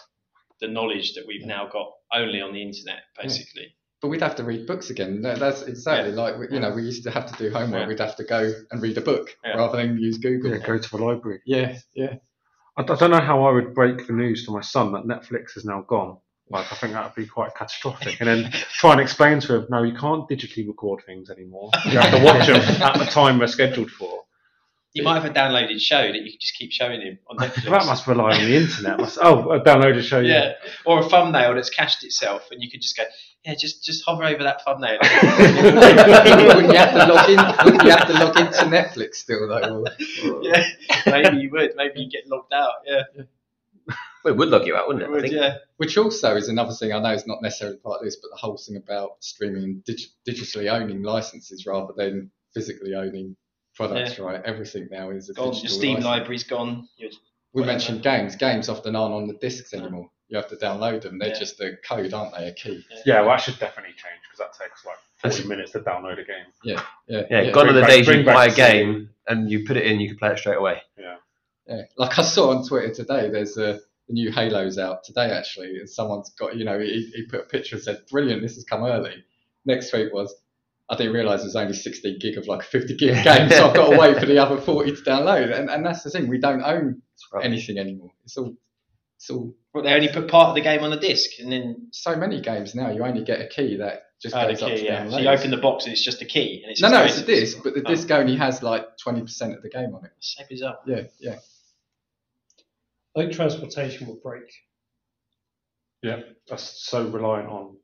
the 0.61 0.68
knowledge 0.68 1.14
that 1.14 1.24
we've 1.26 1.46
now 1.46 1.68
got 1.70 1.88
only 2.14 2.40
on 2.40 2.52
the 2.52 2.62
internet, 2.62 3.00
basically. 3.20 3.74
But 4.02 4.09
we'd 4.09 4.22
have 4.22 4.37
to 4.37 4.44
read 4.44 4.66
books 4.66 4.90
again. 4.90 5.22
That's 5.22 5.62
exactly 5.62 6.12
like 6.12 6.38
we- 6.38 6.48
you 6.50 6.61
know 6.61 6.70
we 6.70 6.82
used 6.82 7.02
to 7.04 7.11
have 7.11 7.26
to 7.32 7.37
do 7.42 7.50
homework. 7.52 7.82
Yeah. 7.82 7.88
We'd 7.88 8.00
have 8.00 8.16
to 8.16 8.24
go 8.24 8.52
and 8.70 8.82
read 8.82 8.96
a 8.98 9.00
book 9.00 9.35
Yeah. 9.44 9.56
rather 9.56 9.78
than 9.78 9.98
use 9.98 10.18
Google. 10.18 10.50
Yeah, 10.52 10.59
go 10.66 10.78
to 10.78 10.90
the 10.90 10.98
library. 10.98 11.40
Yeah, 11.46 11.78
yeah. 11.94 12.14
I, 12.76 12.82
I 12.82 12.96
don't 12.96 13.11
know 13.11 13.20
how 13.20 13.44
I 13.44 13.52
would 13.52 13.74
break 13.74 14.06
the 14.06 14.12
news 14.12 14.44
to 14.46 14.52
my 14.52 14.61
son 14.61 14.92
that 14.92 15.04
Netflix 15.04 15.56
is 15.56 15.64
now 15.64 15.80
gone. 15.82 16.18
Like, 16.48 16.70
I 16.72 16.76
think 16.76 16.92
that 16.92 17.04
would 17.04 17.14
be 17.20 17.26
quite 17.28 17.54
catastrophic. 17.56 18.20
And 18.20 18.28
then 18.28 18.52
try 18.52 18.92
and 18.92 19.00
explain 19.00 19.40
to 19.40 19.56
him, 19.56 19.66
no, 19.68 19.82
you 19.82 19.94
can't 19.94 20.28
digitally 20.28 20.68
record 20.68 21.02
things 21.04 21.28
anymore. 21.28 21.70
You 21.87 21.98
have 21.98 22.12
to 22.16 22.22
watch 22.24 22.46
them 22.46 22.61
at 22.82 22.98
the 22.98 23.04
time 23.06 23.38
they're 23.38 23.48
scheduled 23.48 23.90
for. 23.90 24.22
You 24.96 25.02
might 25.04 25.20
have 25.20 25.24
a 25.30 25.35
downloaded 25.35 25.78
show 25.80 26.00
that 26.02 26.14
you 26.16 26.30
could 26.32 26.40
just 26.40 26.56
keep 26.56 26.72
showing 26.72 27.00
him 27.02 27.18
on 27.28 27.37
Netflix. 27.40 27.64
That 27.70 27.87
must 27.87 28.06
rely 28.06 28.35
on 28.38 28.44
the 28.44 28.56
internet. 28.56 28.98
Must, 28.98 29.18
oh, 29.20 29.50
a 29.52 29.61
downloaded 29.61 30.02
show. 30.02 30.20
yeah, 30.20 30.52
or 30.85 31.00
a 31.00 31.04
thumbnail 31.09 31.54
that's 31.54 31.70
cached 31.70 32.02
itself, 32.04 32.48
and 32.50 32.62
you 32.62 32.70
could 32.70 32.80
just 32.80 32.96
go, 32.96 33.04
yeah, 33.44 33.54
just 33.54 33.85
just 33.85 34.04
hover 34.06 34.24
over 34.24 34.42
that 34.42 34.62
thumbnail. 34.64 34.98
wouldn't 35.02 36.72
you 36.72 36.78
have 36.78 36.92
to 36.94 37.12
log 37.12 37.28
in? 37.30 37.64
Wouldn't 37.64 37.85
you 37.85 37.90
have 37.90 38.06
to 38.09 38.12
log 38.14 38.37
into 38.38 38.59
Netflix 38.64 39.16
still 39.16 39.48
though? 39.48 39.85
Or- 39.85 40.42
yeah, 40.42 40.66
maybe 41.06 41.37
you 41.38 41.50
would. 41.50 41.72
Maybe 41.76 42.00
you 42.00 42.11
get 42.11 42.26
logged 42.28 42.52
out. 42.52 42.70
Yeah, 42.87 43.02
Well, 44.24 44.35
it 44.35 44.37
would 44.37 44.48
log 44.48 44.66
you 44.66 44.76
out, 44.76 44.88
wouldn't 44.88 45.04
it? 45.04 45.06
it 45.06 45.11
I 45.11 45.12
would, 45.12 45.22
think. 45.22 45.35
yeah. 45.35 45.56
Which 45.76 45.96
also 45.96 46.35
is 46.37 46.48
another 46.48 46.72
thing 46.72 46.92
I 46.92 47.00
know 47.00 47.12
is 47.12 47.26
not 47.26 47.42
necessarily 47.42 47.76
part 47.78 48.00
of 48.00 48.04
this, 48.04 48.16
but 48.16 48.30
the 48.30 48.37
whole 48.38 48.56
thing 48.56 48.76
about 48.76 49.16
streaming 49.20 49.62
and 49.62 49.85
dig- 49.85 50.11
digitally 50.28 50.70
owning 50.72 51.02
licenses 51.02 51.66
rather 51.66 51.92
than 51.96 52.30
physically 52.54 52.94
owning 52.94 53.37
products, 53.77 54.19
right? 54.19 54.41
Everything 54.45 54.89
now 54.91 55.11
is 55.11 55.29
a 55.31 55.35
Gone. 55.35 55.47
Your 55.55 55.69
Steam 55.69 55.91
license. 55.95 56.05
library's 56.05 56.45
gone. 56.45 56.89
Your, 56.97 57.11
We 57.53 57.61
whatever. 57.62 57.73
mentioned 57.73 58.03
games. 58.03 58.37
Games 58.37 58.69
often 58.69 58.97
aren't 58.97 59.15
on 59.15 59.27
the 59.29 59.35
discs 59.35 59.73
anymore. 59.75 60.11
You 60.29 60.37
have 60.39 60.49
to 60.49 60.57
download 60.57 61.03
them. 61.03 61.19
They're 61.19 61.29
Yeah. 61.29 61.39
just 61.39 61.61
a 61.61 61.77
code, 61.89 62.12
aren't 62.12 62.35
they? 62.35 62.49
A 62.49 62.53
key. 62.53 62.85
Yeah, 63.05 63.21
well, 63.21 63.31
that 63.31 63.43
should 63.43 63.59
definitely 63.61 63.93
change 63.93 64.21
because 64.25 64.39
that 64.39 64.53
takes 64.65 64.85
like 64.85 64.97
40 65.23 65.47
minutes 65.49 65.73
to 65.73 65.81
download 65.81 66.15
a 66.21 66.25
game. 66.25 66.47
Yeah. 66.65 66.83
Yeah, 67.07 67.23
yeah 67.31 67.51
gone 67.53 67.69
are 67.69 67.73
the 67.73 67.83
back- 67.83 67.91
days 67.91 68.09
you 68.09 68.25
buy 68.25 68.47
a 68.47 68.51
the 68.51 68.57
game 68.57 69.11
and 69.29 69.49
you 69.51 69.65
put 69.65 69.77
it 69.77 69.87
in, 69.87 70.01
you 70.01 70.09
can 70.09 70.19
play 70.19 70.31
it 70.33 70.39
straight 70.39 70.59
away. 70.59 70.83
Yeah, 71.69 71.83
like 71.97 72.17
I 72.17 72.23
saw 72.23 72.51
on 72.51 72.65
Twitter 72.67 72.95
today, 72.95 73.29
there's 73.29 73.57
a 73.57 73.81
the 74.07 74.12
new 74.12 74.31
Halo's 74.31 74.79
out 74.79 75.03
today 75.03 75.33
actually, 75.33 75.79
and 75.81 75.91
someone's 75.91 76.31
got 76.31 76.57
you 76.57 76.65
know 76.65 76.79
he, 76.79 77.11
he 77.12 77.25
put 77.27 77.41
a 77.41 77.43
picture 77.45 77.75
and 77.75 77.83
said, 77.83 78.03
"Brilliant, 78.09 78.41
this 78.41 78.55
has 78.55 78.62
come 78.62 78.85
early." 78.85 79.25
Next 79.65 79.91
tweet 79.91 80.12
was, 80.15 80.33
"I 80.88 80.96
didn't 80.96 81.12
realise 81.12 81.40
there's 81.42 81.57
only 81.57 81.75
16 81.75 82.18
gig 82.20 82.38
of 82.38 82.46
like 82.46 82.61
a 82.61 82.66
50 82.66 82.96
gig 82.96 83.14
game, 83.25 83.51
so 83.51 83.68
I've 83.68 83.75
got 83.75 83.90
to 83.90 83.99
wait 83.99 84.18
for 84.18 84.27
the 84.27 84.38
other 84.38 84.61
40 84.61 84.92
to 84.96 85.03
download." 85.03 85.57
And 85.59 85.70
and 85.70 85.85
that's 85.85 86.03
the 86.03 86.11
thing, 86.11 86.29
we 86.29 86.38
don't 86.38 86.62
own 86.62 87.03
anything 87.42 87.79
anymore. 87.79 88.12
It's 88.25 88.37
all 88.37 88.55
it's 89.16 89.31
all 89.31 89.55
Well, 89.72 89.83
they 89.85 89.94
only 89.94 90.09
put 90.09 90.29
part 90.29 90.51
of 90.51 90.55
the 90.55 90.61
game 90.61 90.83
on 90.83 90.90
the 90.90 90.96
disc, 90.99 91.31
and 91.40 91.51
then 91.51 91.88
so 91.92 92.14
many 92.16 92.40
games 92.40 92.75
now. 92.75 92.90
You 92.90 93.03
only 93.05 93.25
get 93.25 93.40
a 93.40 93.49
key 93.49 93.77
that 93.77 94.03
just 94.22 94.35
oh, 94.35 94.46
the 94.46 94.53
goes 94.53 94.62
up 94.62 94.68
to 94.70 94.77
key. 94.77 94.85
Yeah. 94.87 95.05
download. 95.05 95.11
So 95.12 95.18
you 95.18 95.29
open 95.29 95.51
the 95.51 95.57
box, 95.59 95.85
and 95.85 95.92
it's 95.92 96.05
just 96.05 96.22
a 96.22 96.25
key, 96.25 96.62
and 96.62 96.70
it's 96.72 96.81
no, 96.81 96.88
just 96.88 97.01
no, 97.01 97.05
it's 97.07 97.18
a 97.18 97.27
disc, 97.27 97.59
but 97.64 97.75
the 97.75 97.81
Oh. 97.81 97.88
disc 97.88 98.11
only 98.11 98.37
has 98.37 98.62
like 98.62 98.85
20% 99.05 99.57
of 99.57 99.62
the 99.62 99.68
game 99.68 99.94
on 99.94 100.05
it. 100.05 100.12
So 100.20 100.42
bizarre. 100.49 100.79
Yeah, 100.87 101.03
yeah. 101.18 101.37
I 103.16 103.20
think 103.20 103.33
transportation 103.33 104.07
will 104.07 104.20
break. 104.22 104.53
Yeah, 106.03 106.20
that's 106.49 106.87
so 106.88 107.09
reliant 107.09 107.49
on 107.49 107.77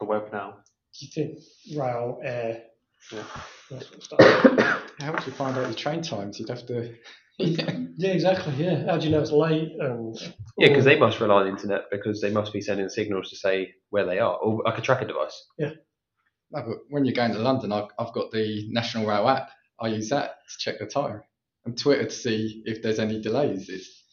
the 0.00 0.06
web 0.06 0.30
now. 0.32 0.58
Do 1.00 1.06
you 1.06 1.12
think 1.12 1.38
rail, 1.78 2.20
air, 2.22 2.62
Yeah. 3.10 3.24
that 3.70 3.82
sort 3.84 3.96
of 3.96 4.04
stuff? 4.04 4.20
How 5.00 5.12
would 5.12 5.24
you 5.26 5.32
find 5.32 5.56
out 5.56 5.66
your 5.66 5.74
train 5.74 6.02
times? 6.02 6.38
You'd 6.38 6.50
have 6.50 6.66
to. 6.66 6.94
yeah, 7.38 8.10
exactly. 8.10 8.52
Yeah. 8.62 8.84
How 8.84 8.98
do 8.98 9.06
you 9.06 9.12
know 9.12 9.20
it's 9.20 9.32
late? 9.32 9.72
And 9.80 10.14
Yeah, 10.58 10.68
because 10.68 10.84
they 10.84 10.98
must 10.98 11.18
rely 11.20 11.36
on 11.36 11.44
the 11.46 11.50
internet 11.52 11.84
because 11.90 12.20
they 12.20 12.30
must 12.30 12.52
be 12.52 12.60
sending 12.60 12.88
signals 12.90 13.30
to 13.30 13.36
say 13.36 13.72
where 13.88 14.04
they 14.04 14.18
are, 14.18 14.36
or 14.36 14.62
like 14.62 14.76
a 14.76 14.82
tracker 14.82 15.06
device. 15.06 15.42
No, 15.58 15.72
but 16.52 16.78
when 16.90 17.06
you're 17.06 17.14
going 17.14 17.32
to 17.32 17.38
London, 17.38 17.72
I've, 17.72 17.88
I've 17.98 18.12
got 18.12 18.30
the 18.30 18.66
National 18.70 19.06
Rail 19.06 19.26
app. 19.28 19.48
I 19.80 19.88
use 19.88 20.10
that 20.10 20.32
to 20.50 20.58
check 20.58 20.80
the 20.80 20.86
time, 20.86 21.22
and 21.64 21.78
Twitter 21.78 22.04
to 22.04 22.10
see 22.10 22.62
if 22.66 22.82
there's 22.82 22.98
any 22.98 23.22
delays. 23.22 23.70
It's 23.70 24.04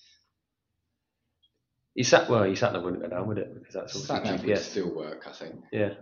You 1.95 2.05
sat 2.05 2.29
well, 2.29 2.47
you 2.47 2.55
sat 2.55 2.71
nav 2.71 2.83
wouldn't 2.83 3.01
go 3.01 3.09
down, 3.09 3.27
would 3.27 3.39
it? 3.39 3.53
Because 3.53 3.73
that's 3.73 3.95
all 3.95 4.01
sat 4.03 4.23
nav 4.23 4.45
would 4.45 4.57
still 4.59 4.95
work, 4.95 5.25
I 5.27 5.33
think. 5.33 5.55
Yeah, 5.73 5.95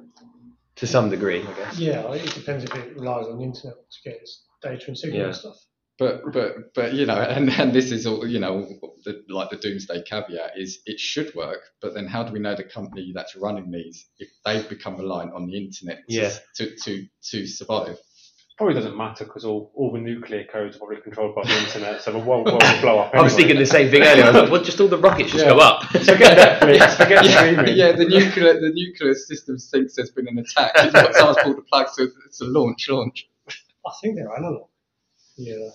to 0.78 0.88
some 0.88 1.10
degree, 1.10 1.42
I 1.42 1.54
guess. 1.54 1.80
yeah, 1.80 2.12
it 2.14 2.34
depends 2.34 2.64
if 2.64 2.76
it 2.76 2.96
relies 2.96 3.28
on 3.28 3.38
the 3.38 3.44
internet 3.44 3.76
to 3.78 4.10
get 4.10 4.22
its 4.22 4.44
data 4.62 4.84
and 4.88 4.98
signal 4.98 5.20
Yeah. 5.20 5.26
and 5.28 5.36
stuff. 5.36 5.56
But 5.98 6.34
but 6.34 6.74
but 6.74 6.94
you 6.94 7.06
know, 7.06 7.16
and, 7.22 7.50
and 7.50 7.72
this 7.72 7.92
is 7.94 8.06
all 8.06 8.28
you 8.28 8.40
know, 8.40 8.68
the, 9.06 9.24
like 9.30 9.50
the 9.50 9.56
doomsday 9.56 10.04
caveat 10.04 10.52
is 10.58 10.80
it 10.86 11.00
should 11.00 11.34
work, 11.36 11.62
but 11.82 11.94
then 11.94 12.06
how 12.06 12.24
do 12.24 12.34
we 12.34 12.40
know 12.40 12.54
the 12.56 12.66
company 12.66 13.14
that's 13.16 13.36
running 13.38 13.72
these 13.72 14.06
if 14.20 14.28
they've 14.44 14.68
become 14.68 14.98
reliant 14.98 15.34
on 15.34 15.46
the 15.48 15.56
internet 15.58 16.00
to, 16.10 16.14
Yeah. 16.14 16.32
to, 16.58 16.76
to 16.84 17.06
to 17.32 17.48
survive? 17.48 17.98
Probably 18.58 18.74
doesn't 18.74 18.96
matter 18.96 19.26
because 19.26 19.44
all, 19.44 19.70
all 19.76 19.91
the 19.91 20.00
nuclear 20.00 20.46
codes 20.46 20.78
are 20.78 20.80
probably 20.80 21.02
controlled 21.02 21.36
by 21.36 21.44
the 21.44 21.58
internet, 21.60 22.02
so 22.02 22.13
the 22.13 22.20
world, 22.20 22.46
world 22.46 22.63
will 22.63 22.82
blow 22.82 23.00
up. 23.00 23.13
I 23.13 23.22
was 23.22 23.36
thinking 23.36 23.58
the 23.58 23.65
same 23.65 23.91
thing 23.91 24.02
earlier. 24.02 24.24
I 24.24 24.32
was 24.32 24.44
like, 24.44 24.52
well, 24.52 24.63
just 24.63 24.80
all 24.80 24.88
the 24.88 24.98
rockets 24.98 25.32
just 25.34 25.44
Yeah. 25.44 25.52
go 25.52 25.60
up. 25.60 25.84
Forget 25.91 26.62
Netflix, 26.62 26.91
forget 26.98 27.26
yeah, 27.26 27.38
streaming. 27.38 27.76
yeah, 27.76 27.91
the 27.91 28.06
nuclear 28.06 28.54
the 28.54 28.72
nuclear 28.74 29.13
system 29.13 29.58
thinks 29.58 29.96
there's 29.96 30.12
been 30.12 30.30
an 30.30 30.38
attack. 30.39 30.72
It's 30.76 31.18
someone's 31.18 31.38
pulled 31.44 31.58
the 31.58 31.63
plug, 31.63 31.88
so 31.91 32.08
it's 32.26 32.39
a 32.39 32.46
launch, 32.46 32.88
launch. 32.88 33.28
I 33.50 33.91
think 34.02 34.15
they're 34.15 34.34
analog. 34.34 34.68
Yeah. 35.36 35.68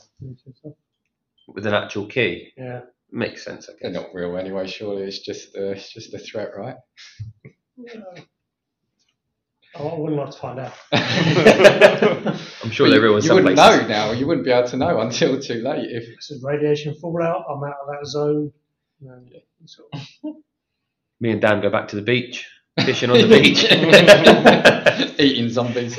With 1.49 1.67
an 1.67 1.75
actual 1.75 2.07
key. 2.07 2.53
Yeah. 2.57 2.81
Makes 3.13 3.45
sense, 3.45 3.69
I 3.69 3.73
They're 3.81 3.91
guess. 3.93 4.03
not 4.03 4.15
real 4.15 4.39
anyway. 4.39 4.67
Surely 4.69 5.03
it's 5.03 5.19
just 5.19 5.55
a, 5.55 5.73
it's 5.73 5.93
just 5.93 6.15
a 6.15 6.19
threat, 6.19 6.51
right? 6.57 6.77
Oh, 7.47 8.15
I 9.79 9.83
wouldn't 9.95 10.19
like 10.21 10.31
to 10.33 10.39
find 10.39 10.59
out. 10.59 10.73
I'm 12.65 12.71
sure 12.71 12.89
they're 12.91 13.01
real 13.01 13.19
you 13.23 13.33
wouldn't 13.35 13.55
places. 13.57 13.83
know 13.83 13.87
now. 13.87 14.11
You 14.13 14.27
wouldn't 14.27 14.45
be 14.45 14.51
able 14.51 14.69
to 14.69 14.77
know 14.77 15.01
until 15.01 15.41
too 15.41 15.63
late. 15.63 15.87
If 15.91 16.07
This 16.17 16.31
is 16.33 16.43
radiation 16.43 16.95
fallout. 16.95 17.45
I'm 17.49 17.63
out 17.63 17.77
of 17.87 17.89
that 17.89 18.07
zone. 18.07 18.53
Um, 19.09 19.27
sort 19.67 19.89
of- 19.95 20.35
Me 21.21 21.31
and 21.31 21.41
Dan 21.41 21.61
go 21.61 21.71
back 21.71 21.87
to 21.89 21.97
the 21.97 22.03
beach, 22.03 22.49
fishing 22.85 23.11
on 23.11 23.17
the 23.21 23.29
beach. 23.29 23.65
Eating 25.21 25.49
zombies. 25.51 25.97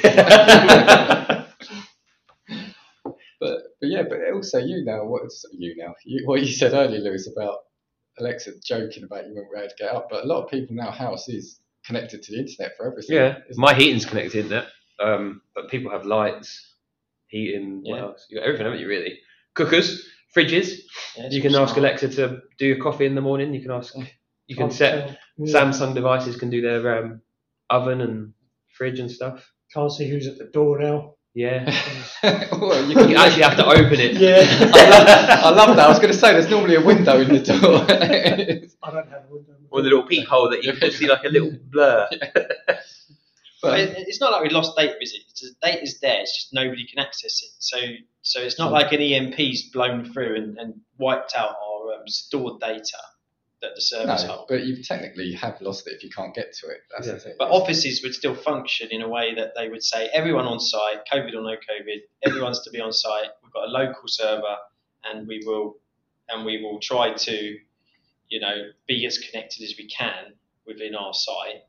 But, 3.39 3.57
but 3.79 3.89
yeah, 3.89 4.03
but 4.07 4.19
also 4.33 4.59
you 4.59 4.83
now, 4.85 5.05
what's 5.05 5.45
you 5.51 5.73
now? 5.77 5.95
You, 6.05 6.23
what 6.27 6.41
you 6.41 6.47
said 6.51 6.73
earlier, 6.73 6.99
Lewis, 6.99 7.27
about 7.33 7.59
Alexa 8.19 8.51
joking 8.63 9.03
about 9.03 9.25
you 9.27 9.33
weren't 9.33 9.47
ready 9.51 9.69
to 9.69 9.73
get 9.79 9.95
up. 9.95 10.09
But 10.11 10.25
a 10.25 10.27
lot 10.27 10.43
of 10.43 10.51
people 10.51 10.75
now, 10.75 10.91
house 10.91 11.27
is 11.27 11.59
connected 11.85 12.21
to 12.23 12.31
the 12.33 12.39
internet 12.39 12.71
for 12.77 12.87
everything. 12.91 13.15
yeah, 13.15 13.37
my 13.55 13.73
heating's 13.73 14.05
connected 14.05 14.31
to 14.33 14.39
internet, 14.41 14.67
um, 15.03 15.41
but 15.55 15.69
people 15.69 15.91
have 15.91 16.05
lights, 16.05 16.75
heating, 17.27 17.81
what 17.83 17.95
Yeah. 17.97 18.01
else? 18.03 18.27
You 18.29 18.37
got 18.37 18.45
everything, 18.45 18.65
haven't 18.65 18.81
you? 18.81 18.87
Really? 18.87 19.19
Cookers, 19.55 20.05
fridges. 20.35 20.79
Yeah, 21.17 21.27
You 21.29 21.41
can 21.41 21.55
ask 21.55 21.73
smart. 21.75 21.77
Alexa 22.01 22.09
to 22.09 22.41
do 22.57 22.65
your 22.67 22.77
coffee 22.77 23.05
in 23.05 23.15
the 23.15 23.21
morning. 23.21 23.53
You 23.53 23.61
can 23.61 23.71
ask. 23.71 23.93
You 24.47 24.55
can 24.55 24.69
set. 24.71 25.17
Yeah. 25.37 25.53
Samsung 25.53 25.93
devices 25.95 26.35
can 26.37 26.49
do 26.49 26.61
their 26.61 26.97
um, 27.03 27.21
oven 27.69 28.01
and 28.01 28.33
fridge 28.77 28.99
and 28.99 29.09
stuff. 29.09 29.49
Can't 29.73 29.91
see 29.91 30.09
who's 30.09 30.27
at 30.27 30.37
the 30.37 30.45
door 30.45 30.79
now. 30.79 31.15
Yeah, 31.33 31.63
well, 32.51 32.83
you 32.83 32.89
you 32.99 33.07
can 33.07 33.15
actually 33.15 33.43
have 33.43 33.55
to 33.55 33.65
open 33.65 33.99
it. 34.01 34.17
Yeah. 34.17 34.43
I 34.73 34.89
love, 34.89 35.07
I 35.45 35.49
love 35.67 35.75
that. 35.77 35.85
I 35.85 35.87
was 35.87 35.97
going 35.99 36.11
to 36.11 36.17
say 36.17 36.33
there's 36.33 36.49
normally 36.49 36.75
a 36.75 36.81
window 36.81 37.21
in 37.21 37.29
the 37.29 37.39
door. 37.39 37.85
I 38.83 38.91
don't 38.91 39.07
have 39.09 39.23
a 39.29 39.33
window. 39.33 39.53
Or 39.69 39.81
the 39.81 39.87
little 39.89 40.03
peephole 40.03 40.49
that 40.49 40.63
you 40.65 40.73
can 40.73 40.91
see 40.91 41.07
like 41.07 41.23
a 41.23 41.29
little 41.29 41.51
blur. 41.69 42.05
But 43.61 43.69
but 43.69 43.79
it, 43.79 43.95
it's 44.09 44.19
not 44.19 44.33
like 44.33 44.43
we 44.43 44.49
lost 44.49 44.75
data, 44.75 44.95
is 45.01 45.13
it? 45.13 45.21
It's- 45.21 45.39
The 45.41 45.55
data's 45.71 45.99
there. 46.01 46.19
It's 46.21 46.35
just 46.35 46.53
nobody 46.53 46.85
can 46.85 46.99
access 46.99 47.41
it. 47.43 47.49
So, 47.59 47.77
so 48.23 48.41
it's 48.41 48.59
not 48.59 48.71
like 48.73 48.91
an 48.91 48.99
EMP's 49.01 49.69
blown 49.71 50.11
through 50.11 50.35
and, 50.35 50.57
and 50.57 50.81
wiped 50.97 51.33
out 51.35 51.55
our 51.63 51.93
um, 51.93 52.07
stored 52.07 52.59
data 52.59 52.97
that 53.61 53.75
the 53.75 53.81
servers 53.81 54.23
no, 54.23 54.29
hold. 54.31 54.47
but 54.47 54.63
you 54.63 54.81
technically 54.83 55.31
have 55.33 55.59
lost 55.61 55.87
it 55.87 55.93
if 55.93 56.03
you 56.03 56.09
can't 56.09 56.33
get 56.33 56.51
to 56.53 56.67
it. 56.67 56.79
That's 56.91 57.07
Yeah. 57.07 57.13
the 57.13 57.19
thing. 57.19 57.35
But 57.37 57.51
offices 57.51 58.01
would 58.03 58.15
still 58.15 58.35
function 58.35 58.89
in 58.91 59.01
a 59.01 59.07
way 59.09 59.35
that 59.35 59.53
they 59.55 59.69
would 59.69 59.83
say 59.83 60.09
everyone 60.13 60.45
on 60.45 60.59
site, 60.59 61.05
COVID 61.11 61.33
or 61.35 61.41
no 61.41 61.55
COVID, 61.55 62.01
everyone's 62.23 62.61
to 62.63 62.71
be 62.71 62.79
on 62.79 62.91
site. 62.91 63.29
We've 63.43 63.51
got 63.53 63.65
a 63.67 63.71
local 63.71 64.07
server, 64.07 64.55
and 65.03 65.27
we 65.27 65.41
will, 65.45 65.75
and 66.29 66.45
we 66.45 66.61
will 66.63 66.79
try 66.79 67.13
to, 67.13 67.57
you 68.29 68.39
know, 68.39 68.69
be 68.87 69.05
as 69.05 69.17
connected 69.19 69.63
as 69.63 69.75
we 69.77 69.87
can 69.87 70.33
within 70.65 70.95
our 70.95 71.13
site. 71.13 71.63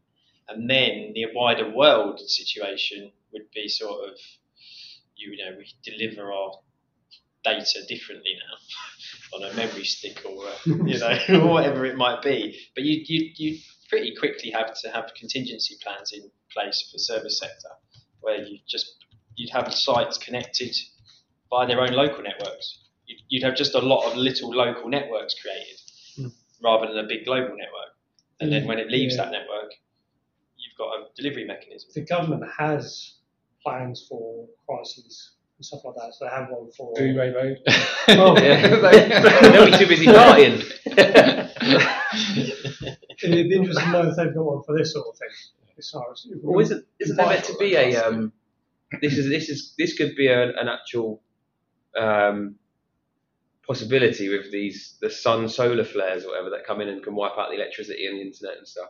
And 0.48 0.68
then 0.68 1.12
the 1.14 1.26
wider 1.34 1.70
world 1.74 2.20
situation 2.20 3.12
would 3.32 3.50
be 3.54 3.68
sort 3.68 4.08
of, 4.08 4.14
you 5.16 5.36
know, 5.36 5.56
we 5.58 5.66
deliver 5.84 6.32
our 6.32 6.52
data 7.44 7.80
differently 7.88 8.32
now 8.38 8.56
on 9.34 9.42
a 9.50 9.54
memory 9.54 9.84
stick 9.84 10.22
or 10.28 10.46
a, 10.46 10.52
you 10.66 10.98
know 10.98 11.18
or 11.40 11.46
whatever 11.52 11.84
it 11.84 11.96
might 11.96 12.22
be. 12.22 12.58
But 12.74 12.84
you 12.84 13.02
you 13.06 13.30
you 13.36 13.58
pretty 13.88 14.14
quickly 14.16 14.50
have 14.50 14.74
to 14.82 14.88
have 14.90 15.10
contingency 15.18 15.76
plans 15.82 16.12
in 16.12 16.30
place 16.52 16.88
for 16.90 16.96
the 16.96 17.00
service 17.00 17.38
sector, 17.38 17.68
where 18.20 18.42
you 18.42 18.58
just 18.68 18.86
you'd 19.36 19.50
have 19.50 19.72
sites 19.72 20.18
connected 20.18 20.74
by 21.50 21.66
their 21.66 21.80
own 21.80 21.92
local 21.92 22.22
networks. 22.22 22.78
You'd, 23.06 23.18
you'd 23.28 23.42
have 23.44 23.56
just 23.56 23.74
a 23.74 23.80
lot 23.80 24.10
of 24.10 24.16
little 24.16 24.50
local 24.50 24.88
networks 24.88 25.34
created, 25.40 25.78
Hmm. 26.16 26.28
rather 26.62 26.86
than 26.92 27.04
a 27.04 27.08
big 27.08 27.24
global 27.24 27.48
network. 27.56 27.92
And 28.40 28.52
then 28.52 28.66
when 28.66 28.78
it 28.78 28.88
leaves 28.90 29.16
Yeah. 29.16 29.24
that 29.24 29.32
network, 29.32 29.72
you've 30.56 30.76
got 30.76 30.92
a 30.94 31.04
delivery 31.16 31.44
mechanism. 31.44 31.90
The 31.94 32.02
government 32.04 32.44
has 32.58 33.16
plans 33.64 34.06
for 34.08 34.46
crises 34.66 35.32
and 35.62 35.66
stuff 35.66 35.84
like 35.84 35.94
that. 35.94 36.12
So 36.14 36.24
they 36.24 36.30
have 36.30 36.48
one 36.50 36.70
for. 36.72 36.92
Do 36.96 37.16
Ray 37.16 37.30
Ray. 37.30 37.56
Oh, 38.08 38.36
Yeah. 38.42 39.20
They'll 39.42 39.70
be 39.70 39.78
too 39.78 39.86
busy 39.86 40.06
partying. 40.06 40.60
It'd 43.22 43.48
be 43.48 43.54
interesting 43.56 43.84
to 43.84 43.90
know 43.92 44.08
if 44.08 44.16
they've 44.16 44.34
got 44.34 44.44
one 44.44 44.62
for 44.64 44.76
this 44.76 44.92
sort 44.92 45.06
of 45.08 45.16
thing. 45.16 45.28
As 45.78 45.90
far 45.90 46.10
as- 46.10 46.26
Well, 46.42 46.58
isn't 46.60 46.84
isn't 46.98 47.16
there 47.16 47.26
meant 47.26 47.44
to 47.44 47.56
be 47.58 47.76
a 47.76 47.96
um? 48.04 48.32
This 49.00 49.16
is 49.16 49.28
this 49.28 49.48
is 49.48 49.74
this 49.78 49.96
could 49.96 50.16
be 50.16 50.26
a, 50.26 50.48
an 50.48 50.68
actual 50.68 51.22
um 51.96 52.56
possibility 53.66 54.28
with 54.28 54.50
these 54.50 54.96
the 55.00 55.10
sun 55.10 55.48
solar 55.48 55.84
flares 55.84 56.24
or 56.24 56.30
whatever 56.30 56.50
that 56.50 56.66
come 56.66 56.80
in 56.80 56.88
and 56.88 57.02
can 57.04 57.14
wipe 57.14 57.38
out 57.38 57.50
the 57.50 57.56
electricity 57.56 58.06
and 58.06 58.18
the 58.18 58.22
internet 58.22 58.58
and 58.58 58.66
stuff. 58.66 58.88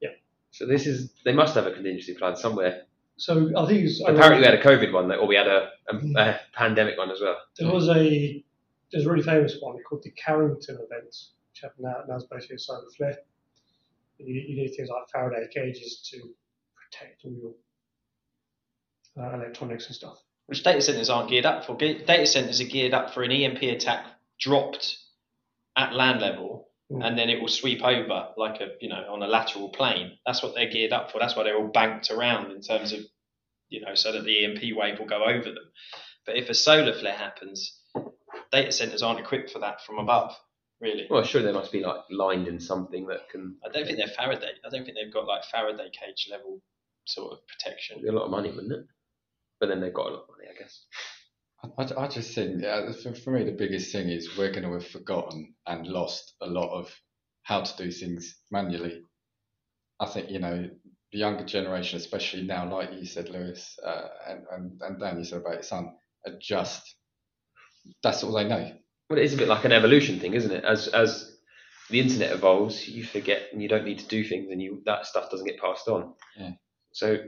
Yeah. 0.00 0.10
So 0.50 0.66
this 0.66 0.86
is 0.86 1.12
they 1.24 1.32
must 1.32 1.54
have 1.54 1.66
a 1.66 1.72
contingency 1.72 2.14
plan 2.14 2.36
somewhere. 2.36 2.82
So 3.16 3.50
I 3.56 3.66
think 3.66 3.84
it's, 3.84 4.00
Apparently 4.00 4.40
we 4.40 4.44
had 4.44 4.54
a 4.54 4.62
COVID 4.62 4.92
one, 4.92 5.10
or 5.12 5.26
we 5.26 5.36
had 5.36 5.46
a, 5.46 5.70
a, 5.88 5.96
a 6.16 6.40
pandemic 6.52 6.98
one 6.98 7.10
as 7.10 7.20
well. 7.20 7.36
there 7.58 7.70
was 7.70 7.88
a 7.88 8.42
there's 8.90 9.06
a 9.06 9.10
really 9.10 9.22
famous 9.22 9.56
one 9.60 9.76
called 9.88 10.02
the 10.02 10.10
Carrington 10.10 10.76
event, 10.76 11.04
which 11.06 11.60
happened 11.62 11.84
now. 11.84 11.94
Now 12.08 12.16
it's 12.16 12.24
basically 12.26 12.56
a 12.56 12.58
solar 12.58 12.82
flare. 12.96 13.18
You, 14.18 14.34
you 14.34 14.56
need 14.56 14.74
things 14.74 14.88
like 14.88 15.08
Faraday 15.12 15.46
cages 15.52 16.08
to 16.12 16.34
protect 16.76 17.24
all 17.24 17.32
your 17.32 19.24
uh, 19.24 19.34
electronics 19.36 19.86
and 19.86 19.94
stuff. 19.94 20.18
which 20.46 20.62
data 20.62 20.80
centers 20.82 21.10
aren't 21.10 21.30
geared 21.30 21.46
up 21.46 21.64
for. 21.64 21.76
Data 21.76 22.26
centers 22.26 22.60
are 22.60 22.64
geared 22.64 22.94
up 22.94 23.14
for 23.14 23.22
an 23.22 23.30
EMP 23.32 23.62
attack 23.62 24.06
dropped 24.38 24.98
at 25.76 25.92
land 25.94 26.20
level, 26.20 26.68
Mm. 26.94 27.04
and 27.04 27.18
then 27.18 27.28
it 27.28 27.40
will 27.40 27.48
sweep 27.48 27.82
over 27.82 28.28
like 28.36 28.60
a 28.60 28.68
you 28.80 28.88
know 28.88 29.04
on 29.10 29.22
a 29.22 29.26
lateral 29.26 29.68
plane. 29.70 30.12
That's 30.24 30.42
what 30.42 30.54
they're 30.54 30.70
geared 30.70 30.92
up 30.92 31.10
for. 31.10 31.18
That's 31.18 31.34
why 31.34 31.42
they're 31.42 31.56
all 31.56 31.68
banked 31.68 32.10
around 32.10 32.52
in 32.52 32.60
terms 32.60 32.92
of 32.92 33.00
you 33.68 33.80
know 33.80 33.94
so 33.94 34.12
that 34.12 34.24
the 34.24 34.44
EMP 34.44 34.76
wave 34.76 34.98
will 34.98 35.06
go 35.06 35.24
over 35.24 35.50
them. 35.50 35.70
But 36.26 36.36
if 36.36 36.48
a 36.48 36.54
solar 36.54 36.94
flare 36.94 37.16
happens, 37.16 37.78
data 38.52 38.72
centers 38.72 39.02
aren't 39.02 39.20
equipped 39.20 39.50
for 39.50 39.58
that 39.60 39.82
from 39.84 39.98
above. 39.98 40.34
Really, 40.80 41.06
Well, 41.08 41.22
sure, 41.22 41.42
they 41.42 41.52
must 41.52 41.72
be 41.72 41.80
like 41.80 42.00
lined 42.10 42.46
in 42.48 42.60
something 42.60 43.06
that 43.06 43.28
can 43.30 43.56
I 43.64 43.70
don't 43.70 43.86
think 43.86 43.98
they're 43.98 44.08
Faraday. 44.08 44.50
I 44.64 44.68
don't 44.70 44.84
think 44.84 44.96
they've 44.96 45.12
got 45.12 45.26
like 45.26 45.44
Faraday 45.44 45.90
cage 45.90 46.28
level 46.30 46.60
sort 47.06 47.32
of 47.32 47.38
protection. 47.46 48.02
be 48.02 48.08
a 48.08 48.12
lot 48.12 48.24
of 48.24 48.30
money, 48.30 48.50
wouldn't 48.50 48.72
it? 48.72 48.86
But 49.60 49.68
then 49.68 49.80
they've 49.80 49.94
got 49.94 50.06
a 50.06 50.10
lot 50.10 50.22
of 50.24 50.28
money, 50.36 50.48
I 50.50 50.58
guess. 50.58 50.84
I, 51.78 52.04
I 52.04 52.08
just 52.08 52.34
think, 52.34 52.62
yeah, 52.62 52.90
for, 53.02 53.14
for 53.14 53.30
me, 53.30 53.44
the 53.44 53.52
biggest 53.52 53.92
thing 53.92 54.08
is 54.08 54.36
we're 54.36 54.52
going 54.52 54.64
to 54.64 54.72
have 54.74 54.86
forgotten 54.86 55.54
and 55.66 55.86
lost 55.86 56.34
a 56.40 56.46
lot 56.46 56.78
of 56.78 56.94
how 57.42 57.62
to 57.62 57.76
do 57.82 57.90
things 57.90 58.36
manually. 58.50 59.02
I 60.00 60.06
think, 60.06 60.30
you 60.30 60.38
know, 60.38 60.68
the 61.12 61.18
younger 61.18 61.44
generation, 61.44 61.98
especially 61.98 62.42
now, 62.42 62.70
like 62.70 62.92
you 62.92 63.06
said, 63.06 63.28
Lewis, 63.28 63.78
uh, 63.84 64.08
and, 64.28 64.44
and, 64.50 64.80
and 64.80 65.00
Dan, 65.00 65.18
you 65.18 65.24
said 65.24 65.40
about 65.40 65.54
your 65.54 65.62
son, 65.62 65.94
are 66.26 66.38
just, 66.40 66.82
that's 68.02 68.22
all 68.24 68.32
they 68.32 68.44
know. 68.48 68.72
Well, 69.08 69.18
it 69.18 69.24
is 69.24 69.34
a 69.34 69.36
bit 69.36 69.48
like 69.48 69.64
an 69.64 69.72
evolution 69.72 70.18
thing, 70.18 70.34
isn't 70.34 70.50
it? 70.50 70.64
As 70.64 70.88
as 70.88 71.36
the 71.90 72.00
internet 72.00 72.32
evolves, 72.32 72.88
you 72.88 73.04
forget 73.04 73.42
and 73.52 73.62
you 73.62 73.68
don't 73.68 73.84
need 73.84 73.98
to 73.98 74.06
do 74.06 74.24
things, 74.24 74.50
and 74.50 74.62
you 74.62 74.82
that 74.86 75.04
stuff 75.04 75.30
doesn't 75.30 75.46
get 75.46 75.60
passed 75.60 75.86
on. 75.88 76.14
Yeah. 76.36 76.52
So 76.92 77.18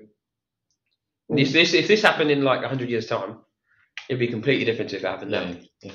if 1.28 1.52
this 1.52 1.74
if 1.74 1.86
this 1.86 2.00
happened 2.00 2.30
in 2.30 2.42
like 2.42 2.64
hundred 2.64 2.88
years' 2.88 3.06
time, 3.06 3.40
it'd 4.08 4.20
be 4.20 4.28
completely 4.28 4.64
different 4.64 4.92
if 4.92 5.02
it 5.02 5.06
happened 5.06 5.30
now. 5.30 5.42
Yeah, 5.42 5.54
yeah. 5.82 5.92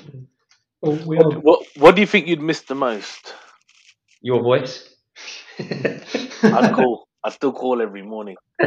Well, 0.80 0.96
we 1.06 1.18
are, 1.18 1.30
What 1.40 1.66
What 1.76 1.94
do 1.94 2.00
you 2.00 2.06
think 2.06 2.26
you'd 2.26 2.40
miss 2.40 2.62
the 2.62 2.74
most? 2.74 3.34
Your 4.20 4.42
voice. 4.42 4.94
I'd 5.58 6.72
call. 6.74 7.06
I'd 7.24 7.32
still 7.32 7.52
call 7.52 7.80
every 7.82 8.02
morning. 8.02 8.36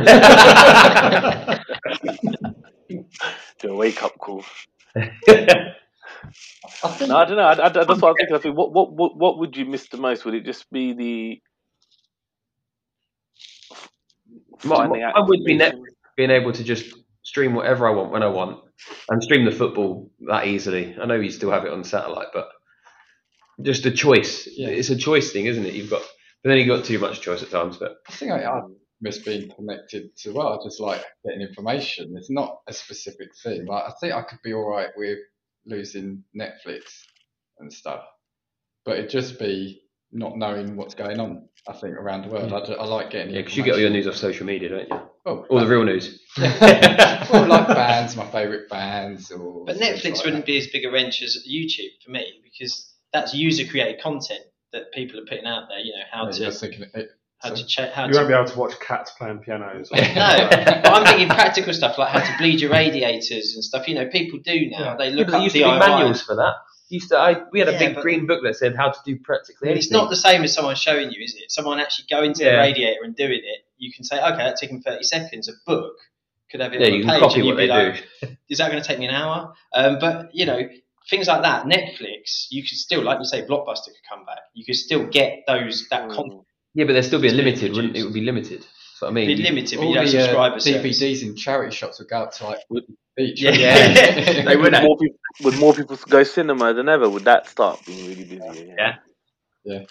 Do 3.59 3.71
a 3.71 3.75
wake 3.75 4.01
up 4.03 4.17
call. 4.17 4.43
I 4.95 5.73
No, 7.07 7.17
I 7.17 7.25
don't 7.25 7.37
know. 7.37 7.43
I, 7.43 7.65
I, 7.65 7.69
that's 7.69 7.87
what 7.87 8.03
I'm 8.09 8.15
thinking. 8.15 8.35
I 8.35 8.39
think 8.39 8.57
what, 8.57 8.71
what 8.71 8.93
what 8.93 9.17
what 9.17 9.39
would 9.39 9.57
you 9.57 9.65
miss 9.65 9.87
the 9.89 9.97
most? 9.97 10.25
Would 10.25 10.33
it 10.35 10.45
just 10.45 10.69
be 10.71 10.93
the 10.93 11.41
My- 14.63 14.85
I 15.15 15.19
would 15.19 15.43
be 15.43 15.53
activation? 15.61 15.85
Being 16.15 16.31
able 16.31 16.53
to 16.53 16.63
just 16.63 16.95
stream 17.23 17.53
whatever 17.55 17.87
I 17.87 17.91
want 17.91 18.11
when 18.11 18.23
I 18.23 18.27
want, 18.27 18.63
and 19.09 19.23
stream 19.23 19.45
the 19.45 19.51
football 19.51 20.11
that 20.27 20.47
easily. 20.47 20.95
I 20.99 21.05
know 21.05 21.15
you 21.15 21.31
still 21.31 21.51
have 21.51 21.65
it 21.65 21.71
on 21.73 21.83
satellite, 21.83 22.27
but 22.33 22.49
just 23.61 23.85
a 23.85 23.91
choice. 23.91 24.47
Yeah. 24.51 24.69
It's 24.69 24.89
a 24.89 24.95
choice 24.97 25.31
thing, 25.31 25.45
isn't 25.45 25.65
it? 25.65 25.73
You've 25.73 25.89
got, 25.89 26.01
but 26.43 26.49
then 26.49 26.57
you 26.57 26.69
have 26.71 26.79
got 26.81 26.85
too 26.85 26.99
much 26.99 27.21
choice 27.21 27.41
at 27.43 27.51
times. 27.51 27.77
But 27.77 27.97
I 28.09 28.13
think 28.13 28.31
I, 28.31 28.43
I 28.43 28.61
miss 29.01 29.19
being 29.19 29.49
connected 29.51 30.15
to 30.17 30.31
well, 30.33 30.59
I 30.59 30.63
just 30.65 30.79
like 30.79 31.03
getting 31.25 31.41
information. 31.41 32.15
It's 32.17 32.29
not 32.29 32.59
a 32.67 32.73
specific 32.73 33.29
thing. 33.43 33.65
Like 33.65 33.85
I 33.85 33.93
think 33.99 34.13
I 34.13 34.23
could 34.23 34.39
be 34.43 34.53
all 34.53 34.69
right 34.69 34.89
with 34.95 35.19
losing 35.65 36.23
Netflix 36.37 36.81
and 37.59 37.71
stuff, 37.71 38.03
but 38.83 38.97
it'd 38.99 39.09
just 39.09 39.39
be 39.39 39.81
not 40.11 40.37
knowing 40.37 40.75
what's 40.75 40.95
going 40.95 41.19
on. 41.19 41.47
I 41.67 41.73
think 41.73 41.95
around 41.95 42.23
the 42.23 42.29
world. 42.29 42.51
Mm. 42.51 42.61
I, 42.61 42.65
ju- 42.65 42.73
I 42.79 42.85
like 42.85 43.09
getting. 43.09 43.33
yeah, 43.33 43.41
because 43.41 43.57
you 43.57 43.63
get 43.63 43.73
all 43.73 43.79
your 43.79 43.89
news 43.89 44.07
off 44.07 44.15
social 44.15 44.45
media, 44.45 44.69
don't 44.69 44.87
you? 44.89 45.01
Oh, 45.27 45.45
All 45.49 45.59
the 45.59 45.67
real 45.67 45.83
news. 45.83 46.19
well, 46.37 47.47
like 47.47 47.67
bands, 47.69 48.15
my 48.15 48.27
favourite 48.27 48.69
bands, 48.69 49.31
or 49.31 49.65
But 49.65 49.77
Netflix 49.77 50.03
like 50.17 50.25
wouldn't 50.25 50.35
that. 50.43 50.45
be 50.45 50.57
as 50.57 50.67
big 50.67 50.85
a 50.85 50.91
wrench 50.91 51.21
as 51.23 51.45
YouTube 51.49 51.89
for 52.03 52.11
me 52.11 52.25
because 52.43 52.93
that's 53.11 53.33
user 53.33 53.65
created 53.69 54.01
content 54.01 54.41
that 54.71 54.91
people 54.93 55.19
are 55.19 55.25
putting 55.25 55.45
out 55.45 55.63
there. 55.69 55.79
You 55.79 55.93
know 55.93 56.03
how 56.11 56.25
Yeah, 56.25 56.31
to 56.31 56.41
you're 56.43 56.51
thinking 56.51 56.85
it, 56.93 57.09
how 57.39 57.49
so- 57.49 57.55
to 57.55 57.65
check 57.65 57.91
how 57.93 58.05
You 58.05 58.11
to 58.13 58.17
won't 58.19 58.27
be 58.29 58.33
able 58.35 58.45
to 58.45 58.59
watch 58.59 58.79
cats 58.79 59.11
playing 59.17 59.39
pianos. 59.39 59.89
no, 59.91 59.97
but 60.51 60.87
I'm 60.87 61.05
thinking 61.05 61.29
practical 61.29 61.73
stuff 61.73 61.97
like 61.97 62.09
how 62.09 62.19
to 62.19 62.37
bleed 62.37 62.61
your 62.61 62.71
radiators 62.71 63.55
and 63.55 63.63
stuff. 63.63 63.87
You 63.87 63.95
know, 63.95 64.07
people 64.07 64.39
do 64.43 64.69
now. 64.69 64.79
Yeah. 64.91 64.95
They 64.97 65.11
look 65.11 65.27
but 65.27 65.31
there 65.31 65.39
up 65.39 65.43
used 65.43 65.55
to 65.55 65.61
be 65.61 65.65
DIY. 65.65 65.79
manuals 65.79 66.21
for 66.21 66.35
that. 66.35 66.53
used 66.89 67.09
to. 67.09 67.17
I 67.17 67.43
we 67.51 67.59
had 67.59 67.69
a 67.69 67.71
Yeah, 67.73 67.79
big 67.79 67.95
green 67.97 68.27
book 68.27 68.41
that 68.43 68.55
said 68.57 68.75
how 68.75 68.91
to 68.91 68.99
do 69.05 69.17
practically 69.17 69.69
anything. 69.69 69.79
It's 69.83 69.91
not 69.91 70.09
the 70.11 70.15
same 70.17 70.43
as 70.43 70.53
someone 70.53 70.75
showing 70.75 71.11
you, 71.11 71.23
is 71.23 71.33
it? 71.35 71.51
Someone 71.51 71.79
actually 71.79 72.05
going 72.11 72.33
to 72.35 72.43
the 72.43 72.51
radiator 72.57 73.03
and 73.03 73.15
doing 73.15 73.41
it. 73.43 73.64
You 73.77 73.91
can 73.93 74.03
say, 74.03 74.17
okay, 74.21 74.37
that 74.37 74.57
took 74.57 74.69
him 74.69 74.81
30 74.81 75.03
seconds. 75.03 75.49
A 75.49 75.53
book 75.65 75.93
could 76.51 76.59
have 76.61 76.73
it 76.73 76.81
yeah, 76.81 76.87
on 76.87 76.93
a 76.93 76.95
you 76.97 77.03
page 77.03 77.11
can 77.11 77.19
copy 77.19 77.39
and 77.39 77.45
what 77.47 77.51
you'd 77.51 77.57
be 77.57 77.67
they 77.67 77.73
like, 77.91 78.05
do. 78.21 78.27
is 78.49 78.57
that 78.59 78.71
going 78.71 78.81
to 78.81 78.87
take 78.87 78.99
me 78.99 79.05
an 79.07 79.15
hour? 79.15 79.53
Um, 79.73 79.97
but, 79.99 80.29
you 80.33 80.45
know, 80.45 80.59
things 81.09 81.27
like 81.27 81.41
that, 81.43 81.65
Netflix, 81.65 82.47
you 82.49 82.61
could 82.63 82.77
still, 82.77 83.03
like 83.03 83.19
you 83.19 83.25
say, 83.25 83.41
Blockbuster 83.45 83.85
could 83.87 84.07
come 84.09 84.25
back. 84.25 84.39
You 84.53 84.65
could 84.65 84.75
still 84.75 85.05
get 85.07 85.43
those, 85.47 85.87
that 85.89 86.09
Mm. 86.09 86.15
content 86.15 86.41
Yeah, 86.73 86.85
but 86.85 86.93
there'd 86.93 87.05
still 87.05 87.21
be 87.21 87.27
a 87.27 87.31
being 87.31 87.45
limited, 87.45 87.73
wouldn't 87.73 87.95
it? 87.95 87.99
It 87.99 88.03
would 88.03 88.13
be 88.13 88.21
limited. 88.21 88.61
That's 88.61 89.01
what 89.01 89.09
I 89.09 89.13
mean. 89.13 89.27
be 89.27 89.35
limited, 89.37 89.77
but 89.77 89.85
All 89.85 89.93
you'd 89.93 90.01
have 90.01 90.11
the 90.11 90.17
uh, 90.19 90.21
subscriber 90.23 90.59
service. 90.59 91.01
DVDs 91.01 91.21
in 91.23 91.35
charity 91.35 91.75
shops 91.75 91.99
would 91.99 92.07
go 92.09 92.19
up 92.23 92.31
to 92.33 92.45
like 92.45 92.59
Would- 92.69 92.85
each. 93.19 93.41
Yeah. 93.41 93.51
Yeah. 93.51 94.43
They 94.45 94.55
would 94.55 94.71
Would 94.73 94.83
more, 94.83 94.97
people, 94.97 95.17
would 95.43 95.57
more 95.57 95.73
people 95.73 95.97
go 96.09 96.23
cinema 96.23 96.73
than 96.73 96.87
ever? 96.89 97.09
Would 97.09 97.25
that 97.25 97.47
start 97.49 97.85
being 97.85 98.07
really 98.07 98.23
busy? 98.23 98.73
Yeah. 98.77 98.95
Yeah. 99.65 99.83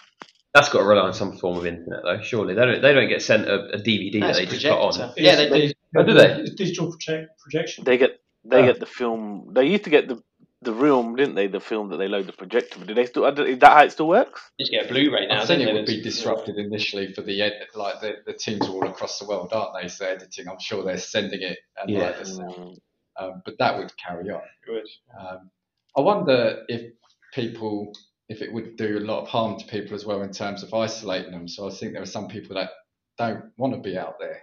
That's 0.55 0.69
got 0.69 0.79
to 0.81 0.85
rely 0.85 1.03
on 1.03 1.15
some 1.15 1.37
form 1.37 1.59
of 1.59 1.67
internet, 1.67 2.01
though. 2.05 2.21
Surely 2.23 2.55
they 2.55 2.65
don't. 2.65 2.81
They 2.81 2.93
don't 2.93 3.09
get 3.09 3.23
sent 3.23 3.49
a, 3.49 3.75
a 3.75 3.79
DVD 3.79 4.21
that 4.21 4.27
That's 4.27 4.39
they 4.39 4.47
just 4.47 4.65
put 4.65 4.73
on. 4.73 5.13
Yeah, 5.17 5.35
they 5.37 5.49
do. 5.69 5.73
Oh, 5.97 6.05
do 6.05 6.15
they? 6.15 6.33
It's 6.43 6.55
digital 6.55 6.91
project, 6.91 7.41
projection. 7.41 7.85
They 7.85 7.99
get 7.99 8.21
they 8.45 8.63
Oh. 8.63 8.67
get 8.67 8.79
the 8.79 8.87
film. 8.87 9.51
They 9.53 9.67
used 9.67 9.85
to 9.85 9.91
get 9.91 10.07
the 10.07 10.23
the 10.63 10.73
film, 10.73 11.17
didn't 11.17 11.35
they? 11.35 11.49
The 11.49 11.59
film 11.61 11.91
that 11.91 11.97
they 11.97 12.07
load 12.07 12.27
the 12.29 12.33
projector. 12.33 12.79
But 12.79 12.87
do 12.87 12.95
they 12.95 13.05
still? 13.07 13.25
Is 13.27 13.59
that 13.59 13.73
how 13.73 13.83
it 13.83 13.91
still 13.91 14.07
works? 14.07 14.41
Just 14.61 14.71
get 14.71 14.87
a 14.87 14.89
Blu-ray 14.89 15.27
now. 15.27 15.43
I 15.43 15.45
think 15.47 15.59
don't 15.61 15.69
it 15.69 15.75
would 15.75 15.87
be 15.87 15.97
That's- 15.97 16.15
disrupted 16.15 16.57
initially 16.57 17.13
for 17.13 17.23
the 17.23 17.43
ed- 17.43 17.67
like 17.75 18.01
the, 18.01 18.13
the 18.25 18.33
teams 18.33 18.67
all 18.69 18.87
across 18.87 19.19
the 19.19 19.27
world, 19.27 19.49
aren't 19.53 19.83
they? 19.83 19.89
So 19.89 20.07
editing, 20.07 20.49
I'm 20.49 20.61
sure 20.61 20.85
they're 20.85 20.97
sending 20.99 21.43
it 21.43 21.59
and 21.77 21.91
Yeah. 21.91 21.99
like 22.05 22.19
the 22.21 22.25
sound. 22.27 22.55
Mm. 22.55 22.79
Um, 23.17 23.43
but 23.45 23.59
that 23.59 23.77
would 23.77 23.93
carry 23.99 24.31
on. 24.31 24.41
Good. 24.65 24.87
Um, 25.19 25.51
I 25.97 26.01
wonder 26.01 26.65
if 26.69 26.93
people, 27.35 27.93
if 28.29 28.41
it 28.43 28.53
would 28.53 28.77
do 28.77 28.99
a 28.99 29.01
lot 29.01 29.23
of 29.23 29.29
harm 29.29 29.59
to 29.59 29.67
people 29.67 29.95
as 29.95 30.05
well 30.05 30.23
in 30.23 30.33
terms 30.33 30.63
of 30.63 30.73
isolating 30.73 31.33
them. 31.33 31.49
So 31.49 31.69
I 31.69 31.71
think 31.71 31.93
there 31.93 32.03
are 32.03 32.07
some 32.07 32.29
people 32.29 32.57
that 32.57 32.71
don't 33.19 33.51
want 33.57 33.75
to 33.75 33.81
be 33.81 33.99
out 33.99 34.19
there 34.19 34.43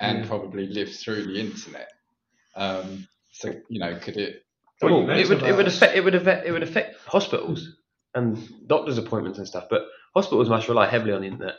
and 0.00 0.26
probably 0.26 0.66
live 0.66 0.92
through 0.92 1.24
the 1.24 1.38
internet. 1.40 1.90
Um, 2.56 3.06
so 3.30 3.54
you 3.68 3.78
know, 3.78 3.98
could 3.98 4.16
it? 4.16 4.42
Well, 4.80 5.06
Well, 5.06 5.18
it 5.18 5.28
would 5.28 5.42
it 5.42 5.56
would 5.56 5.68
affect 5.68 5.96
it 5.96 6.04
would 6.04 6.14
affect 6.14 6.46
it 6.46 6.52
would 6.52 6.62
affect 6.64 6.96
hospitals 7.06 7.76
and 8.14 8.36
doctors' 8.66 8.98
appointments 8.98 9.38
and 9.38 9.46
stuff. 9.46 9.66
But 9.70 9.82
hospitals 10.14 10.48
must 10.48 10.68
rely 10.68 10.88
heavily 10.88 11.12
on 11.12 11.22
the 11.22 11.28
internet 11.28 11.54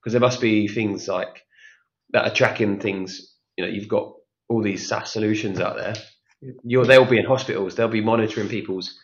because 0.00 0.12
there 0.12 0.20
must 0.20 0.40
be 0.40 0.66
things 0.68 1.06
like 1.06 1.44
that 2.10 2.26
are 2.26 2.34
tracking 2.34 2.80
things. 2.80 3.34
You 3.56 3.64
know, 3.64 3.70
you've 3.70 3.88
got 3.88 4.12
all 4.48 4.62
these 4.62 4.88
SaaS 4.88 5.12
solutions 5.12 5.60
out 5.60 5.76
there. 5.76 5.94
You're, 6.62 6.84
they'll 6.84 7.04
be 7.04 7.18
in 7.18 7.24
hospitals. 7.24 7.74
They'll 7.74 7.88
be 7.88 8.02
monitoring 8.02 8.48
people's. 8.48 8.98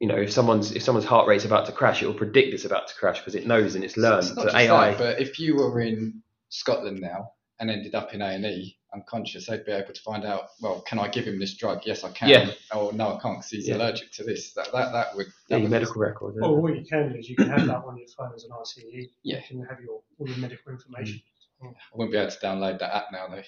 You 0.00 0.08
know, 0.08 0.16
if 0.16 0.32
someone's 0.32 0.72
if 0.72 0.82
someone's 0.82 1.04
heart 1.06 1.28
rate's 1.28 1.44
about 1.44 1.66
to 1.66 1.72
crash, 1.72 2.02
it 2.02 2.06
will 2.06 2.14
predict 2.14 2.54
it's 2.54 2.64
about 2.64 2.88
to 2.88 2.94
crash 2.94 3.18
because 3.18 3.34
it 3.34 3.46
knows 3.46 3.74
and 3.74 3.84
it's 3.84 3.96
learned. 3.98 4.26
It's 4.26 4.34
not 4.34 4.50
So 4.50 4.56
AI. 4.56 4.90
that, 4.92 4.98
but 4.98 5.20
if 5.20 5.38
you 5.38 5.56
were 5.56 5.80
in 5.80 6.22
Scotland 6.48 7.00
now 7.00 7.32
and 7.60 7.70
ended 7.70 7.94
up 7.94 8.14
in 8.14 8.22
A 8.22 8.26
and 8.28 8.44
E 8.46 8.78
unconscious, 8.94 9.46
they'd 9.46 9.64
be 9.66 9.72
able 9.72 9.92
to 9.92 10.00
find 10.02 10.24
out. 10.24 10.44
Well, 10.62 10.80
can 10.80 10.98
I 10.98 11.08
give 11.08 11.26
him 11.26 11.38
this 11.38 11.54
drug? 11.54 11.82
Yes, 11.84 12.02
I 12.02 12.10
can. 12.12 12.28
Yeah. 12.30 12.50
Or 12.74 12.92
no, 12.94 13.16
I 13.16 13.20
can't 13.20 13.38
because 13.38 13.50
he's 13.50 13.68
Yeah. 13.68 13.76
allergic 13.76 14.10
to 14.12 14.24
this. 14.24 14.54
That 14.54 14.72
that 14.72 14.90
that 14.92 15.14
would. 15.16 15.26
yeah, 15.26 15.32
That 15.50 15.54
your 15.56 15.62
would 15.64 15.70
medical 15.70 16.00
record. 16.00 16.32
isn't 16.36 16.44
Or 16.44 16.60
what 16.62 16.74
you 16.76 16.84
can 16.84 17.12
do 17.12 17.18
is 17.18 17.28
you 17.28 17.36
can 17.36 17.50
have 17.50 17.66
that 17.66 17.84
on 17.84 17.98
your 17.98 18.08
phone 18.16 18.32
as 18.34 18.44
an 18.44 18.50
RCE. 18.52 19.10
Yeah. 19.22 19.36
You 19.36 19.42
can 19.48 19.66
have 19.66 19.80
your 19.84 20.00
all 20.18 20.26
your 20.28 20.38
medical 20.38 20.72
information. 20.72 21.20
Mm. 21.62 21.74
I 21.74 21.96
wouldn't 21.96 22.12
be 22.12 22.18
able 22.18 22.30
to 22.30 22.38
download 22.38 22.78
that 22.78 22.96
app 22.96 23.12
now 23.12 23.28
though. 23.28 23.42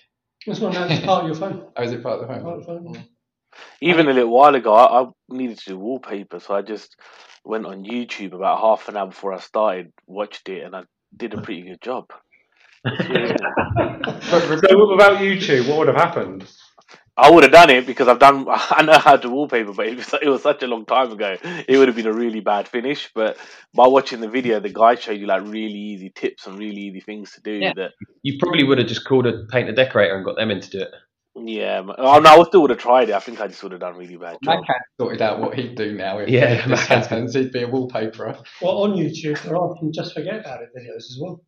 That's 0.47 0.61
not 0.61 0.75
now 0.75 0.85
it's 0.85 1.03
part 1.07 1.23
of 1.23 1.29
your 1.29 1.37
phone. 1.37 1.67
Oh, 1.77 1.83
is 1.83 1.93
it 1.93 2.03
part 2.03 2.21
of 2.21 2.21
the 2.21 2.27
Part 2.27 2.43
phone? 2.43 2.53
of 2.53 2.61
the 2.61 2.67
phone. 2.67 2.95
yeah. 2.95 3.01
Even 3.81 4.09
a 4.09 4.13
little 4.13 4.33
while 4.33 4.55
ago, 4.55 4.75
I, 4.75 5.03
I 5.03 5.07
needed 5.29 5.59
to 5.59 5.71
do 5.71 5.79
wallpaper, 5.79 6.41
so 6.41 6.55
I 6.55 6.63
just 6.63 6.97
went 7.45 7.67
on 7.67 7.85
YouTube 7.85 8.33
about 8.33 8.61
half 8.61 8.89
an 8.89 8.97
hour 8.97 9.09
before 9.09 9.33
I 9.33 9.41
started, 9.41 9.93
watched 10.07 10.49
it, 10.49 10.65
and 10.65 10.75
I 10.75 10.83
did 11.17 11.35
a 11.35 11.41
pretty 11.41 11.63
good 11.63 11.81
job. 11.81 12.11
Yeah. 12.85 13.37
So 14.23 14.39
without 14.91 15.19
YouTube, 15.19 15.69
what 15.69 15.79
would 15.79 15.89
have 15.89 15.97
happened? 15.97 16.47
I 17.15 17.31
would 17.31 17.43
have 17.43 17.53
done 17.53 17.69
it 17.71 17.87
because 17.87 18.09
I've 18.09 18.19
done. 18.19 18.47
I 18.49 18.83
know 18.83 18.99
how 18.99 19.17
to 19.17 19.29
wallpaper, 19.29 19.73
but 19.73 19.87
it 19.87 19.97
was, 19.97 20.15
it 20.21 20.29
was 20.29 20.43
such 20.43 20.63
a 20.63 20.67
long 20.67 20.87
time 20.87 21.13
ago. 21.13 21.37
It 21.69 21.77
would 21.77 21.89
have 21.89 21.97
been 21.97 22.07
a 22.07 22.13
really 22.13 22.41
bad 22.41 22.69
finish. 22.69 23.11
But 23.15 23.37
by 23.75 23.87
watching 23.87 24.21
the 24.21 24.29
video, 24.29 24.61
the 24.61 24.71
guy 24.71 24.95
showed 24.95 25.21
you 25.21 25.27
like 25.27 25.43
really 25.43 25.79
easy 25.79 26.11
tips 26.15 26.47
and 26.47 26.59
really 26.59 26.81
easy 26.81 27.01
things 27.01 27.33
to 27.33 27.43
do. 27.43 27.53
Yeah. 27.53 27.73
That 27.77 27.91
You 28.23 28.39
probably 28.41 28.65
would 28.65 28.79
have 28.79 28.87
just 28.87 29.05
called 29.05 29.27
a 29.27 29.45
paint 29.51 29.69
a 29.69 29.73
decorator 29.73 30.17
and 30.17 30.25
got 30.25 30.37
them 30.37 30.51
in 30.51 30.61
to 30.61 30.71
do 30.71 30.81
it. 30.81 30.91
Yeah, 31.45 31.79
m- 31.79 31.91
oh, 31.97 32.19
no, 32.21 32.41
I 32.41 32.45
still 32.45 32.61
would 32.63 32.71
have 32.71 32.79
tried 32.79 33.09
it. 33.09 33.15
I 33.15 33.19
think 33.21 33.41
I 33.41 33.47
just 33.49 33.63
would 33.63 33.73
have 33.73 33.81
done 33.81 33.95
a 33.95 33.99
really 33.99 34.17
bad 34.17 34.37
job. 34.45 34.61
Mak 34.69 34.77
sorted 35.01 35.23
out 35.23 35.41
what 35.41 35.55
he'd 35.55 35.75
do 35.77 35.93
now 35.97 36.19
if 36.19 36.29
Yeah, 36.29 36.55
this 36.57 36.67
Mak 36.67 36.79
has- 36.81 37.07
happens. 37.07 37.35
He'd 37.35 37.53
be 37.53 37.63
a 37.63 37.69
wallpaperer. 37.69 38.43
Well, 38.61 38.83
on 38.85 38.93
YouTube, 38.93 39.41
there 39.43 39.57
are 39.57 39.75
some 39.81 39.91
just 39.93 40.15
forget 40.15 40.41
about 40.41 40.61
it 40.63 40.69
videos 40.77 40.97
as 40.97 41.19
well. 41.21 41.41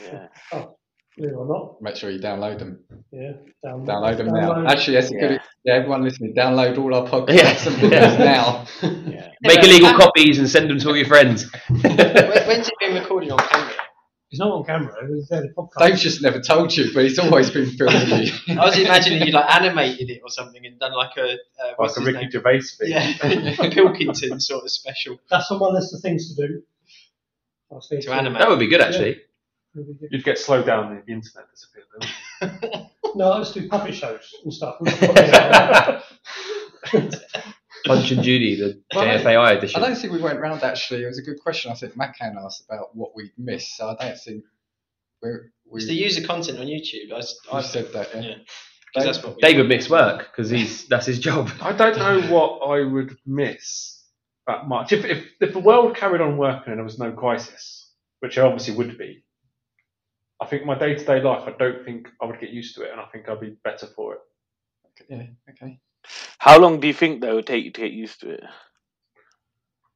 Yeah. 0.00 0.26
Oh, 0.52 0.76
believe 1.16 1.32
it 1.32 1.36
or 1.36 1.46
not. 1.46 1.76
Make 1.80 1.96
sure 1.96 2.10
you 2.10 2.20
download 2.20 2.58
them. 2.58 2.84
Yeah. 3.10 3.32
Download, 3.64 3.86
Download 3.86 4.16
them 4.18 4.26
now. 4.28 4.66
Actually, 4.66 4.94
that's 4.94 5.10
a 5.10 5.14
good. 5.14 5.30
Yeah. 5.32 5.38
Yeah, 5.64 5.74
everyone 5.74 6.02
listening, 6.04 6.34
download 6.36 6.78
all 6.78 6.94
our 6.94 7.06
podcasts 7.06 7.66
Yeah. 7.66 7.72
and 7.72 7.76
videos 7.82 8.18
now. 8.18 8.64
Yeah. 9.12 9.28
Make 9.42 9.58
illegal 9.64 9.92
copies 9.94 10.38
and 10.38 10.48
send 10.48 10.70
them 10.70 10.78
to 10.78 10.88
all 10.88 10.96
your 10.96 11.06
friends. 11.06 11.50
When's 11.68 12.68
it 12.68 12.74
been 12.80 12.94
recorded 12.94 13.30
on 13.32 13.38
camera? 13.38 13.72
It's 14.32 14.38
not 14.38 14.50
on 14.50 14.64
camera. 14.64 14.94
It's 15.10 15.28
there, 15.28 15.42
the 15.42 15.48
podcast. 15.48 15.78
Dave's 15.86 16.02
just 16.02 16.22
never 16.22 16.40
told 16.40 16.74
you, 16.74 16.90
but 16.94 17.04
he's 17.04 17.18
always 17.18 17.50
been 17.50 17.66
filming 17.66 18.08
you. 18.46 18.58
I 18.58 18.64
was 18.64 18.78
imagining 18.78 19.26
you 19.26 19.32
like 19.32 19.54
animated 19.54 20.08
it 20.08 20.22
or 20.24 20.30
something 20.30 20.64
and 20.64 20.78
done 20.80 20.94
like 20.94 21.14
a 21.18 21.34
uh, 21.34 21.74
Like 21.78 21.94
a 21.98 22.00
Ricky 22.00 22.18
name? 22.18 22.30
Gervais 22.30 22.60
thing. 22.62 22.88
Yeah, 22.92 23.56
Pilkington 23.70 24.40
sort 24.40 24.64
of 24.64 24.70
special 24.70 25.18
That's 25.28 25.50
on 25.50 25.58
my 25.58 25.66
list 25.66 25.94
of 25.94 26.00
things 26.00 26.34
to 26.34 26.46
do. 26.48 26.62
I 27.70 27.74
was 27.74 27.88
thinking, 27.90 28.08
to 28.08 28.14
animate. 28.14 28.40
That 28.40 28.48
would 28.48 28.58
be 28.58 28.68
good, 28.68 28.80
actually. 28.80 29.20
Really 29.74 29.92
good. 30.00 30.08
You'd 30.10 30.24
get 30.24 30.38
slowed 30.38 30.64
down 30.64 30.96
if 30.96 31.04
the 31.04 31.12
internet 31.12 31.46
disappeared. 31.50 32.88
No, 33.14 33.32
I 33.34 33.40
just 33.40 33.52
do 33.52 33.68
puppet 33.68 33.94
shows 33.94 34.34
and 34.42 34.54
stuff. 34.54 34.78
Punch 37.84 38.10
and 38.12 38.22
Judy, 38.22 38.56
the 38.56 38.80
Well, 38.94 39.04
I- 39.08 39.18
JFAI 39.18 39.74
I 39.76 39.80
don't 39.80 39.96
think 39.96 40.12
we 40.12 40.20
went 40.20 40.38
round 40.40 40.62
actually. 40.62 41.02
It 41.02 41.06
was 41.06 41.18
a 41.18 41.22
good 41.22 41.40
question. 41.40 41.70
I 41.70 41.74
think 41.74 41.96
Macan 41.96 42.36
asked 42.38 42.64
about 42.64 42.94
what 42.94 43.14
we'd 43.16 43.32
missed, 43.38 43.76
so 43.76 43.88
I 43.88 44.04
don't 44.06 44.18
think 44.18 44.44
we're, 45.22 45.52
we 45.70 45.78
It's 45.78 45.86
the 45.88 45.94
user 45.94 46.26
content 46.26 46.58
on 46.58 46.66
YouTube. 46.66 47.12
I, 47.12 47.18
s- 47.18 47.36
we 47.50 47.58
I 47.58 47.62
said 47.62 47.92
that. 47.92 48.14
Yeah. 48.14 48.20
yeah. 48.20 48.34
'Cause 48.94 49.04
that's 49.04 49.22
what 49.24 49.36
we 49.36 49.40
David 49.40 49.68
missed 49.68 49.88
work 49.88 50.30
because 50.30 50.50
he's 50.50 50.86
that's 50.86 51.06
his 51.06 51.18
job. 51.18 51.50
I 51.62 51.72
don't 51.72 51.96
know 51.96 52.20
what 52.34 52.58
I 52.68 52.82
would 52.84 53.16
miss 53.24 54.04
that 54.46 54.68
much. 54.68 54.92
If, 54.92 55.04
if, 55.06 55.24
if 55.40 55.52
the 55.54 55.60
world 55.60 55.96
carried 55.96 56.20
on 56.20 56.36
working 56.36 56.72
and 56.72 56.76
there 56.78 56.84
was 56.84 56.98
no 56.98 57.10
crisis, 57.12 57.88
which 58.20 58.34
there 58.36 58.44
obviously 58.44 58.74
would 58.74 58.98
be, 58.98 59.24
I 60.42 60.46
think 60.46 60.66
my 60.66 60.76
day 60.78 60.94
to 60.94 61.04
day 61.04 61.22
life, 61.22 61.44
I 61.48 61.52
don't 61.56 61.84
think 61.86 62.08
I 62.20 62.26
would 62.26 62.38
get 62.38 62.50
used 62.50 62.74
to 62.74 62.82
it 62.82 62.90
and 62.92 63.00
I 63.00 63.06
think 63.06 63.28
I'd 63.30 63.40
be 63.40 63.56
better 63.64 63.86
for 63.86 64.14
it. 64.14 64.20
Yeah. 65.08 65.26
Okay. 65.50 65.80
How 66.38 66.58
long 66.58 66.80
do 66.80 66.86
you 66.86 66.94
think 66.94 67.20
that 67.20 67.30
it 67.30 67.34
would 67.34 67.46
take 67.46 67.64
you 67.64 67.72
to 67.72 67.80
get 67.80 67.92
used 67.92 68.20
to 68.20 68.30
it? 68.30 68.44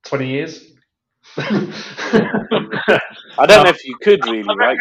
20 0.06 0.28
years? 0.28 0.72
I 1.36 3.00
don't 3.46 3.64
know 3.64 3.70
if 3.70 3.84
you 3.84 3.96
could 4.00 4.24
really, 4.26 4.44
I 4.48 4.54
right? 4.54 4.78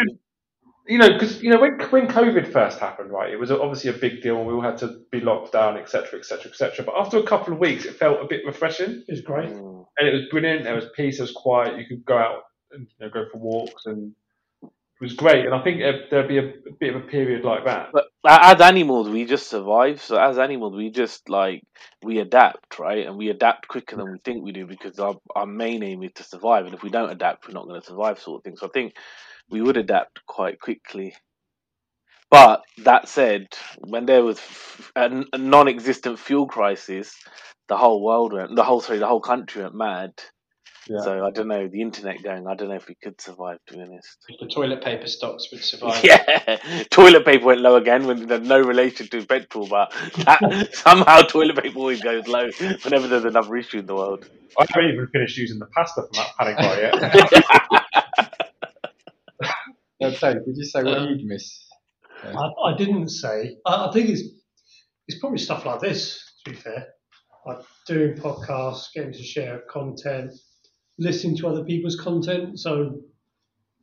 you 0.87 0.99
know, 0.99 1.11
because 1.11 1.41
you 1.41 1.49
know 1.49 1.59
when 1.59 1.79
when 1.89 2.07
COVID 2.07 2.51
first 2.51 2.79
happened, 2.79 3.11
right? 3.11 3.31
It 3.31 3.39
was 3.39 3.51
obviously 3.51 3.89
a 3.89 3.93
big 3.93 4.21
deal, 4.21 4.37
and 4.37 4.47
we 4.47 4.53
all 4.53 4.61
had 4.61 4.77
to 4.77 5.01
be 5.11 5.19
locked 5.19 5.53
down, 5.53 5.77
etc., 5.77 6.19
etc., 6.19 6.51
etc. 6.51 6.85
But 6.85 6.95
after 6.97 7.17
a 7.17 7.23
couple 7.23 7.53
of 7.53 7.59
weeks, 7.59 7.85
it 7.85 7.95
felt 7.95 8.21
a 8.21 8.27
bit 8.27 8.45
refreshing, 8.45 9.03
It 9.07 9.11
was 9.11 9.21
great. 9.21 9.49
Mm. 9.49 9.85
and 9.97 10.07
it 10.07 10.13
was 10.13 10.23
brilliant. 10.29 10.63
There 10.63 10.75
was 10.75 10.85
peace, 10.95 11.17
there 11.17 11.23
was 11.23 11.31
quiet. 11.31 11.79
You 11.79 11.85
could 11.87 12.05
go 12.05 12.17
out 12.17 12.43
and 12.71 12.87
you 12.99 13.05
know, 13.05 13.11
go 13.11 13.25
for 13.31 13.39
walks, 13.39 13.87
and 13.87 14.11
it 14.11 14.15
was 15.01 15.13
great. 15.13 15.45
And 15.45 15.53
I 15.53 15.61
think 15.63 15.79
there- 15.79 16.07
there'd 16.09 16.27
be 16.27 16.37
a, 16.37 16.47
a 16.49 16.73
bit 16.79 16.95
of 16.95 17.03
a 17.03 17.07
period 17.07 17.43
like 17.43 17.65
that. 17.65 17.89
But 17.91 18.05
as 18.25 18.61
animals, 18.61 19.09
we 19.09 19.25
just 19.25 19.49
survive. 19.49 20.01
So 20.01 20.17
as 20.17 20.37
animals, 20.37 20.75
we 20.75 20.89
just 20.89 21.29
like 21.29 21.63
we 22.03 22.19
adapt, 22.19 22.79
right? 22.79 23.05
And 23.05 23.17
we 23.17 23.29
adapt 23.29 23.67
quicker 23.67 23.95
than 23.97 24.11
we 24.11 24.17
think 24.23 24.43
we 24.43 24.51
do 24.51 24.65
because 24.65 24.99
our 24.99 25.15
our 25.35 25.45
main 25.45 25.83
aim 25.83 26.03
is 26.03 26.11
to 26.15 26.23
survive. 26.23 26.65
And 26.65 26.73
if 26.73 26.83
we 26.83 26.89
don't 26.89 27.11
adapt, 27.11 27.47
we're 27.47 27.53
not 27.53 27.67
going 27.67 27.81
to 27.81 27.87
survive, 27.87 28.19
sort 28.19 28.39
of 28.39 28.43
thing. 28.43 28.57
So 28.57 28.67
I 28.67 28.69
think 28.69 28.93
we 29.49 29.61
would 29.61 29.77
adapt 29.77 30.25
quite 30.25 30.59
quickly. 30.59 31.13
But 32.31 32.63
that 32.79 33.07
said, 33.07 33.47
when 33.79 34.05
there 34.05 34.23
was 34.23 34.41
a 34.95 35.37
non-existent 35.37 36.19
fuel 36.19 36.47
crisis, 36.47 37.15
the 37.67 37.77
whole 37.77 38.03
world 38.03 38.33
went, 38.33 38.55
the 38.55 38.63
whole 38.63 38.81
sorry, 38.81 38.99
the 38.99 39.07
whole 39.07 39.21
country 39.21 39.61
went 39.61 39.75
mad. 39.75 40.11
Yeah. 40.87 41.01
So 41.01 41.25
I 41.25 41.31
don't 41.31 41.47
know 41.47 41.67
the 41.67 41.81
internet 41.81 42.21
going. 42.23 42.45
I 42.47 42.53
don't 42.55 42.69
know 42.69 42.75
if 42.75 42.87
we 42.87 42.95
could 42.95 43.19
survive. 43.19 43.57
To 43.67 43.73
be 43.73 43.81
honest. 43.81 44.17
if 44.29 44.39
the 44.39 44.47
toilet 44.47 44.83
paper 44.83 45.07
stocks 45.07 45.47
would 45.51 45.63
survive. 45.63 45.99
Yeah, 46.03 46.57
toilet 46.91 47.25
paper 47.25 47.45
went 47.45 47.61
low 47.61 47.75
again 47.75 48.05
when 48.05 48.27
there's 48.27 48.47
no 48.47 48.59
relation 48.61 49.07
to 49.07 49.25
petrol, 49.25 49.67
but 49.67 49.91
that, 50.25 50.69
somehow 50.73 51.21
toilet 51.21 51.57
paper 51.61 51.79
always 51.79 52.01
goes 52.01 52.27
low 52.27 52.49
whenever 52.83 53.07
there's 53.07 53.25
another 53.25 53.55
issue 53.55 53.79
in 53.79 53.87
the 53.87 53.95
world. 53.95 54.29
I 54.59 54.65
haven't 54.69 54.91
even 54.91 55.07
finished 55.07 55.37
using 55.37 55.59
the 55.59 55.65
pasta 55.67 56.03
from 56.03 56.11
that 56.13 56.35
panic 56.37 56.57
bar 56.57 56.79
yet. 56.79 57.81
Uh, 60.01 60.09
Dave, 60.09 60.45
did 60.45 60.57
you 60.57 60.65
say 60.65 60.83
what 60.83 60.97
Um, 60.97 61.07
you'd 61.07 61.23
miss? 61.25 61.65
I, 62.23 62.49
I 62.65 62.75
didn't 62.77 63.07
say. 63.09 63.55
I, 63.65 63.87
I 63.87 63.91
think 63.93 64.09
it's 64.09 64.23
it's 65.07 65.19
probably 65.19 65.37
stuff 65.37 65.65
like 65.65 65.79
this. 65.79 66.21
To 66.43 66.51
be 66.51 66.57
fair, 66.57 66.87
like 67.45 67.59
doing 67.87 68.15
podcasts, 68.17 68.87
getting 68.93 69.13
to 69.13 69.23
share 69.23 69.61
content, 69.69 70.31
listening 70.97 71.37
to 71.37 71.47
other 71.47 71.63
people's 71.63 71.99
content. 71.99 72.59
So 72.59 73.01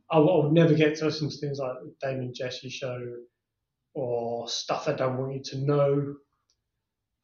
I, 0.09 0.19
would 0.19 0.53
never 0.53 0.73
get 0.73 0.95
to 0.97 1.05
listen 1.05 1.29
to 1.29 1.37
things 1.37 1.59
like 1.59 1.73
the 1.81 1.93
Damien 2.01 2.33
Jesse 2.33 2.69
show 2.69 2.99
or 3.93 4.47
stuff 4.47 4.87
I 4.87 4.93
don't 4.93 5.17
want 5.17 5.33
you 5.33 5.43
to 5.43 5.57
know, 5.57 6.15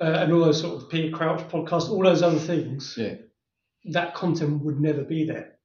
uh, 0.01 0.03
and 0.03 0.33
all 0.33 0.41
those 0.41 0.61
sort 0.61 0.81
of 0.81 0.89
Peter 0.89 1.15
Crouch 1.15 1.41
podcasts, 1.49 1.89
all 1.89 2.03
those 2.03 2.21
other 2.21 2.39
things. 2.39 2.95
Yeah. 2.97 3.15
That 3.85 4.13
content 4.13 4.63
would 4.63 4.79
never 4.79 5.03
be 5.03 5.25
there. 5.25 5.55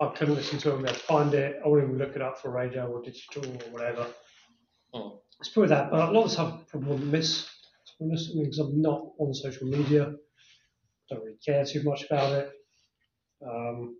I 0.00 0.08
couldn't 0.08 0.36
listen 0.36 0.58
to 0.60 0.78
it, 0.78 0.88
I'd 0.88 0.96
find 0.96 1.34
it, 1.34 1.60
I 1.64 1.68
wouldn't 1.68 1.90
even 1.90 2.06
look 2.06 2.14
it 2.14 2.22
up 2.22 2.40
for 2.40 2.50
radio 2.50 2.86
or 2.86 3.02
digital 3.02 3.44
or 3.44 3.70
whatever. 3.70 4.06
Hmm. 4.94 5.16
It's 5.40 5.48
probably 5.48 5.70
that, 5.70 5.90
but 5.90 6.08
a 6.08 6.12
lot 6.12 6.24
of 6.24 6.30
stuff 6.30 6.54
I 6.54 6.64
probably 6.70 6.90
wouldn't 6.90 7.10
miss, 7.10 7.44
to 7.44 7.92
be 7.98 8.06
honest, 8.06 8.30
because 8.36 8.58
I'm 8.58 8.80
not 8.80 9.12
on 9.18 9.34
social 9.34 9.66
media. 9.68 10.14
Don't 11.10 11.24
really 11.24 11.38
care 11.44 11.64
too 11.64 11.82
much 11.82 12.04
about 12.04 12.32
it. 12.32 12.52
Um, 13.46 13.96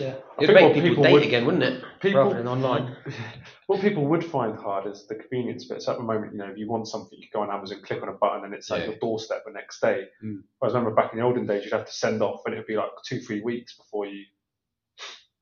yeah. 0.00 0.16
It'd 0.40 0.54
make 0.54 0.74
people, 0.74 0.88
people 0.90 1.04
date 1.04 1.12
would- 1.12 1.22
again, 1.22 1.46
wouldn't 1.46 1.62
it? 1.64 1.82
People, 2.00 2.22
Rather 2.24 2.36
than 2.38 2.48
online. 2.48 2.96
What 3.66 3.80
people 3.80 4.06
would 4.06 4.24
find 4.24 4.56
hard 4.56 4.86
is 4.86 5.06
the 5.08 5.16
convenience 5.16 5.64
bit. 5.64 5.82
So 5.82 5.90
at 5.92 5.98
the 5.98 6.04
moment, 6.04 6.32
you 6.32 6.38
know, 6.38 6.46
if 6.46 6.56
you 6.56 6.68
want 6.68 6.86
something, 6.86 7.18
you 7.18 7.26
go 7.32 7.40
on 7.40 7.50
Amazon, 7.50 7.82
click 7.82 8.00
on 8.02 8.08
a 8.08 8.12
button, 8.12 8.44
and 8.44 8.54
it's 8.54 8.70
at 8.70 8.80
Yeah. 8.80 8.86
your 8.86 8.94
doorstep 9.00 9.42
the 9.44 9.50
next 9.52 9.80
day. 9.80 10.04
Mm. 10.24 10.42
Whereas 10.58 10.74
I 10.74 10.78
remember 10.78 10.94
back 10.94 11.12
in 11.12 11.18
the 11.18 11.24
olden 11.24 11.46
days, 11.46 11.64
you'd 11.64 11.72
have 11.72 11.86
to 11.86 11.92
send 11.92 12.22
off, 12.22 12.42
and 12.46 12.54
it'd 12.54 12.66
be 12.68 12.76
like 12.76 12.90
two, 13.04 13.20
three 13.20 13.40
weeks 13.42 13.76
before 13.76 14.06
you 14.06 14.24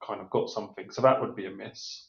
kind 0.07 0.20
of 0.22 0.31
got 0.31 0.49
something. 0.49 0.91
So 0.91 1.03
that 1.03 1.20
would 1.20 1.37
be 1.37 1.45
a 1.47 1.51
miss. 1.51 2.09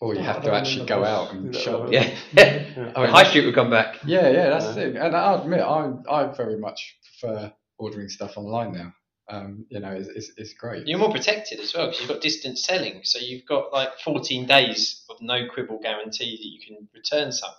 Or 0.00 0.14
you 0.14 0.20
I 0.20 0.24
have 0.24 0.36
don't 0.42 0.52
to 0.52 0.54
actually 0.54 0.86
go 0.86 1.04
out 1.04 1.32
and 1.32 1.52
Yeah. 1.54 1.60
shop. 1.60 1.88
Yeah. 1.92 2.16
Yeah. 2.36 2.92
I 2.94 3.00
mean, 3.02 3.10
High 3.10 3.24
Street 3.24 3.46
would 3.46 3.54
come 3.54 3.70
back. 3.70 3.96
Yeah, 4.04 4.28
yeah, 4.30 4.50
that's 4.50 4.66
Yeah. 4.66 4.72
the 4.72 4.74
thing. 4.92 4.96
And 4.98 5.16
I'll 5.16 5.42
admit, 5.42 5.60
I 5.60 5.92
I 6.08 6.26
very 6.26 6.58
much 6.58 6.96
prefer 7.20 7.52
ordering 7.78 8.08
stuff 8.08 8.36
online 8.38 8.72
now. 8.72 8.92
Um, 9.30 9.64
you 9.68 9.80
know, 9.80 9.92
it's, 9.92 10.08
it's, 10.08 10.30
it's 10.36 10.54
great. 10.54 10.86
You're 10.86 10.98
more 10.98 11.10
protected 11.12 11.60
as 11.60 11.72
well 11.74 11.86
because 11.86 12.00
you've 12.00 12.08
got 12.08 12.20
distance 12.20 12.64
selling. 12.64 13.00
So 13.04 13.18
you've 13.20 13.46
got 13.46 13.72
like 13.72 13.98
14 14.04 14.46
days 14.46 15.04
of 15.08 15.16
no 15.20 15.46
quibble 15.52 15.78
guarantee 15.82 16.36
that 16.36 16.46
you 16.46 16.58
can 16.66 16.88
return 16.94 17.30
something. 17.32 17.56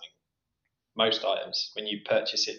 Most 0.96 1.24
items 1.24 1.70
when 1.74 1.86
you 1.86 2.00
purchase 2.04 2.48
it 2.48 2.58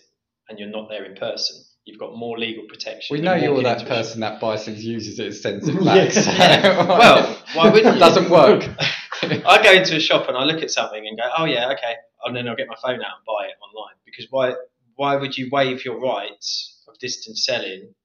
and 0.49 0.57
you're 0.57 0.70
not 0.70 0.89
there 0.89 1.05
in 1.05 1.16
person, 1.16 1.64
you've 1.86 1.99
got 1.99 2.16
more 2.18 2.38
legal 2.39 2.64
protection. 2.68 3.16
we 3.16 3.22
know 3.22 3.36
you're 3.36 3.61
that 3.61 3.82
into 3.82 3.86
a 3.86 3.88
shop. 3.89 3.97
person 3.97 4.20
that 4.22 4.41
buys 4.41 4.66
things, 4.66 4.84
uses 4.84 5.20
it, 5.20 5.34
sends 5.34 5.68
it 5.68 5.74
back. 5.86 5.95
Yeah. 5.95 6.09
so- 6.09 6.32
Yeah. 6.32 6.88
Well, 6.88 7.38
why 7.53 7.70
wouldn't 7.70 7.93
you? 7.93 7.99
doesn't 7.99 8.30
work. 8.30 8.64
I 9.22 9.61
go 9.64 9.72
into 9.72 9.95
a 9.95 9.99
shop 9.99 10.28
and 10.28 10.36
I 10.36 10.43
look 10.43 10.61
at 10.64 10.72
something 10.72 11.05
and 11.07 11.18
go, 11.18 11.24
oh 11.38 11.45
yeah, 11.45 11.72
okay, 11.74 11.93
and 12.26 12.36
then 12.36 12.47
I'll 12.47 12.55
get 12.55 12.68
my 12.68 12.76
phone 12.82 12.95
out 13.01 13.18
and 13.18 13.26
buy 13.26 13.45
it 13.47 13.55
online 13.64 13.95
because 14.05 14.28
why? 14.32 14.53
Why 14.95 15.16
would 15.16 15.36
you 15.38 15.49
waive 15.51 15.84
your 15.86 15.99
rights 15.99 16.84
of 16.88 16.99
distance 16.99 17.45
selling 17.45 17.95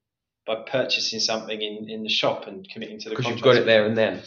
by 0.49 0.57
purchasing 0.57 1.21
something 1.21 1.61
in, 1.63 1.89
in 1.89 2.03
the 2.03 2.09
shop 2.09 2.49
and 2.49 2.69
committing 2.69 2.99
to 3.01 3.11
the 3.11 3.15
Because 3.15 3.31
you've 3.31 3.43
got 3.43 3.55
it 3.57 3.67
there 3.67 3.87
and 3.87 3.97
then. 3.97 4.23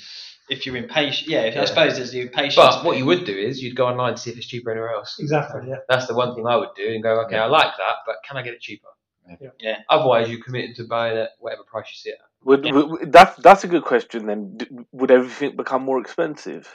If 0.49 0.65
you're 0.65 0.75
impatient, 0.75 1.29
yeah. 1.29 1.41
If, 1.41 1.55
Yeah. 1.55 1.61
I 1.63 1.65
suppose 1.65 1.95
there's 1.95 2.11
the 2.11 2.21
impatience. 2.21 2.55
But 2.55 2.83
what 2.85 2.97
you 2.97 3.05
would 3.05 3.25
do 3.25 3.37
is 3.37 3.61
you'd 3.61 3.75
go 3.75 3.87
online 3.87 4.13
to 4.15 4.21
see 4.21 4.29
if 4.31 4.37
it's 4.37 4.45
cheaper 4.45 4.71
anywhere 4.71 4.91
else. 4.91 5.17
Exactly, 5.19 5.61
yeah. 5.67 5.77
That's 5.89 6.07
the 6.07 6.13
one 6.13 6.35
thing 6.35 6.45
I 6.47 6.55
would 6.55 6.69
do 6.75 6.87
and 6.87 7.01
go, 7.01 7.21
okay, 7.25 7.37
I 7.37 7.45
like 7.47 7.73
that, 7.77 7.95
but 8.05 8.15
can 8.27 8.37
I 8.37 8.41
get 8.43 8.53
it 8.53 8.61
cheaper? 8.61 8.87
Yeah. 9.39 9.49
Yeah. 9.59 9.77
Otherwise, 9.89 10.29
you're 10.29 10.43
committed 10.43 10.75
to 10.77 10.83
buying 10.83 11.17
it 11.17 11.29
whatever 11.39 11.63
price 11.63 11.87
you 11.91 11.95
see 11.97 12.09
it 12.09 12.17
at. 12.19 12.27
Would, 12.43 12.65
Yeah. 12.65 12.71
would, 12.73 13.11
that's 13.11 13.35
that's 13.41 13.63
a 13.63 13.67
good 13.67 13.83
question. 13.83 14.25
Then 14.25 14.57
would 14.91 15.11
everything 15.11 15.55
become 15.55 15.83
more 15.83 16.01
expensive? 16.01 16.67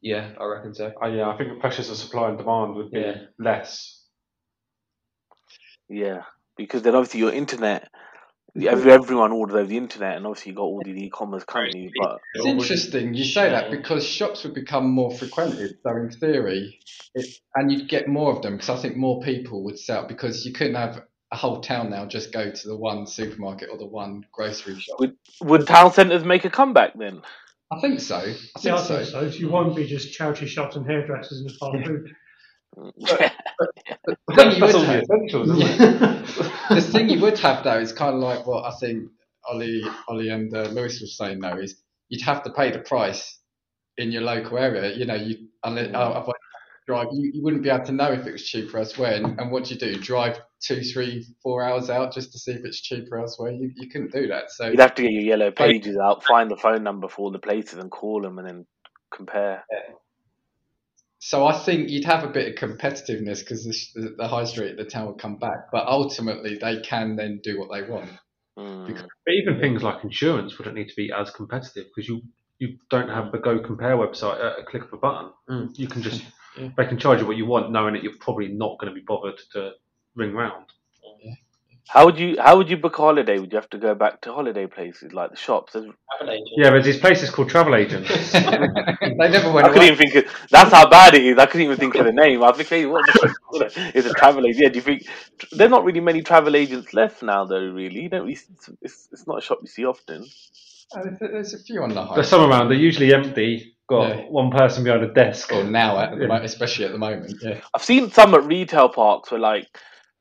Yeah, 0.00 0.30
I 0.40 0.44
reckon 0.46 0.74
so. 0.74 0.92
Uh, 1.02 1.08
yeah, 1.08 1.28
I 1.28 1.36
think 1.36 1.50
the 1.50 1.60
pressures 1.60 1.90
of 1.90 1.96
supply 1.96 2.28
and 2.30 2.38
demand 2.38 2.74
would 2.76 2.90
be 2.90 3.00
Yeah. 3.00 3.16
less. 3.38 4.02
Yeah, 5.88 6.22
because 6.56 6.82
then 6.82 6.94
obviously 6.94 7.20
your 7.20 7.32
internet, 7.32 7.82
every, 7.82 7.90
everyone 8.60 9.32
orders 9.32 9.56
over 9.56 9.66
the 9.66 9.76
internet, 9.76 10.16
and 10.16 10.26
obviously 10.26 10.50
you 10.50 10.56
got 10.56 10.62
all 10.62 10.82
the 10.84 10.90
e-commerce 10.90 11.44
companies. 11.44 11.92
But 11.98 12.20
It's 12.34 12.46
interesting 12.46 13.14
you 13.14 13.24
say 13.24 13.50
that 13.50 13.70
because 13.70 14.06
shops 14.06 14.44
would 14.44 14.54
become 14.54 14.90
more 14.90 15.10
frequented. 15.10 15.78
So 15.82 15.90
in 15.96 16.10
theory, 16.10 16.78
it, 17.14 17.26
and 17.54 17.72
you'd 17.72 17.88
get 17.88 18.08
more 18.08 18.34
of 18.34 18.42
them 18.42 18.56
because 18.56 18.70
I 18.70 18.76
think 18.76 18.96
more 18.96 19.22
people 19.22 19.64
would 19.64 19.78
sell 19.78 20.06
because 20.06 20.44
you 20.44 20.52
couldn't 20.52 20.74
have 20.74 21.02
a 21.32 21.36
whole 21.36 21.60
town 21.62 21.90
now 21.90 22.04
just 22.04 22.32
go 22.32 22.50
to 22.50 22.68
the 22.68 22.76
one 22.76 23.06
supermarket 23.06 23.70
or 23.72 23.78
the 23.78 23.86
one 23.86 24.24
grocery 24.32 24.78
shop. 24.78 25.00
would 25.40 25.66
town 25.66 25.92
centres 25.92 26.24
make 26.24 26.44
a 26.44 26.50
comeback 26.50 26.98
then? 26.98 27.22
I 27.72 27.80
think 27.80 28.00
so. 28.00 28.16
I 28.18 28.22
think 28.24 28.38
Yeah, 28.62 28.74
I 28.74 28.82
so. 28.82 28.96
think 28.98 29.08
so. 29.08 29.30
So 29.30 29.36
you 29.38 29.48
won't 29.48 29.74
be 29.74 29.86
just 29.86 30.12
charity 30.12 30.46
shops 30.46 30.76
and 30.76 30.84
hairdressers 30.86 31.40
and 31.40 31.50
fast 31.52 31.86
food. 31.86 32.14
The 32.76 34.34
thing 34.34 34.50
you 34.52 34.64
would 34.64 34.74
have, 34.74 35.02
essentials, 35.02 35.48
the 36.70 36.80
thing 36.80 37.10
you 37.10 37.20
would 37.20 37.38
have 37.38 37.64
though 37.64 37.78
is 37.78 37.92
kind 37.92 38.14
of 38.14 38.20
like 38.20 38.46
what 38.46 38.64
I 38.64 38.74
think 38.78 39.10
Ollie, 39.48 39.82
Ollie 40.08 40.30
and 40.30 40.54
uh, 40.56 40.62
Lewis 40.70 41.00
was 41.00 41.16
saying 41.16 41.40
though 41.40 41.58
is 41.58 41.76
you'd 42.08 42.22
have 42.22 42.42
to 42.44 42.50
pay 42.52 42.70
the 42.70 42.78
price 42.80 43.38
in 43.98 44.10
your 44.12 44.22
local 44.22 44.58
area. 44.58 44.94
You 44.94 45.04
know, 45.06 45.14
you 45.14 45.48
unless 45.64 45.88
Mm. 45.88 45.94
uh, 45.94 45.98
otherwise 45.98 46.34
drive, 46.86 47.08
you, 47.12 47.30
you 47.34 47.42
wouldn't 47.44 47.62
be 47.62 47.70
able 47.70 47.84
to 47.86 47.92
know 47.92 48.12
if 48.12 48.26
it 48.26 48.32
was 48.32 48.42
cheaper 48.44 48.78
elsewhere. 48.78 49.14
And, 49.14 49.38
and 49.38 49.52
what 49.52 49.64
do 49.64 49.74
you 49.74 49.80
do? 49.80 49.96
Drive 50.00 50.40
two, 50.62 50.82
three, 50.82 51.24
four 51.42 51.62
hours 51.62 51.90
out 51.90 52.12
just 52.12 52.32
to 52.32 52.38
see 52.38 52.52
if 52.52 52.64
it's 52.64 52.80
cheaper 52.80 53.18
elsewhere? 53.18 53.52
You, 53.52 53.70
you 53.76 53.88
couldn't 53.88 54.12
do 54.12 54.28
that. 54.28 54.50
So 54.50 54.66
You'd 54.68 54.80
have 54.80 54.94
to 54.96 55.02
get 55.02 55.12
your 55.12 55.22
yellow 55.22 55.50
pages 55.50 55.96
out, 55.96 56.24
find 56.24 56.50
the 56.50 56.56
phone 56.56 56.82
number 56.82 57.08
for 57.08 57.22
all 57.22 57.30
the 57.30 57.38
places, 57.38 57.78
and 57.78 57.90
call 57.90 58.22
them, 58.22 58.38
and 58.38 58.48
then 58.48 58.66
compare. 59.14 59.64
So 61.24 61.46
I 61.46 61.56
think 61.56 61.88
you'd 61.88 62.04
have 62.06 62.24
a 62.24 62.28
bit 62.28 62.48
of 62.48 62.68
competitiveness 62.68 63.38
because 63.38 63.62
the, 63.94 64.16
the 64.18 64.26
high 64.26 64.42
street 64.42 64.72
at 64.72 64.76
the 64.76 64.84
town 64.84 65.06
would 65.06 65.18
come 65.20 65.36
back, 65.36 65.70
but 65.70 65.86
ultimately 65.86 66.58
they 66.60 66.80
can 66.80 67.14
then 67.14 67.38
do 67.44 67.60
what 67.60 67.68
they 67.72 67.88
want. 67.88 68.10
Mm. 68.58 68.88
Because- 68.88 69.06
But 69.24 69.34
even 69.34 69.60
things 69.60 69.84
like 69.84 70.02
insurance 70.02 70.58
wouldn't 70.58 70.74
need 70.76 70.88
to 70.88 70.96
be 70.96 71.12
as 71.12 71.30
competitive 71.30 71.86
because 71.94 72.08
you 72.08 72.22
you 72.58 72.76
don't 72.90 73.08
have 73.08 73.30
the 73.30 73.38
Go 73.38 73.60
Compare 73.60 73.96
website 73.96 74.38
at 74.44 74.58
a 74.58 74.64
click 74.64 74.82
of 74.82 74.92
a 74.92 74.96
button. 74.96 75.30
Mm. 75.48 75.78
You 75.78 75.86
can 75.86 76.02
just 76.02 76.22
Yeah. 76.58 76.70
they 76.76 76.86
can 76.86 76.98
charge 76.98 77.20
you 77.20 77.26
what 77.26 77.36
you 77.36 77.46
want, 77.46 77.70
knowing 77.70 77.94
that 77.94 78.02
you're 78.02 78.18
probably 78.18 78.48
not 78.48 78.78
going 78.80 78.92
to 78.92 79.00
be 79.00 79.04
bothered 79.06 79.38
to 79.52 79.70
ring 80.16 80.32
round. 80.32 80.66
How 81.88 82.06
would 82.06 82.18
you 82.18 82.36
How 82.40 82.56
would 82.56 82.70
you 82.70 82.76
book 82.76 82.98
a 82.98 83.02
holiday? 83.02 83.38
Would 83.38 83.52
you 83.52 83.56
have 83.58 83.68
to 83.70 83.78
go 83.78 83.94
back 83.94 84.20
to 84.22 84.32
holiday 84.32 84.66
places 84.66 85.12
like 85.12 85.30
the 85.30 85.36
shops? 85.36 85.72
There's- 85.74 85.90
Travel 86.18 86.34
agent. 86.34 86.48
Yeah, 86.56 86.70
there's 86.70 86.84
these 86.84 86.98
places 87.00 87.30
called 87.30 87.48
travel 87.50 87.74
agents. 87.74 88.08
they 88.32 88.40
never 88.40 89.52
went 89.52 89.66
I 89.66 89.68
couldn't 89.68 89.76
away. 89.76 89.86
even 89.92 89.96
think. 89.96 90.14
Of, 90.14 90.24
that's 90.50 90.72
how 90.72 90.88
bad 90.88 91.14
it 91.14 91.24
is. 91.24 91.38
I 91.38 91.46
couldn't 91.46 91.62
even 91.66 91.76
think 91.76 91.94
of 91.96 92.04
the 92.06 92.12
name. 92.12 92.42
I 92.42 92.52
think, 92.52 92.68
hey, 92.68 92.86
what 92.86 93.04
the 93.06 93.92
is 93.94 94.06
a 94.06 94.14
travel 94.14 94.46
agent? 94.46 94.62
Yeah, 94.62 94.68
do 94.70 94.76
you 94.76 94.82
think 94.82 95.06
there's 95.52 95.70
not 95.70 95.84
really 95.84 96.00
many 96.00 96.22
travel 96.22 96.54
agents 96.56 96.94
left 96.94 97.22
now, 97.22 97.44
though? 97.44 97.60
Really, 97.66 98.02
you 98.02 98.08
don't. 98.08 98.28
It's, 98.30 98.44
it's, 98.80 99.08
it's 99.12 99.26
not 99.26 99.38
a 99.38 99.40
shop 99.40 99.58
you 99.62 99.68
see 99.68 99.84
often. 99.84 100.24
Uh, 100.94 101.02
there's- 101.02 101.18
There's 101.20 101.54
a 101.54 101.58
few 101.58 101.82
on 101.82 101.90
the 101.94 102.04
high 102.04 102.14
There's 102.16 102.28
some 102.28 102.48
around. 102.48 102.68
They're 102.68 102.78
usually 102.78 103.12
empty. 103.12 103.74
Got 103.88 104.08
Yeah. 104.16 104.22
one 104.28 104.50
person 104.50 104.84
behind 104.84 105.02
a 105.02 105.12
desk. 105.12 105.52
or 105.52 105.64
now, 105.64 105.98
at 105.98 106.12
the 106.12 106.22
Yeah. 106.22 106.26
mo- 106.28 106.42
especially 106.42 106.84
at 106.84 106.92
the 106.92 106.98
moment. 106.98 107.34
Yeah. 107.42 107.60
I've 107.74 107.82
seen 107.82 108.10
some 108.10 108.32
at 108.34 108.44
retail 108.44 108.88
parks 108.88 109.30
where 109.30 109.40
like 109.40 109.66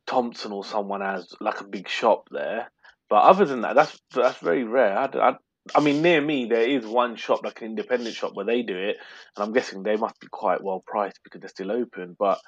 Thomson 0.08 0.52
or 0.52 0.64
someone 0.64 1.02
has 1.02 1.34
like 1.40 1.62
a 1.62 1.66
big 1.66 1.88
shop 1.88 2.28
there, 2.32 2.72
but 3.10 3.24
other 3.24 3.46
than 3.46 3.62
that, 3.62 3.76
that's 3.76 4.00
that's 4.14 4.40
very 4.40 4.64
rare. 4.64 4.98
I, 4.98 5.06
I, 5.06 5.36
I 5.76 5.80
mean, 5.82 6.02
near 6.02 6.20
me 6.22 6.48
there 6.50 6.68
is 6.68 6.86
one 6.86 7.16
shop, 7.16 7.42
like 7.44 7.62
an 7.62 7.68
independent 7.68 8.16
shop, 8.16 8.32
where 8.34 8.46
they 8.46 8.62
do 8.64 8.78
it, 8.78 8.98
and 9.36 9.46
I'm 9.46 9.54
guessing 9.54 9.84
they 9.84 9.96
must 9.98 10.20
be 10.20 10.28
quite 10.28 10.64
well 10.64 10.84
priced 10.86 11.20
because 11.24 11.42
they're 11.42 11.50
still 11.50 11.72
open. 11.72 12.16
But 12.18 12.40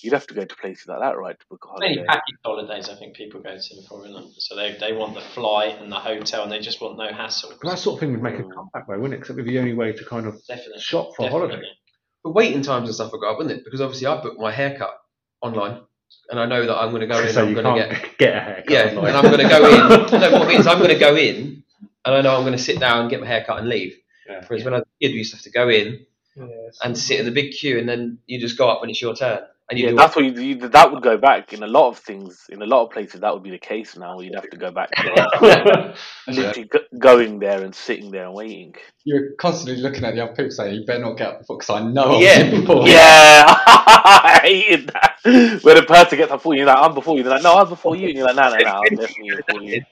you'd 0.00 0.14
have 0.14 0.26
to 0.26 0.34
go 0.34 0.44
to 0.44 0.56
places 0.56 0.86
like 0.88 1.00
that, 1.00 1.18
right, 1.18 1.38
to 1.38 1.46
book 1.50 1.64
a 1.68 1.80
Many 1.80 1.96
holiday. 1.96 2.06
package 2.08 2.36
holidays, 2.44 2.88
I 2.88 2.94
think 2.96 3.14
people 3.14 3.40
go 3.42 3.56
to 3.56 3.82
for, 3.88 4.06
isn't 4.06 4.16
it? 4.16 4.32
So 4.38 4.56
they, 4.56 4.76
they 4.80 4.94
want 4.94 5.14
the 5.14 5.20
flight 5.20 5.80
and 5.80 5.92
the 5.92 5.96
hotel, 5.96 6.42
and 6.44 6.50
they 6.50 6.60
just 6.60 6.80
want 6.80 6.96
no 6.96 7.12
hassle. 7.12 7.52
That 7.62 7.78
sort 7.78 7.94
of 7.94 8.00
thing 8.00 8.12
would 8.12 8.22
make 8.22 8.38
a 8.38 8.42
mm. 8.42 8.54
comeback, 8.54 8.88
though, 8.88 8.98
wouldn't 8.98 9.14
it? 9.14 9.20
'Cause 9.20 9.30
it'd 9.30 9.44
be 9.44 9.52
the 9.52 9.58
only 9.58 9.74
way 9.74 9.92
to 9.92 10.04
kind 10.04 10.26
of 10.26 10.44
Definitely. 10.46 10.80
shop 10.80 11.10
for 11.14 11.26
a 11.26 11.30
holiday. 11.30 11.52
Definitely. 11.54 11.78
But 12.24 12.30
waiting 12.34 12.62
times 12.62 12.88
and 12.88 12.94
stuff 12.94 13.12
would 13.12 13.20
go 13.20 13.30
up, 13.32 13.38
wouldn't 13.38 13.58
it? 13.58 13.64
Because 13.64 13.80
obviously 13.80 14.06
I 14.06 14.20
booked 14.22 14.40
my 14.40 14.50
haircut 14.52 14.94
online, 15.42 15.82
and 16.30 16.40
I 16.40 16.46
know 16.46 16.66
that 16.66 16.76
I'm 16.76 16.90
going 16.90 17.02
to 17.02 17.06
go 17.06 17.20
in. 17.20 17.32
so 17.32 17.46
I'm 17.46 17.54
going 17.54 17.66
to 17.66 17.94
get 17.94 18.18
get, 18.18 18.36
a 18.36 18.40
haircut. 18.40 18.70
yeah, 18.70 18.88
online. 18.96 19.06
and 19.06 19.16
I'm 19.16 19.24
going 19.24 19.38
to 19.38 19.48
go 19.48 19.68
in. 19.68 20.20
no, 20.20 20.32
what 20.32 20.42
I 20.42 20.48
mean 20.48 20.60
is 20.60 20.66
I'm 20.66 20.78
going 20.78 20.90
to 20.90 20.98
go 20.98 21.14
in, 21.16 21.62
and 22.04 22.14
I 22.14 22.20
know 22.20 22.36
I'm 22.36 22.42
going 22.42 22.56
to 22.56 22.62
sit 22.62 22.80
down, 22.80 23.02
and 23.02 23.10
get 23.10 23.20
my 23.20 23.26
haircut, 23.26 23.58
and 23.58 23.68
leave. 23.68 23.96
Yeah. 24.28 24.44
Whereas 24.46 24.64
when 24.64 24.74
I 24.74 24.78
was 24.78 24.86
a 24.86 25.04
kid, 25.04 25.12
we 25.12 25.18
used 25.18 25.30
to 25.32 25.36
have 25.36 25.44
to 25.44 25.50
go 25.50 25.68
in 25.68 26.06
Yeah, 26.36 26.46
and 26.82 26.96
sit 26.96 27.20
in 27.20 27.26
the 27.26 27.32
big 27.32 27.52
queue, 27.52 27.78
and 27.78 27.88
then 27.88 28.18
you 28.26 28.40
just 28.40 28.56
go 28.56 28.68
up 28.68 28.80
when 28.80 28.90
it's 28.90 29.02
your 29.02 29.14
turn, 29.14 29.40
and 29.68 29.78
you 29.78 29.88
Yeah, 29.88 29.94
that's 29.94 30.16
what 30.16 30.24
you, 30.24 30.32
you, 30.40 30.54
that 30.68 30.92
would 30.92 31.02
go 31.02 31.16
back 31.18 31.52
in 31.52 31.62
a 31.62 31.66
lot 31.66 31.88
of 31.88 31.98
things. 31.98 32.46
In 32.48 32.62
a 32.62 32.66
lot 32.66 32.84
of 32.84 32.90
places, 32.90 33.20
that 33.20 33.32
would 33.34 33.42
be 33.42 33.50
the 33.50 33.58
case 33.58 33.96
now. 33.96 34.20
You'd 34.20 34.34
have 34.34 34.48
to 34.50 34.56
go 34.56 34.70
back 34.70 34.90
to 34.92 35.94
literally 36.28 36.68
go- 36.68 36.98
going 36.98 37.38
there 37.40 37.62
and 37.62 37.74
sitting 37.74 38.10
there 38.10 38.26
and 38.26 38.34
waiting. 38.34 38.74
You're 39.04 39.32
constantly 39.32 39.82
looking 39.82 40.04
at 40.04 40.14
the 40.14 40.22
other 40.22 40.34
people 40.34 40.50
saying, 40.50 40.74
"You 40.74 40.86
better 40.86 41.00
not 41.00 41.18
get 41.18 41.28
up 41.28 41.38
before," 41.40 41.58
because 41.58 41.70
I 41.70 41.82
know 41.82 42.16
I'm 42.16 42.22
Yeah. 42.22 42.50
Yeah, 42.86 43.44
I 43.48 43.61
hated 44.42 44.88
that. 44.88 45.62
Where 45.62 45.74
the 45.74 45.84
person 45.86 46.18
gets 46.18 46.30
up 46.30 46.38
before 46.38 46.54
you, 46.54 46.60
you're 46.60 46.66
like, 46.66 46.78
I'm 46.78 46.94
before 46.94 47.16
you. 47.16 47.22
They're 47.22 47.34
like, 47.34 47.42
no, 47.42 47.54
I'm 47.54 47.68
before 47.68 47.96
you. 47.96 48.08
And 48.08 48.16
you're 48.16 48.26
like, 48.26 48.36
no, 48.36 48.50
no, 48.50 48.56
no, 48.58 48.82
I'm 48.86 48.96
definitely 48.96 49.36
before 49.46 49.62
you. 49.62 49.82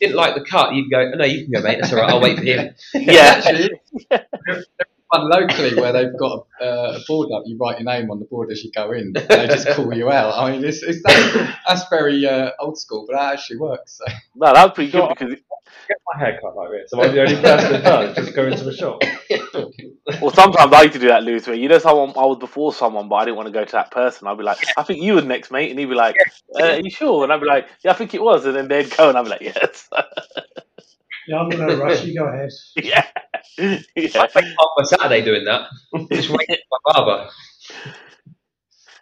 didn't 0.00 0.16
like 0.16 0.34
the 0.34 0.44
cut, 0.44 0.74
you'd 0.74 0.90
go, 0.90 0.98
"Oh, 1.00 1.16
no, 1.16 1.24
you 1.24 1.44
can 1.44 1.52
go, 1.52 1.62
mate. 1.62 1.78
That's 1.80 1.92
all 1.92 2.00
right. 2.00 2.10
I'll 2.10 2.20
wait 2.20 2.38
for 2.38 2.44
him. 2.44 2.74
Yeah. 2.94 3.42
Actually, 3.44 3.70
one 5.08 5.30
locally 5.30 5.74
where 5.80 5.92
they've 5.92 6.18
got 6.18 6.46
a, 6.60 6.64
uh, 6.64 6.98
a 6.98 7.04
board 7.06 7.30
up. 7.34 7.44
You 7.46 7.56
write 7.58 7.78
your 7.78 7.92
name 7.92 8.10
on 8.10 8.18
the 8.18 8.26
board 8.26 8.50
as 8.50 8.64
you 8.64 8.72
go 8.72 8.90
in. 8.92 9.12
And 9.14 9.28
they 9.28 9.46
just 9.46 9.68
call 9.68 9.92
you 9.94 10.10
out. 10.10 10.34
I 10.36 10.50
mean, 10.50 10.64
it's, 10.64 10.82
it's 10.82 11.02
that, 11.04 11.58
that's 11.68 11.88
very 11.88 12.26
uh, 12.26 12.50
old 12.60 12.78
school, 12.78 13.06
but 13.08 13.16
that 13.16 13.34
actually 13.34 13.58
works. 13.58 13.98
So. 13.98 14.12
No, 14.34 14.52
that 14.52 14.64
was 14.64 14.72
pretty 14.74 14.90
good 14.90 15.08
because, 15.10 15.38
Get 15.88 15.98
my 16.12 16.18
hair 16.18 16.38
cut 16.40 16.56
like 16.56 16.70
this. 16.70 16.92
Am 16.92 17.00
I 17.00 17.08
the 17.08 17.20
only 17.20 17.34
person 17.34 17.72
that 17.72 17.84
does? 17.84 18.16
Just 18.16 18.34
go 18.34 18.46
into 18.46 18.64
the 18.64 18.72
shop. 18.72 19.02
well, 20.22 20.30
sometimes 20.30 20.72
I 20.72 20.82
used 20.82 20.94
to 20.94 20.98
do 20.98 21.08
that, 21.08 21.22
Lewis. 21.22 21.46
Where 21.46 21.56
you 21.56 21.68
know, 21.68 21.78
someone 21.78 22.10
I 22.16 22.26
was 22.26 22.38
before 22.38 22.72
someone, 22.72 23.08
but 23.08 23.16
I 23.16 23.24
didn't 23.26 23.36
want 23.36 23.48
to 23.48 23.52
go 23.52 23.64
to 23.64 23.72
that 23.72 23.90
person. 23.90 24.26
I'd 24.26 24.38
be 24.38 24.44
like, 24.44 24.58
I 24.76 24.82
think 24.82 25.02
you 25.02 25.14
were 25.14 25.22
next, 25.22 25.50
mate, 25.50 25.70
and 25.70 25.78
he'd 25.78 25.86
be 25.86 25.94
like, 25.94 26.16
uh, 26.60 26.64
Are 26.64 26.80
you 26.80 26.90
sure? 26.90 27.24
And 27.24 27.32
I'd 27.32 27.40
be 27.40 27.46
like, 27.46 27.66
Yeah, 27.84 27.90
I 27.92 27.94
think 27.94 28.14
it 28.14 28.22
was. 28.22 28.46
And 28.46 28.56
then 28.56 28.68
they'd 28.68 28.94
go, 28.96 29.08
and 29.08 29.18
I'd 29.18 29.24
be 29.24 29.30
like, 29.30 29.42
Yes, 29.42 29.88
Yeah, 31.26 31.38
I'm 31.38 31.52
in 31.52 31.58
no 31.58 31.76
rush. 31.76 32.04
You 32.04 32.18
go 32.18 32.26
ahead. 32.26 32.50
yeah, 32.76 33.06
yeah. 33.58 33.80
I 33.96 34.28
spent 34.28 34.46
half 34.46 34.70
my 34.76 34.84
Saturday 34.84 35.24
doing 35.24 35.44
that. 35.44 35.68
Just 36.12 36.28
waiting 36.28 36.56
for 36.68 36.78
my 36.84 36.92
barber. 36.92 37.30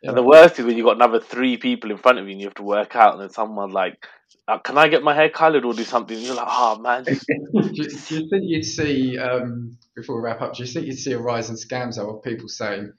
And 0.04 0.16
the 0.16 0.22
worst 0.22 0.58
is 0.58 0.64
when 0.64 0.76
you've 0.76 0.86
got 0.86 0.96
another 0.96 1.20
three 1.20 1.56
people 1.56 1.90
in 1.90 1.96
front 1.96 2.18
of 2.18 2.26
you, 2.26 2.32
and 2.32 2.40
you 2.40 2.46
have 2.46 2.54
to 2.56 2.62
work 2.62 2.96
out, 2.96 3.14
and 3.14 3.22
then 3.22 3.30
someone's 3.30 3.72
like, 3.72 4.06
uh, 4.52 4.58
"Can 4.58 4.78
I 4.78 4.88
get 4.88 5.02
my 5.02 5.14
hair 5.14 5.30
coloured 5.30 5.64
or 5.64 5.74
do 5.74 5.84
something?" 5.84 6.16
And 6.16 6.26
you're 6.26 6.34
like, 6.34 6.48
"Oh 6.48 6.78
man, 6.78 7.04
do, 7.04 7.14
do 7.72 7.82
you 7.82 8.28
think 8.28 8.44
you'd 8.44 8.64
see, 8.64 9.18
um, 9.18 9.76
before 9.94 10.16
we 10.16 10.22
wrap 10.22 10.40
up, 10.40 10.54
do 10.54 10.62
you 10.62 10.68
think 10.68 10.86
you'd 10.86 10.98
see 10.98 11.12
a 11.12 11.18
rise 11.18 11.50
in 11.50 11.56
scams 11.56 11.96
though, 11.96 12.16
of 12.16 12.22
people 12.22 12.48
saying, 12.48 12.92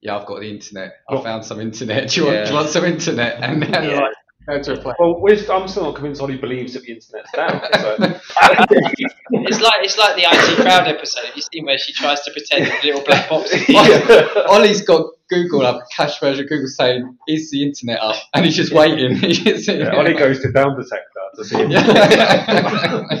yeah, 0.00 0.16
I've 0.16 0.26
got 0.26 0.40
the 0.40 0.50
internet, 0.50 0.94
I 1.08 1.22
found 1.22 1.44
some 1.44 1.60
internet, 1.60 2.10
do 2.10 2.20
you, 2.20 2.26
want, 2.26 2.44
do 2.44 2.50
you 2.50 2.56
want 2.56 2.68
some 2.70 2.84
internet? 2.84 3.42
And 3.42 3.62
then 3.62 3.84
Yeah. 3.84 4.00
like, 4.00 4.14
go 4.50 4.62
to 4.62 4.72
a 4.72 4.76
place. 4.76 4.96
Well, 4.98 5.20
we're, 5.20 5.36
I'm 5.52 5.68
still 5.68 5.84
not 5.84 5.94
convinced 5.94 6.20
Ollie 6.20 6.36
believes 6.36 6.74
that 6.74 6.82
the 6.84 6.92
internet's 6.92 7.30
down. 7.32 7.62
So. 7.80 8.20
It's 9.32 9.60
like 9.60 9.74
it's 9.84 9.96
like 9.96 10.16
the 10.16 10.22
IT 10.22 10.56
crowd 10.62 10.88
episode. 10.88 11.24
Have 11.24 11.36
you 11.36 11.42
seen 11.52 11.64
where 11.64 11.78
she 11.78 11.92
tries 11.92 12.20
to 12.22 12.30
pretend 12.32 12.66
that 12.66 12.82
the 12.82 12.88
little 12.88 13.04
black 13.04 13.28
box? 13.28 13.50
is- 13.52 13.64
Ollie's 14.48 14.82
got 14.82 15.06
Google 15.28 15.62
up, 15.64 15.84
cache 15.96 16.18
version 16.20 16.44
of 16.44 16.48
Google 16.50 16.66
saying, 16.68 17.16
is 17.28 17.50
the 17.50 17.62
internet 17.62 18.00
up? 18.00 18.16
And 18.34 18.44
he's 18.44 18.56
just 18.56 18.72
waiting. 18.72 19.16
Yeah, 19.22 19.94
Ollie 19.96 20.14
goes 20.14 20.40
to 20.42 20.50
Down 20.52 20.76
Detector 20.76 21.20
to 21.36 21.44
see 21.44 21.56
if 21.60 21.70
Yeah. 21.70 23.20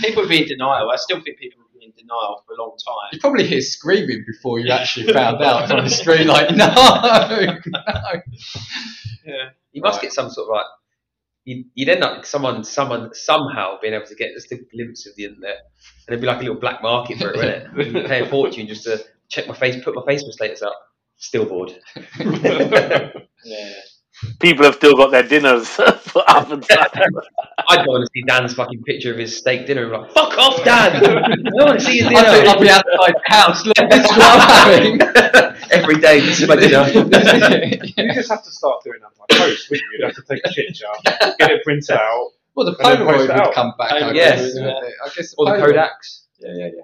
People 0.00 0.22
would 0.22 0.30
be 0.30 0.42
in 0.42 0.48
denial. 0.48 0.90
I 0.90 0.96
still 0.96 1.20
think 1.20 1.38
people 1.38 1.60
would 1.62 1.69
be 1.69 1.69
in 1.69 1.69
denial 2.10 2.42
for 2.46 2.54
a 2.54 2.56
long 2.60 2.76
time. 2.76 3.08
You 3.12 3.20
probably 3.20 3.46
hear 3.46 3.60
screaming 3.60 4.24
before 4.26 4.58
you 4.58 4.70
actually 4.70 5.12
found 5.12 5.42
out 5.42 5.70
on 5.70 5.84
the 5.84 5.90
street, 5.90 6.26
like, 6.26 6.50
no, 6.50 6.66
no. 7.66 8.20
Yeah. 9.24 9.50
You 9.72 9.82
must 9.82 9.96
Right. 9.96 10.02
get 10.02 10.12
some 10.12 10.30
sort 10.30 10.48
of 10.48 10.52
like. 10.54 10.66
You'd, 11.44 11.66
you'd 11.74 11.88
end 11.88 12.04
up 12.04 12.26
someone, 12.26 12.64
someone 12.64 13.14
somehow 13.14 13.78
being 13.80 13.94
able 13.94 14.04
to 14.06 14.14
get 14.14 14.34
just 14.34 14.52
a 14.52 14.56
glimpse 14.56 15.06
of 15.06 15.14
the 15.16 15.24
internet, 15.24 15.56
and 16.06 16.12
it'd 16.12 16.20
be 16.20 16.26
like 16.26 16.36
a 16.36 16.40
little 16.40 16.60
black 16.60 16.82
market 16.82 17.18
for 17.18 17.30
it, 17.30 17.36
wouldn't 17.74 17.96
it? 17.96 18.02
You 18.02 18.08
pay 18.08 18.20
a 18.22 18.28
fortune 18.28 18.66
just 18.66 18.84
to 18.84 19.02
check 19.28 19.48
my 19.48 19.54
face, 19.54 19.82
put 19.82 19.94
my 19.94 20.02
Facebook 20.02 20.32
status 20.32 20.60
up. 20.62 20.78
Still 21.16 21.46
bored. 21.46 21.72
Yeah. 23.44 23.72
People 24.38 24.64
have 24.64 24.74
still 24.76 24.94
got 24.96 25.10
their 25.10 25.22
dinners 25.22 25.68
put 25.76 26.24
up 26.28 26.50
and. 26.50 26.64
I'd 27.68 27.86
go 27.86 27.96
and 27.96 28.08
see 28.14 28.22
Dan's 28.26 28.54
fucking 28.54 28.82
picture 28.84 29.12
of 29.12 29.18
his 29.18 29.36
steak 29.36 29.66
dinner 29.66 29.82
and 29.84 29.92
be 29.92 29.98
like, 29.98 30.10
fuck 30.12 30.36
off, 30.38 30.64
Dan! 30.64 30.96
I 31.06 31.64
want 31.64 31.78
to 31.78 31.84
see 31.84 31.98
his 31.98 32.08
dinner. 32.08 32.18
I'll, 32.20 32.48
I'll 32.50 32.60
be 32.60 32.68
outside 32.70 33.14
the 33.14 33.20
house, 33.26 33.64
look, 33.66 33.76
this 33.76 34.04
is 34.04 34.16
what 34.16 34.20
I'm 34.22 34.40
having. 34.48 35.00
Every 35.70 35.96
day, 36.00 36.20
this 36.20 36.40
is 36.40 36.48
my 36.48 36.56
dinner. 36.56 36.88
You 36.88 38.12
just 38.14 38.28
have 38.30 38.42
to 38.44 38.50
start 38.50 38.82
doing 38.84 38.98
that 39.02 39.10
by 39.18 39.36
post, 39.36 39.70
wouldn't 39.70 39.86
you? 39.92 39.98
You'd 39.98 40.06
have 40.06 40.14
to 40.16 40.22
take 40.34 40.42
a 40.44 40.48
picture, 40.52 40.86
get 41.38 41.50
it 41.50 41.62
printed 41.64 41.90
out. 41.92 42.30
well, 42.54 42.66
the 42.66 42.76
And 42.78 42.98
then 43.00 43.06
post 43.06 43.08
Polaroid 43.08 43.20
would 43.20 43.30
out. 43.30 43.54
come 43.54 43.72
back, 43.78 43.92
I 43.92 44.00
Polaroid, 44.02 44.14
guess. 44.14 44.52
yeah. 44.56 44.72
I 45.04 45.08
guess 45.14 45.34
or 45.38 45.46
the 45.46 45.52
Kodaks. 45.52 46.22
Yeah, 46.38 46.52
yeah, 46.56 46.66
yeah. 46.76 46.82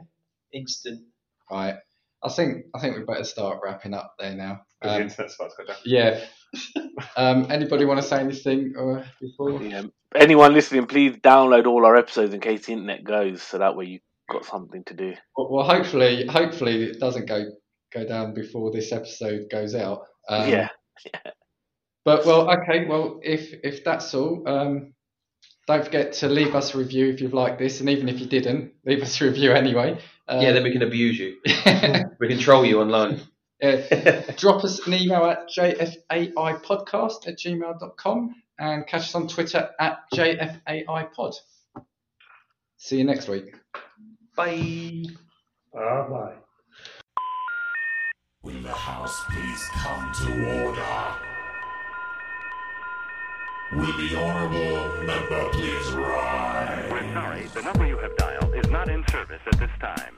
Instant. 0.61 1.03
Right. 1.51 1.77
I 2.23 2.29
think 2.29 2.67
I 2.75 2.81
think 2.81 2.97
we 2.97 3.05
better 3.05 3.25
start 3.25 3.61
wrapping 3.63 3.95
up 3.95 4.15
there 4.19 4.35
now. 4.35 4.63
Because 4.81 4.93
the 4.93 4.97
Um, 4.97 5.03
internet's 5.03 5.35
about 5.37 5.51
to 5.51 5.57
go 5.59 5.65
down. 5.67 5.77
yeah. 5.85 6.21
Um, 7.17 7.47
anybody 7.51 7.85
want 7.85 8.01
to 8.01 8.07
say 8.07 8.21
anything 8.21 8.75
uh, 8.79 9.05
before? 9.21 9.63
Yeah. 9.63 9.85
Anyone 10.15 10.55
listening, 10.55 10.87
please 10.87 11.17
download 11.17 11.67
all 11.67 11.85
our 11.85 11.97
episodes 11.97 12.33
in 12.33 12.41
case 12.41 12.67
the 12.67 12.73
internet 12.73 13.05
goes, 13.05 13.43
so 13.43 13.59
that 13.59 13.77
way 13.77 13.87
you've 13.87 14.03
got 14.31 14.45
something 14.45 14.83
to 14.85 14.95
do. 14.95 15.15
Well, 15.37 15.49
well, 15.51 15.67
hopefully, 15.67 16.27
hopefully 16.27 16.85
it 16.85 17.01
doesn't 17.01 17.27
go 17.27 17.45
go 17.93 18.07
down 18.07 18.35
before 18.35 18.71
this 18.73 18.93
episode 18.93 19.49
goes 19.51 19.75
out. 19.75 20.07
Um, 20.29 20.49
yeah, 20.49 20.69
But 22.05 22.25
well, 22.25 22.51
okay. 22.51 22.87
Well, 22.87 23.21
if 23.23 23.53
if 23.63 23.85
that's 23.85 24.15
all, 24.15 24.43
um, 24.49 24.95
don't 25.67 25.85
forget 25.85 26.13
to 26.15 26.29
leave 26.29 26.55
us 26.55 26.75
a 26.75 26.79
review 26.79 27.09
if 27.09 27.21
you've 27.21 27.35
liked 27.35 27.59
this, 27.59 27.81
and 27.81 27.91
even 27.91 28.09
if 28.09 28.21
you 28.21 28.27
didn't, 28.27 28.73
leave 28.85 29.03
us 29.03 29.21
a 29.21 29.25
review 29.25 29.53
anyway. 29.53 29.99
Um, 30.29 30.41
Yeah, 30.41 30.53
then 30.53 30.63
we 30.63 30.73
can 30.73 30.83
abuse 30.83 31.19
you. 31.19 31.37
We 32.19 32.29
can 32.29 32.39
troll 32.39 32.65
you 32.65 32.81
online. 32.81 33.21
Yeah, 33.61 34.31
drop 34.37 34.65
us 34.65 34.87
an 34.87 34.95
email 34.95 35.25
at 35.25 35.49
jfaipodcast 35.49 37.27
at 37.29 37.39
gmail.com 37.39 38.35
and 38.59 38.87
catch 38.87 39.03
us 39.03 39.15
on 39.15 39.29
Twitter 39.29 39.71
at 39.79 39.99
jfaipod. 40.15 41.35
See 42.77 42.99
you 42.99 43.05
next 43.05 43.29
week. 43.29 43.55
Bye. 44.37 45.05
Ah, 45.75 46.09
bye. 46.09 46.35
Will 48.43 48.63
the 48.63 48.73
house 48.73 49.25
please 49.31 49.65
come 49.73 50.13
to 50.13 50.63
order? 50.63 51.17
Will 53.73 53.97
the 53.99 54.17
honorable 54.17 55.03
member 55.05 55.49
please 55.51 55.91
rise? 55.93 56.89
We're 56.93 57.13
sorry, 57.13 57.47
the 57.53 57.63
number 57.63 57.87
you 57.87 57.99
have 57.99 58.17
dialed 58.17 58.55
is 58.55 58.69
not 58.69 58.89
in 58.89 59.05
service 59.09 59.41
at 59.47 59.59
this 59.59 59.71
time. 59.81 60.15